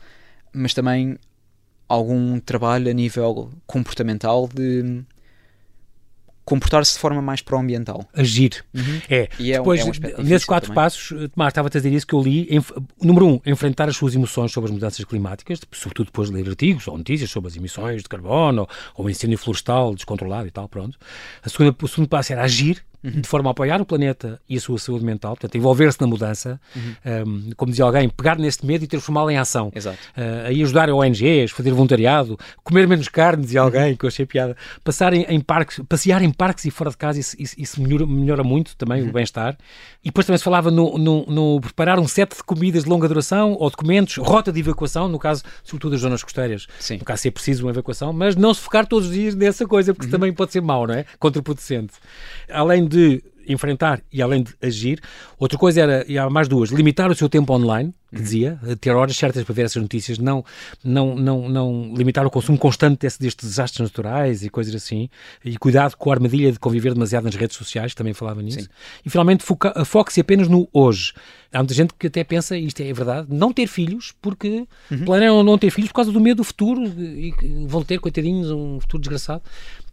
mas 0.56 0.74
também 0.74 1.18
algum 1.88 2.40
trabalho 2.40 2.90
a 2.90 2.94
nível 2.94 3.52
comportamental 3.68 4.50
de 4.54 5.04
comportar-se 6.46 6.94
de 6.94 7.00
forma 7.00 7.22
mais 7.22 7.42
pró-ambiental. 7.42 8.08
Agir. 8.14 8.64
Uhum. 8.74 9.02
É. 9.10 9.28
E 9.40 9.52
é 9.52 9.58
Depois, 9.58 9.84
um, 9.84 9.90
é 9.90 10.22
um 10.22 10.24
nesses 10.24 10.46
quatro 10.46 10.70
também. 10.70 10.84
passos, 10.84 11.10
Tomás, 11.34 11.50
estava 11.50 11.68
a 11.68 11.72
dizer 11.72 11.92
isso 11.92 12.06
que 12.06 12.14
eu 12.14 12.22
li. 12.22 12.48
Em, 12.50 12.64
número 13.02 13.28
um, 13.28 13.42
enfrentar 13.46 13.90
as 13.90 13.98
suas 13.98 14.14
emoções 14.14 14.52
sobre 14.52 14.70
as 14.70 14.72
mudanças 14.72 15.04
climáticas, 15.06 15.60
sobretudo 15.72 16.06
depois 16.06 16.30
de 16.30 16.36
ler 16.36 16.48
artigos 16.48 16.88
ou 16.88 16.98
notícias 16.98 17.32
sobre 17.32 17.50
as 17.50 17.58
emissões 17.58 18.04
de 18.04 18.10
carbono 18.10 18.62
ou, 18.62 18.70
ou 18.96 19.06
o 19.08 19.10
incêndio 19.10 19.40
florestal 19.40 19.96
descontrolado 19.96 20.48
e 20.48 20.52
tal, 20.52 20.70
pronto. 20.70 21.00
A 21.44 21.50
segunda, 21.50 21.76
o 21.82 21.88
segundo 21.88 22.08
passo 22.08 22.32
era 22.32 22.44
agir, 22.44 22.86
uhum. 23.06 23.22
de 23.22 23.28
forma 23.28 23.50
a 23.50 23.52
apoiar 23.52 23.80
o 23.80 23.86
planeta 23.86 24.40
e 24.50 24.58
a 24.58 24.60
sua 24.60 24.80
saúde 24.80 25.06
mental, 25.06 25.34
portanto, 25.34 25.56
envolver-se 25.56 26.02
na 26.02 26.08
mudança, 26.08 26.60
uhum. 26.76 27.24
um, 27.28 27.50
como 27.56 27.72
dizia 27.72 27.86
alguém, 27.86 28.10
pegar 28.10 28.38
neste 28.38 28.66
medo 28.66 28.84
e 28.84 28.88
transformá-lo 28.88 29.30
em 29.30 29.38
ação. 29.38 29.72
Exato. 29.74 29.98
Uh, 30.18 30.48
aí 30.48 30.64
ajudar 30.64 30.90
ONGs, 30.90 31.52
fazer 31.52 31.72
voluntariado, 31.72 32.38
comer 32.64 32.88
menos 32.88 33.08
carne, 33.08 33.44
dizia 33.44 33.62
uhum. 33.62 33.68
alguém, 33.68 33.96
que 33.96 34.06
eu 34.06 34.08
achei 34.08 34.26
piada, 34.26 34.58
passar 34.84 35.14
em, 35.14 35.24
em, 35.30 35.40
parques, 35.40 35.80
passear 35.88 36.22
em 36.22 36.32
parques 36.32 36.66
e 36.66 36.72
fora 36.72 36.90
de 36.90 36.98
casa, 36.98 37.20
isso, 37.20 37.36
isso, 37.40 37.56
isso 37.58 37.82
melhora, 37.82 38.06
melhora, 38.06 38.44
muito 38.44 38.76
também 38.76 39.04
uhum. 39.04 39.10
o 39.10 39.12
bem-estar. 39.12 39.58
E 40.04 40.10
depois 40.10 40.26
também 40.26 40.38
se 40.38 40.44
falava 40.44 40.72
no, 40.72 40.98
no, 40.98 41.26
no, 41.26 41.62
preparar 41.62 42.00
um 42.00 42.08
set 42.08 42.36
de 42.36 42.44
comidas 42.44 42.84
de 42.84 42.90
longa 42.90 43.08
duração 43.08 43.56
ou 43.60 43.70
documentos, 43.70 44.18
rota 44.18 44.52
de 44.52 44.60
evacuação, 44.60 45.08
no 45.08 45.20
caso, 45.20 45.44
sobretudo 45.64 45.92
das 45.92 46.02
zonas 46.02 46.24
costeiras, 46.24 46.68
Sim. 46.80 46.98
no 46.98 47.06
caso 47.06 47.22
se 47.24 47.28
é 47.28 47.32
preciso 47.32 47.66
uma 47.66 47.72
evacuação, 47.72 48.14
mas 48.14 48.36
não 48.36 48.54
se 48.54 48.62
focar 48.62 48.86
todos 48.86 49.08
os 49.08 49.14
dias 49.14 49.36
nessa 49.36 49.66
coisa, 49.66 49.94
porque 49.94 50.08
uhum. 50.08 50.12
também 50.12 50.34
pode 50.34 50.52
ser 50.52 50.62
mau, 50.62 50.86
não 50.88 50.94
é? 50.94 51.06
Contraproducente. 51.20 51.94
Além 52.50 52.88
de 52.88 52.95
enfrentar 53.48 54.02
e 54.12 54.22
além 54.22 54.44
de 54.44 54.54
agir. 54.62 55.00
Outra 55.38 55.58
coisa 55.58 55.82
era, 55.82 56.06
e 56.08 56.18
há 56.18 56.30
mais 56.30 56.48
duas, 56.48 56.70
limitar 56.70 57.12
o 57.12 57.16
seu 57.16 57.30
tempo 57.30 57.54
online, 57.54 57.94
que 58.10 58.18
uhum. 58.18 58.24
dizia, 58.24 58.60
ter 58.80 58.92
horas 58.92 59.16
certas 59.16 59.44
para 59.44 59.54
ver 59.54 59.64
essas 59.64 59.82
notícias, 59.82 60.18
não, 60.18 60.44
não, 60.84 61.16
não, 61.16 61.50
não 61.50 61.94
limitar 61.96 62.26
o 62.26 62.30
consumo 62.30 62.58
constante 62.58 63.00
desse, 63.00 63.20
destes 63.20 63.48
desastres 63.48 63.82
naturais 63.82 64.44
e 64.44 64.50
coisas 64.50 64.74
assim, 64.74 65.10
e 65.44 65.58
cuidado 65.58 65.96
com 65.96 66.10
a 66.10 66.14
armadilha 66.14 66.52
de 66.52 66.60
conviver 66.60 66.94
demasiado 66.94 67.26
nas 67.26 67.36
redes 67.36 67.58
sociais, 67.58 67.94
também 67.94 68.14
falava 68.14 68.42
nisso. 68.42 68.62
Sim. 68.62 68.68
E 69.06 69.10
finalmente 69.10 69.44
foque-se 69.86 70.22
apenas 70.22 70.48
no 70.48 70.68
hoje. 70.72 71.14
Há 71.52 71.60
muita 71.60 71.74
gente 71.74 71.94
que 71.98 72.08
até 72.08 72.24
pensa, 72.24 72.58
isto 72.58 72.82
é 72.82 72.92
verdade, 72.92 73.28
não 73.30 73.54
ter 73.54 73.68
filhos, 73.68 74.14
porque 74.22 74.66
uhum. 74.92 75.06
planeiam 75.06 75.44
não 75.44 75.58
ter 75.58 75.70
filhos 75.70 75.90
por 75.90 75.96
causa 75.96 76.12
do 76.12 76.20
medo 76.20 76.38
do 76.38 76.44
futuro, 76.44 76.84
e 76.84 77.34
vão 77.68 77.84
ter, 77.84 78.00
coitadinhos, 78.00 78.52
um 78.52 78.80
futuro 78.80 79.02
desgraçado. 79.02 79.42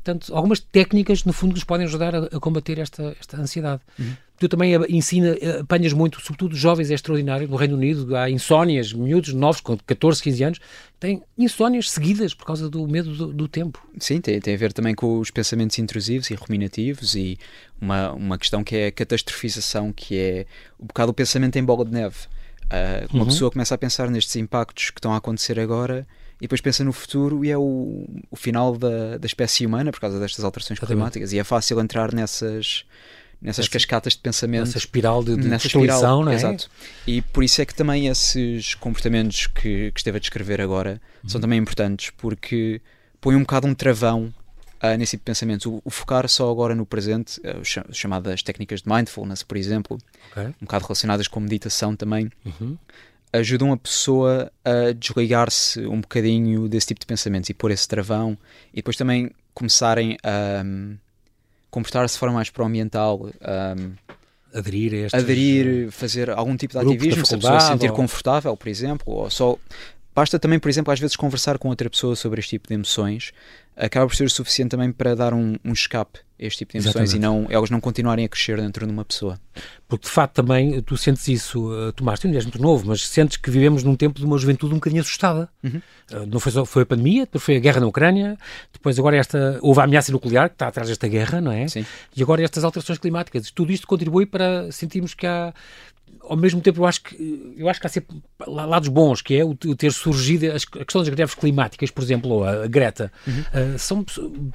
Portanto, 0.05 0.35
algumas 0.35 0.59
técnicas, 0.59 1.25
no 1.25 1.33
fundo, 1.33 1.55
nos 1.55 1.63
podem 1.63 1.87
ajudar 1.87 2.15
a, 2.15 2.25
a 2.25 2.41
combater 2.41 2.79
esta, 2.79 3.17
esta 3.21 3.41
ansiedade. 3.41 3.81
Uhum. 3.97 4.17
Tu 4.37 4.49
também 4.49 4.75
ensina, 4.89 5.37
apanhas 5.61 5.93
muito, 5.93 6.21
sobretudo 6.21 6.57
jovens, 6.57 6.91
é 6.91 6.95
extraordinário. 6.95 7.47
No 7.47 7.55
Reino 7.55 7.77
Unido 7.77 8.17
há 8.17 8.29
insónias, 8.29 8.93
miúdos 8.93 9.33
novos, 9.33 9.61
com 9.61 9.79
14, 9.79 10.21
15 10.21 10.45
anos, 10.45 10.61
têm 10.99 11.23
insónias 11.39 11.89
seguidas 11.89 12.35
por 12.35 12.45
causa 12.45 12.69
do 12.69 12.85
medo 12.89 13.15
do, 13.15 13.33
do 13.33 13.47
tempo. 13.47 13.81
Sim, 14.01 14.21
tem, 14.21 14.41
tem 14.41 14.55
a 14.55 14.59
ver 14.59 14.73
também 14.73 14.97
com 14.97 15.21
os 15.21 15.31
pensamentos 15.31 15.79
intrusivos 15.79 16.29
e 16.31 16.35
ruminativos 16.35 17.15
e 17.15 17.39
uma, 17.81 18.11
uma 18.11 18.37
questão 18.37 18.65
que 18.65 18.75
é 18.75 18.87
a 18.89 18.93
catastrofização, 18.93 19.93
que 19.93 20.19
é 20.19 20.47
um 20.81 20.87
bocado 20.87 21.13
o 21.13 21.15
pensamento 21.15 21.57
em 21.57 21.63
bola 21.63 21.85
de 21.85 21.93
neve. 21.93 22.17
Uh, 22.65 23.07
uma 23.13 23.21
uhum. 23.23 23.29
pessoa 23.29 23.51
começa 23.53 23.77
a 23.77 23.79
pensar 23.79 24.11
nestes 24.11 24.35
impactos 24.35 24.91
que 24.91 24.99
estão 24.99 25.13
a 25.13 25.19
acontecer 25.19 25.61
agora 25.61 26.05
e 26.43 26.47
depois 26.47 26.61
pensa 26.61 26.83
no 26.83 26.93
futuro 26.93 27.45
e 27.45 27.53
é 27.53 27.57
o, 27.57 28.05
o 28.29 28.35
final 28.35 28.77
da, 28.77 29.17
da 29.17 29.27
espécie 29.27 29.65
humana 29.65 29.93
por 29.93 30.01
causa 30.01 30.19
destas 30.19 30.45
alterações 30.45 30.81
climáticas 30.81 31.33
e 31.33 31.39
é 31.39 31.45
fácil 31.45 31.79
entrar 31.79 32.13
nessas 32.13 32.85
nessas 33.41 33.67
Essa, 33.67 33.73
cascatas 33.73 34.15
de 34.15 34.19
pensamento 34.19 34.67
nessa 34.67 34.79
espiral 34.79 35.23
de, 35.23 35.37
de 35.37 35.47
nessa 35.47 35.69
espiral, 35.69 36.25
não 36.25 36.33
é? 36.33 36.35
Exato. 36.35 36.69
E 37.07 37.23
por 37.23 37.45
isso 37.45 37.63
é 37.63 37.65
que 37.65 37.73
também 37.73 38.09
esses 38.09 38.75
comportamentos 38.75 39.47
que, 39.47 39.93
que 39.93 40.01
esteve 40.01 40.17
a 40.17 40.21
descrever 40.21 40.61
agora 40.61 41.01
uhum. 41.23 41.31
são 41.31 41.41
também 41.41 41.61
importantes 41.61 42.11
porque 42.17 42.81
põem 43.21 43.37
um 43.37 43.43
bocado 43.43 43.69
um 43.69 43.75
travão 43.75 44.35
uh, 44.83 44.97
nesse 44.99 45.13
tipo 45.13 45.23
de 45.23 45.27
pensamentos. 45.27 45.67
O, 45.67 45.81
o, 45.85 45.91
focar 45.91 46.29
só 46.29 46.51
agora 46.51 46.75
no 46.75 46.85
presente, 46.85 47.41
uh, 47.41 47.93
chamadas 47.93 48.43
técnicas 48.43 48.83
de 48.83 48.89
mindfulness, 48.89 49.45
por 49.45 49.57
exemplo, 49.57 49.97
okay. 50.33 50.47
um 50.47 50.65
bocado 50.65 50.87
relacionadas 50.87 51.29
com 51.29 51.39
meditação 51.39 51.95
também, 51.95 52.31
uhum 52.45 52.77
ajudam 53.33 53.73
a 53.73 53.77
pessoa 53.77 54.53
a 54.65 54.93
desligar-se 54.93 55.87
um 55.87 56.01
bocadinho 56.01 56.69
desse 56.69 56.89
tipo 56.89 57.01
de 57.01 57.07
pensamentos 57.07 57.49
e 57.49 57.55
pôr 57.55 57.71
esse 57.71 57.89
travão 57.89 58.37
e 58.73 58.77
depois 58.77 58.97
também 58.97 59.31
começarem 59.55 60.17
a 60.23 60.63
um, 60.65 60.97
comportar-se 61.71 62.15
de 62.15 62.19
forma 62.19 62.37
mais 62.37 62.51
pró-ambiental. 62.51 63.31
Um, 63.41 63.93
aderir 64.55 64.93
a 64.93 64.97
estes... 65.07 65.23
aderir, 65.23 65.91
fazer 65.91 66.31
algum 66.31 66.57
tipo 66.57 66.79
de 66.79 66.85
ativismo, 66.85 67.25
se 67.25 67.35
a 67.35 67.39
pessoa 67.39 67.61
se 67.61 67.69
sentir 67.69 67.91
ou... 67.91 67.97
confortável, 67.97 68.57
por 68.57 68.69
exemplo, 68.69 69.13
ou 69.13 69.31
só 69.31 69.57
Basta 70.15 70.39
também, 70.39 70.59
por 70.59 70.69
exemplo, 70.69 70.93
às 70.93 71.01
vezes 71.01 71.17
conversar 71.17 71.59
com 71.59 71.69
outra 71.69 71.89
pessoa 71.89 72.15
sobre 72.15 72.41
este 72.41 72.51
tipo 72.51 72.69
de 72.69 72.75
emoções 72.75 73.33
acaba 73.77 74.07
por 74.07 74.15
ser 74.15 74.25
o 74.25 74.31
suficiente 74.31 74.71
também 74.71 74.93
para 74.93 75.15
dar 75.15 75.33
um, 75.33 75.57
um 75.65 75.73
escape 75.73 76.21
a 76.41 76.45
este 76.45 76.59
tipo 76.59 76.73
de 76.73 76.79
emoções 76.79 77.15
Exatamente. 77.15 77.17
e 77.17 77.21
não, 77.21 77.47
elas 77.49 77.71
não 77.71 77.81
continuarem 77.81 78.25
a 78.25 78.29
crescer 78.29 78.61
dentro 78.61 78.87
de 78.87 78.93
uma 78.93 79.05
pessoa. 79.05 79.41
Porque 79.89 80.07
de 80.07 80.13
facto 80.13 80.35
também 80.35 80.83
tu 80.83 80.97
sentes 80.97 81.27
isso, 81.29 81.71
uh, 81.71 81.93
Tomás, 81.93 82.19
tu 82.19 82.27
és 82.29 82.45
muito 82.45 82.61
novo, 82.61 82.89
mas 82.89 83.07
sentes 83.07 83.37
que 83.37 83.51
vivemos 83.51 83.83
num 83.83 83.95
tempo 83.95 84.19
de 84.19 84.27
uma 84.27 84.37
juventude 84.37 84.73
um 84.73 84.77
bocadinho 84.77 85.01
assustada. 85.01 85.49
Uhum. 85.63 85.81
Uh, 86.11 86.27
não 86.27 86.41
foi 86.41 86.53
só 86.53 86.65
foi 86.65 86.83
a 86.83 86.87
pandemia, 86.87 87.23
depois 87.23 87.45
foi 87.45 87.57
a 87.57 87.61
guerra 87.61 87.81
na 87.81 87.87
Ucrânia, 87.87 88.37
depois 88.73 88.99
agora 88.99 89.17
esta 89.17 89.59
houve 89.63 89.81
a 89.81 89.85
ameaça 89.85 90.13
nuclear 90.13 90.49
que 90.49 90.57
está 90.57 90.69
atrás 90.69 90.89
desta 90.89 91.09
guerra, 91.09 91.41
não 91.41 91.53
é? 91.53 91.69
Sim. 91.69 91.87
E 92.15 92.23
agora 92.23 92.43
estas 92.43 92.65
alterações 92.65 92.99
climáticas. 92.99 93.51
Tudo 93.51 93.73
isto 93.73 93.87
contribui 93.87 94.27
para 94.27 94.71
sentirmos 94.73 95.15
que 95.15 95.27
há 95.27 95.55
ao 96.21 96.37
mesmo 96.37 96.61
tempo 96.61 96.81
eu 96.81 96.87
acho 96.87 97.03
que 97.03 97.55
eu 97.57 97.69
acho 97.69 97.81
que 97.81 97.87
há 97.87 97.91
sempre 97.91 98.23
lados 98.47 98.89
bons, 98.89 99.21
que 99.21 99.37
é 99.37 99.45
o, 99.45 99.55
ter 99.55 99.93
surgido 99.93 100.47
a 100.47 100.85
questão 100.85 101.03
das 101.03 101.09
greves 101.09 101.35
climáticas, 101.35 101.91
por 101.91 102.03
exemplo, 102.03 102.31
ou 102.31 102.45
a, 102.45 102.67
Greta, 102.67 103.13
uhum. 103.27 103.75
uh, 103.75 103.79
são 103.79 104.05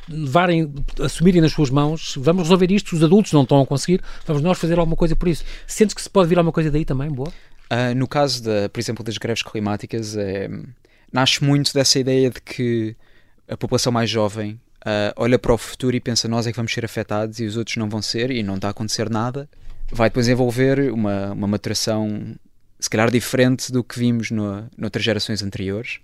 levarem, 0.09 0.73
assumirem 1.01 1.41
nas 1.41 1.51
suas 1.51 1.69
mãos, 1.69 2.15
vamos 2.17 2.43
resolver 2.43 2.71
isto, 2.71 2.95
os 2.95 3.03
adultos 3.03 3.31
não 3.31 3.43
estão 3.43 3.61
a 3.61 3.65
conseguir, 3.65 4.01
vamos 4.25 4.41
nós 4.41 4.57
fazer 4.57 4.79
alguma 4.79 4.95
coisa 4.95 5.15
por 5.15 5.27
isso. 5.27 5.43
Sentes 5.65 5.93
que 5.93 6.01
se 6.01 6.09
pode 6.09 6.29
vir 6.29 6.37
alguma 6.37 6.53
coisa 6.53 6.71
daí 6.71 6.85
também, 6.85 7.09
boa? 7.09 7.29
Uh, 7.29 7.93
no 7.95 8.07
caso, 8.07 8.43
da, 8.43 8.69
por 8.69 8.79
exemplo, 8.79 9.03
das 9.03 9.17
greves 9.17 9.43
climáticas, 9.43 10.15
é, 10.15 10.49
nasce 11.11 11.43
muito 11.43 11.73
dessa 11.73 11.99
ideia 11.99 12.29
de 12.29 12.41
que 12.41 12.95
a 13.47 13.57
população 13.57 13.91
mais 13.91 14.09
jovem 14.09 14.59
uh, 14.81 15.13
olha 15.15 15.37
para 15.37 15.53
o 15.53 15.57
futuro 15.57 15.95
e 15.95 15.99
pensa 15.99 16.27
nós 16.27 16.47
é 16.47 16.51
que 16.51 16.55
vamos 16.55 16.73
ser 16.73 16.85
afetados 16.85 17.39
e 17.39 17.45
os 17.45 17.57
outros 17.57 17.75
não 17.77 17.89
vão 17.89 18.01
ser 18.01 18.31
e 18.31 18.41
não 18.41 18.55
está 18.55 18.69
a 18.69 18.71
acontecer 18.71 19.09
nada 19.09 19.49
vai 19.91 20.09
depois 20.09 20.27
envolver 20.27 20.91
uma, 20.91 21.31
uma 21.31 21.47
maturação 21.47 22.35
se 22.79 22.89
calhar 22.89 23.09
diferente 23.09 23.71
do 23.71 23.83
que 23.83 23.97
vimos 23.97 24.29
no, 24.29 24.67
noutras 24.77 25.03
gerações 25.03 25.41
anteriores, 25.41 25.99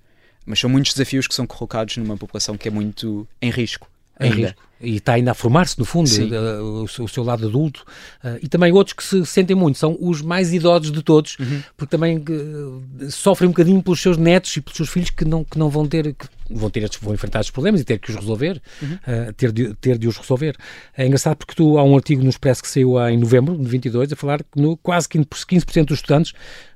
mas 0.45 0.59
são 0.59 0.69
muitos 0.69 0.93
desafios 0.93 1.27
que 1.27 1.35
são 1.35 1.45
colocados 1.45 1.97
numa 1.97 2.17
população 2.17 2.57
que 2.57 2.67
é 2.67 2.71
muito 2.71 3.27
em 3.41 3.51
risco. 3.51 3.89
Em 4.19 4.29
risco 4.29 4.61
e 4.83 4.97
está 4.97 5.13
ainda 5.13 5.31
a 5.31 5.33
formar-se, 5.33 5.79
no 5.79 5.85
fundo, 5.85 6.09
uh, 6.09 6.63
o, 6.63 6.83
o, 6.83 7.07
seu 7.07 7.23
lado 7.23 7.47
adulto, 7.47 7.85
uh, 8.23 8.37
e 8.41 8.47
também 8.47 8.71
outros 8.71 8.93
que 8.93 9.03
se 9.03 9.25
sentem 9.25 9.55
muito, 9.55 9.77
são 9.77 9.97
os 9.99 10.21
mais 10.21 10.53
idosos 10.53 10.91
de 10.91 11.01
todos, 11.01 11.37
uhum. 11.39 11.63
porque 11.77 11.91
também 11.91 12.17
uh, 12.17 13.11
sofrem 13.11 13.47
um 13.47 13.51
bocadinho 13.51 13.81
pelos 13.81 14.01
seus 14.01 14.17
netos 14.17 14.55
e 14.57 14.61
pelos 14.61 14.77
seus 14.77 14.89
filhos 14.89 15.09
que 15.09 15.25
não, 15.25 15.43
que 15.43 15.57
não 15.57 15.69
vão 15.69 15.87
ter, 15.87 16.13
que 16.13 16.27
vão, 16.49 16.69
ter 16.69 16.87
vão 17.01 17.13
enfrentar 17.13 17.39
estes 17.39 17.51
problemas 17.51 17.81
e 17.81 17.83
ter 17.83 17.97
que 17.97 18.09
os 18.09 18.15
resolver, 18.15 18.61
uhum. 18.81 18.97
ter, 19.37 19.51
de, 19.51 19.73
ter 19.75 19.97
de 19.97 20.07
os 20.07 20.17
resolver. 20.17 20.55
É 20.95 21.05
engraçado 21.05 21.37
porque 21.37 21.55
tu, 21.55 21.77
há 21.77 21.83
um 21.83 21.95
artigo 21.95 22.21
no 22.21 22.29
Expresso 22.29 22.61
que 22.61 22.69
saiu 22.69 22.99
em 23.07 23.17
novembro 23.17 23.57
de 23.57 23.67
22 23.67 24.11
a 24.11 24.15
falar 24.15 24.43
que 24.43 24.61
no, 24.61 24.75
quase 24.77 25.07
15% 25.07 25.85
dos 25.85 25.99
estudantes 25.99 26.33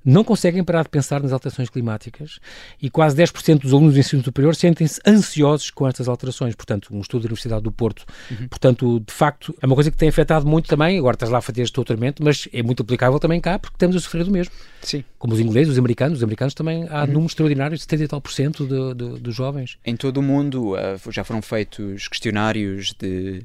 não 0.07 0.23
conseguem 0.23 0.63
parar 0.63 0.83
de 0.83 0.89
pensar 0.89 1.21
nas 1.21 1.33
alterações 1.33 1.69
climáticas 1.69 2.39
e 2.81 2.89
quase 2.89 3.17
10% 3.17 3.59
dos 3.59 3.73
alunos 3.73 3.93
do 3.93 3.99
ensino 3.99 4.23
superior 4.23 4.55
sentem-se 4.55 5.01
ansiosos 5.05 5.69
com 5.69 5.85
estas 5.85 6.07
alterações. 6.07 6.55
Portanto, 6.55 6.87
um 6.93 7.01
estudo 7.01 7.23
da 7.23 7.25
Universidade 7.27 7.61
do 7.61 7.71
Porto 7.73 7.96
Uhum. 8.29 8.47
Portanto, 8.47 8.99
de 8.99 9.13
facto, 9.13 9.55
é 9.61 9.65
uma 9.65 9.75
coisa 9.75 9.91
que 9.91 9.97
tem 9.97 10.09
afetado 10.09 10.45
muito 10.47 10.67
também. 10.67 10.97
Agora 10.97 11.15
estás 11.15 11.31
lá 11.31 11.39
a 11.39 11.41
fazer 11.41 11.61
este 11.61 11.73
doutoramento, 11.73 12.23
mas 12.23 12.47
é 12.53 12.61
muito 12.61 12.83
aplicável 12.83 13.19
também 13.19 13.39
cá, 13.39 13.57
porque 13.59 13.75
estamos 13.75 13.95
a 13.95 13.99
sofrer 13.99 14.23
do 14.23 14.31
mesmo. 14.31 14.53
Sim. 14.81 15.03
Como 15.17 15.33
os 15.33 15.39
ingleses, 15.39 15.73
os 15.73 15.79
americanos. 15.79 16.17
Os 16.17 16.23
americanos 16.23 16.53
também 16.53 16.87
há 16.89 17.01
uhum. 17.01 17.07
números 17.07 17.31
extraordinários, 17.31 17.81
70 17.81 18.03
e 18.03 18.07
tal 18.07 18.21
por 18.21 18.31
cento 18.31 18.65
dos 18.95 19.35
jovens. 19.35 19.77
Em 19.85 19.95
todo 19.95 20.17
o 20.17 20.23
mundo 20.23 20.73
uh, 20.73 21.11
já 21.11 21.23
foram 21.23 21.41
feitos 21.41 22.07
questionários 22.07 22.93
de 22.99 23.43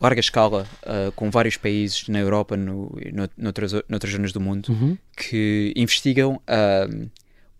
larga 0.00 0.20
escala 0.20 0.66
uh, 0.82 1.12
com 1.12 1.30
vários 1.30 1.56
países 1.56 2.08
na 2.08 2.18
Europa, 2.18 2.56
no, 2.56 2.96
no, 3.12 3.28
noutras, 3.36 3.72
noutras 3.88 4.12
zonas 4.12 4.32
do 4.32 4.40
mundo, 4.40 4.68
uhum. 4.68 4.96
que 5.16 5.72
investigam. 5.76 6.40
Uh, 6.46 7.08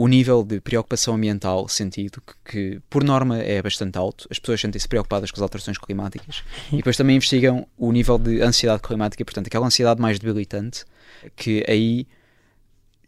o 0.00 0.06
nível 0.06 0.44
de 0.44 0.60
preocupação 0.60 1.16
ambiental 1.16 1.68
sentido, 1.68 2.22
que, 2.24 2.52
que, 2.52 2.80
por 2.88 3.02
norma 3.02 3.38
é 3.38 3.60
bastante 3.60 3.98
alto, 3.98 4.28
as 4.30 4.38
pessoas 4.38 4.60
sentem-se 4.60 4.86
preocupadas 4.86 5.32
com 5.32 5.38
as 5.38 5.42
alterações 5.42 5.76
climáticas, 5.76 6.44
e 6.72 6.76
depois 6.76 6.96
também 6.96 7.16
investigam 7.16 7.66
o 7.76 7.90
nível 7.90 8.16
de 8.16 8.40
ansiedade 8.40 8.80
climática, 8.80 9.24
portanto, 9.24 9.48
aquela 9.48 9.66
ansiedade 9.66 10.00
mais 10.00 10.20
debilitante, 10.20 10.84
que 11.34 11.64
aí 11.68 12.06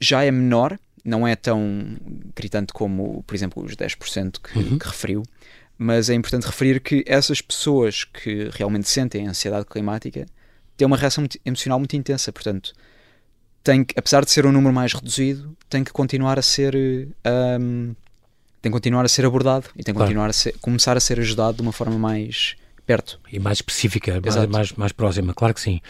já 0.01 0.25
é 0.25 0.33
menor, 0.33 0.77
não 1.05 1.27
é 1.27 1.37
tão 1.37 1.97
gritante 2.35 2.73
como, 2.73 3.23
por 3.23 3.37
exemplo, 3.37 3.65
os 3.65 3.77
10% 3.77 4.41
que, 4.43 4.59
uhum. 4.59 4.79
que 4.79 4.87
referiu, 4.89 5.23
mas 5.79 6.11
é 6.11 6.15
importante 6.15 6.45
referir 6.45 6.81
que 6.81 7.05
essas 7.07 7.41
pessoas 7.41 8.03
que 8.03 8.51
realmente 8.53 8.89
sentem 8.89 9.29
ansiedade 9.29 9.65
climática 9.65 10.27
têm 10.77 10.87
uma 10.87 10.97
reação 10.97 11.25
emocional 11.45 11.79
muito 11.79 11.95
intensa, 11.95 12.33
portanto, 12.33 12.73
tem 13.63 13.85
que, 13.85 13.95
apesar 13.99 14.25
de 14.25 14.31
ser 14.31 14.47
um 14.47 14.53
número 14.53 14.75
mais 14.75 14.93
reduzido, 14.93 15.57
tem 15.69 15.85
que 15.85 15.93
continuar 15.93 16.39
a 16.39 16.43
ser 16.43 16.75
um, 17.27 17.95
tem 18.63 18.71
que 18.71 18.77
continuar 18.77 19.05
a 19.05 19.09
ser 19.09 19.25
abordado 19.25 19.67
e 19.77 19.83
tem 19.83 19.93
que 19.95 19.99
claro. 19.99 20.09
continuar 20.09 20.31
a 20.31 20.33
ser, 20.33 20.55
começar 20.61 20.97
a 20.97 21.01
ser 21.01 21.19
ajudado 21.19 21.57
de 21.57 21.63
uma 21.63 21.73
forma 21.73 21.99
mais 21.99 22.57
perto. 22.91 23.21
E 23.33 23.39
mais 23.39 23.59
específica, 23.59 24.21
mais, 24.21 24.49
mais, 24.49 24.73
mais, 24.73 24.93
próxima, 24.93 25.33
claro 25.33 25.55
que 25.55 25.61
sim. 25.61 25.81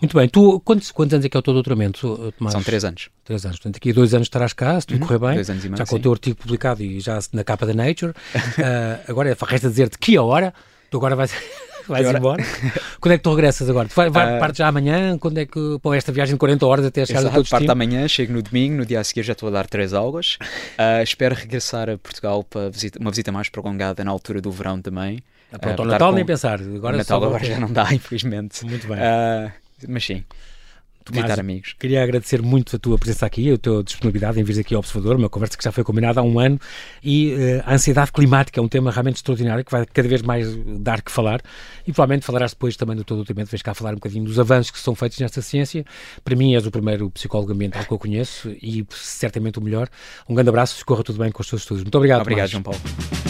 Muito 0.00 0.16
bem, 0.16 0.26
tu, 0.28 0.58
quantos, 0.60 0.90
quantos 0.90 1.12
anos 1.12 1.26
é 1.26 1.28
que 1.28 1.36
é 1.36 1.40
o 1.40 1.42
teu 1.42 1.52
doutoramento, 1.52 2.32
Tomás? 2.38 2.52
São 2.52 2.62
três 2.62 2.84
anos. 2.84 3.10
Três 3.24 3.44
anos, 3.44 3.58
portanto 3.58 3.76
aqui 3.76 3.92
dois 3.92 4.14
anos 4.14 4.26
estarás 4.26 4.54
cá, 4.54 4.80
se 4.80 4.86
tudo 4.86 5.02
uhum. 5.02 5.06
correr 5.06 5.18
bem, 5.18 5.34
dois 5.34 5.50
anos 5.50 5.64
e 5.64 5.68
meio, 5.68 5.76
já 5.76 5.84
com 5.84 5.90
sim. 5.90 5.96
o 5.96 6.02
teu 6.02 6.12
artigo 6.12 6.36
publicado 6.36 6.82
e 6.82 6.98
já 6.98 7.18
na 7.32 7.44
capa 7.44 7.66
da 7.66 7.74
Nature. 7.74 8.12
uh, 8.12 8.14
agora 9.10 9.36
resta 9.42 9.68
dizer-te 9.68 9.98
que 9.98 10.16
a 10.16 10.22
hora, 10.22 10.54
tu 10.90 10.96
agora 10.96 11.14
vais... 11.14 11.30
Vais 11.88 12.06
agora... 12.06 12.18
embora? 12.18 12.44
Quando 13.00 13.12
é 13.12 13.16
que 13.16 13.22
tu 13.22 13.30
regressas 13.30 13.68
agora? 13.68 13.88
Tu 13.88 13.94
vai, 13.94 14.10
vai, 14.10 14.36
uh, 14.36 14.40
partes 14.40 14.58
já 14.58 14.68
amanhã? 14.68 15.16
Quando 15.18 15.38
é 15.38 15.46
que. 15.46 15.78
Pô, 15.80 15.94
esta 15.94 16.12
viagem 16.12 16.34
de 16.34 16.38
40 16.38 16.66
horas 16.66 16.84
até 16.84 17.04
chegar 17.06 17.24
ao 17.24 17.30
teu 17.30 17.42
destino? 17.42 17.60
Parte 17.60 17.70
amanhã, 17.70 18.06
chego 18.08 18.32
no 18.32 18.42
domingo, 18.42 18.76
no 18.76 18.86
dia 18.86 19.00
a 19.00 19.04
seguir 19.04 19.22
já 19.22 19.32
estou 19.32 19.48
a 19.48 19.52
dar 19.52 19.66
três 19.66 19.92
aulas. 19.92 20.38
Uh, 20.78 21.02
espero 21.02 21.34
regressar 21.34 21.88
a 21.88 21.96
Portugal 21.96 22.42
para 22.44 22.68
visita, 22.70 22.98
uma 22.98 23.10
visita 23.10 23.30
mais 23.30 23.48
prolongada 23.48 24.04
na 24.04 24.10
altura 24.10 24.40
do 24.40 24.50
verão 24.50 24.80
também. 24.80 25.22
Ah, 25.52 25.58
pronto, 25.58 25.82
uh, 25.82 25.86
Natal 25.86 26.10
com... 26.10 26.16
nem 26.16 26.24
pensar. 26.24 26.60
Agora 26.60 26.96
Natal 26.96 27.22
agora 27.24 27.44
já 27.44 27.58
não 27.58 27.72
dá, 27.72 27.86
infelizmente. 27.94 28.64
Muito 28.64 28.86
bem. 28.88 28.98
mas 29.88 30.04
sim. 30.04 30.24
Tomás, 31.06 31.24
visitar 31.24 31.40
amigos. 31.40 31.74
Queria 31.78 32.02
agradecer 32.02 32.42
muito 32.42 32.76
a 32.76 32.78
tua 32.78 32.98
presença 32.98 33.24
aqui, 33.26 33.52
a 33.52 33.58
tua 33.58 33.82
disponibilidade 33.82 34.40
em 34.40 34.44
vir 34.44 34.60
aqui 34.60 34.74
ao 34.74 34.80
Observador, 34.80 35.16
uma 35.16 35.28
conversa 35.28 35.56
que 35.56 35.64
já 35.64 35.72
foi 35.72 35.84
combinada 35.84 36.20
há 36.20 36.22
um 36.22 36.38
ano, 36.38 36.60
e 37.02 37.34
uh, 37.34 37.62
a 37.64 37.74
ansiedade 37.74 38.12
climática 38.12 38.60
é 38.60 38.62
um 38.62 38.68
tema 38.68 38.90
realmente 38.90 39.16
extraordinário 39.16 39.64
que 39.64 39.70
vai 39.70 39.86
cada 39.86 40.08
vez 40.08 40.22
mais 40.22 40.56
dar 40.80 41.00
que 41.02 41.10
falar, 41.10 41.40
e 41.86 41.92
provavelmente 41.92 42.26
falarás 42.26 42.52
depois 42.52 42.76
também 42.76 42.96
do 42.96 43.04
teu 43.04 43.16
doutoramento, 43.16 43.50
vens 43.50 43.62
cá 43.62 43.74
falar 43.74 43.92
um 43.92 43.96
bocadinho 43.96 44.24
dos 44.24 44.38
avanços 44.38 44.70
que 44.70 44.78
são 44.78 44.94
feitos 44.94 45.18
nesta 45.18 45.40
ciência. 45.40 45.84
Para 46.24 46.34
mim 46.34 46.54
és 46.54 46.66
o 46.66 46.70
primeiro 46.70 47.10
psicólogo 47.10 47.52
ambiental 47.52 47.84
que 47.84 47.92
eu 47.92 47.98
conheço 47.98 48.50
e 48.62 48.84
certamente 48.90 49.58
o 49.58 49.62
melhor. 49.62 49.88
Um 50.28 50.34
grande 50.34 50.48
abraço, 50.48 50.84
corra 50.84 51.02
tudo 51.02 51.18
bem 51.18 51.30
com 51.30 51.42
os 51.42 51.48
teus 51.48 51.62
estudos. 51.62 51.84
Muito 51.84 51.96
obrigado. 51.96 52.22
Obrigado, 52.22 52.50
Tomás. 52.50 52.50
João 52.50 52.62
Paulo. 52.62 53.25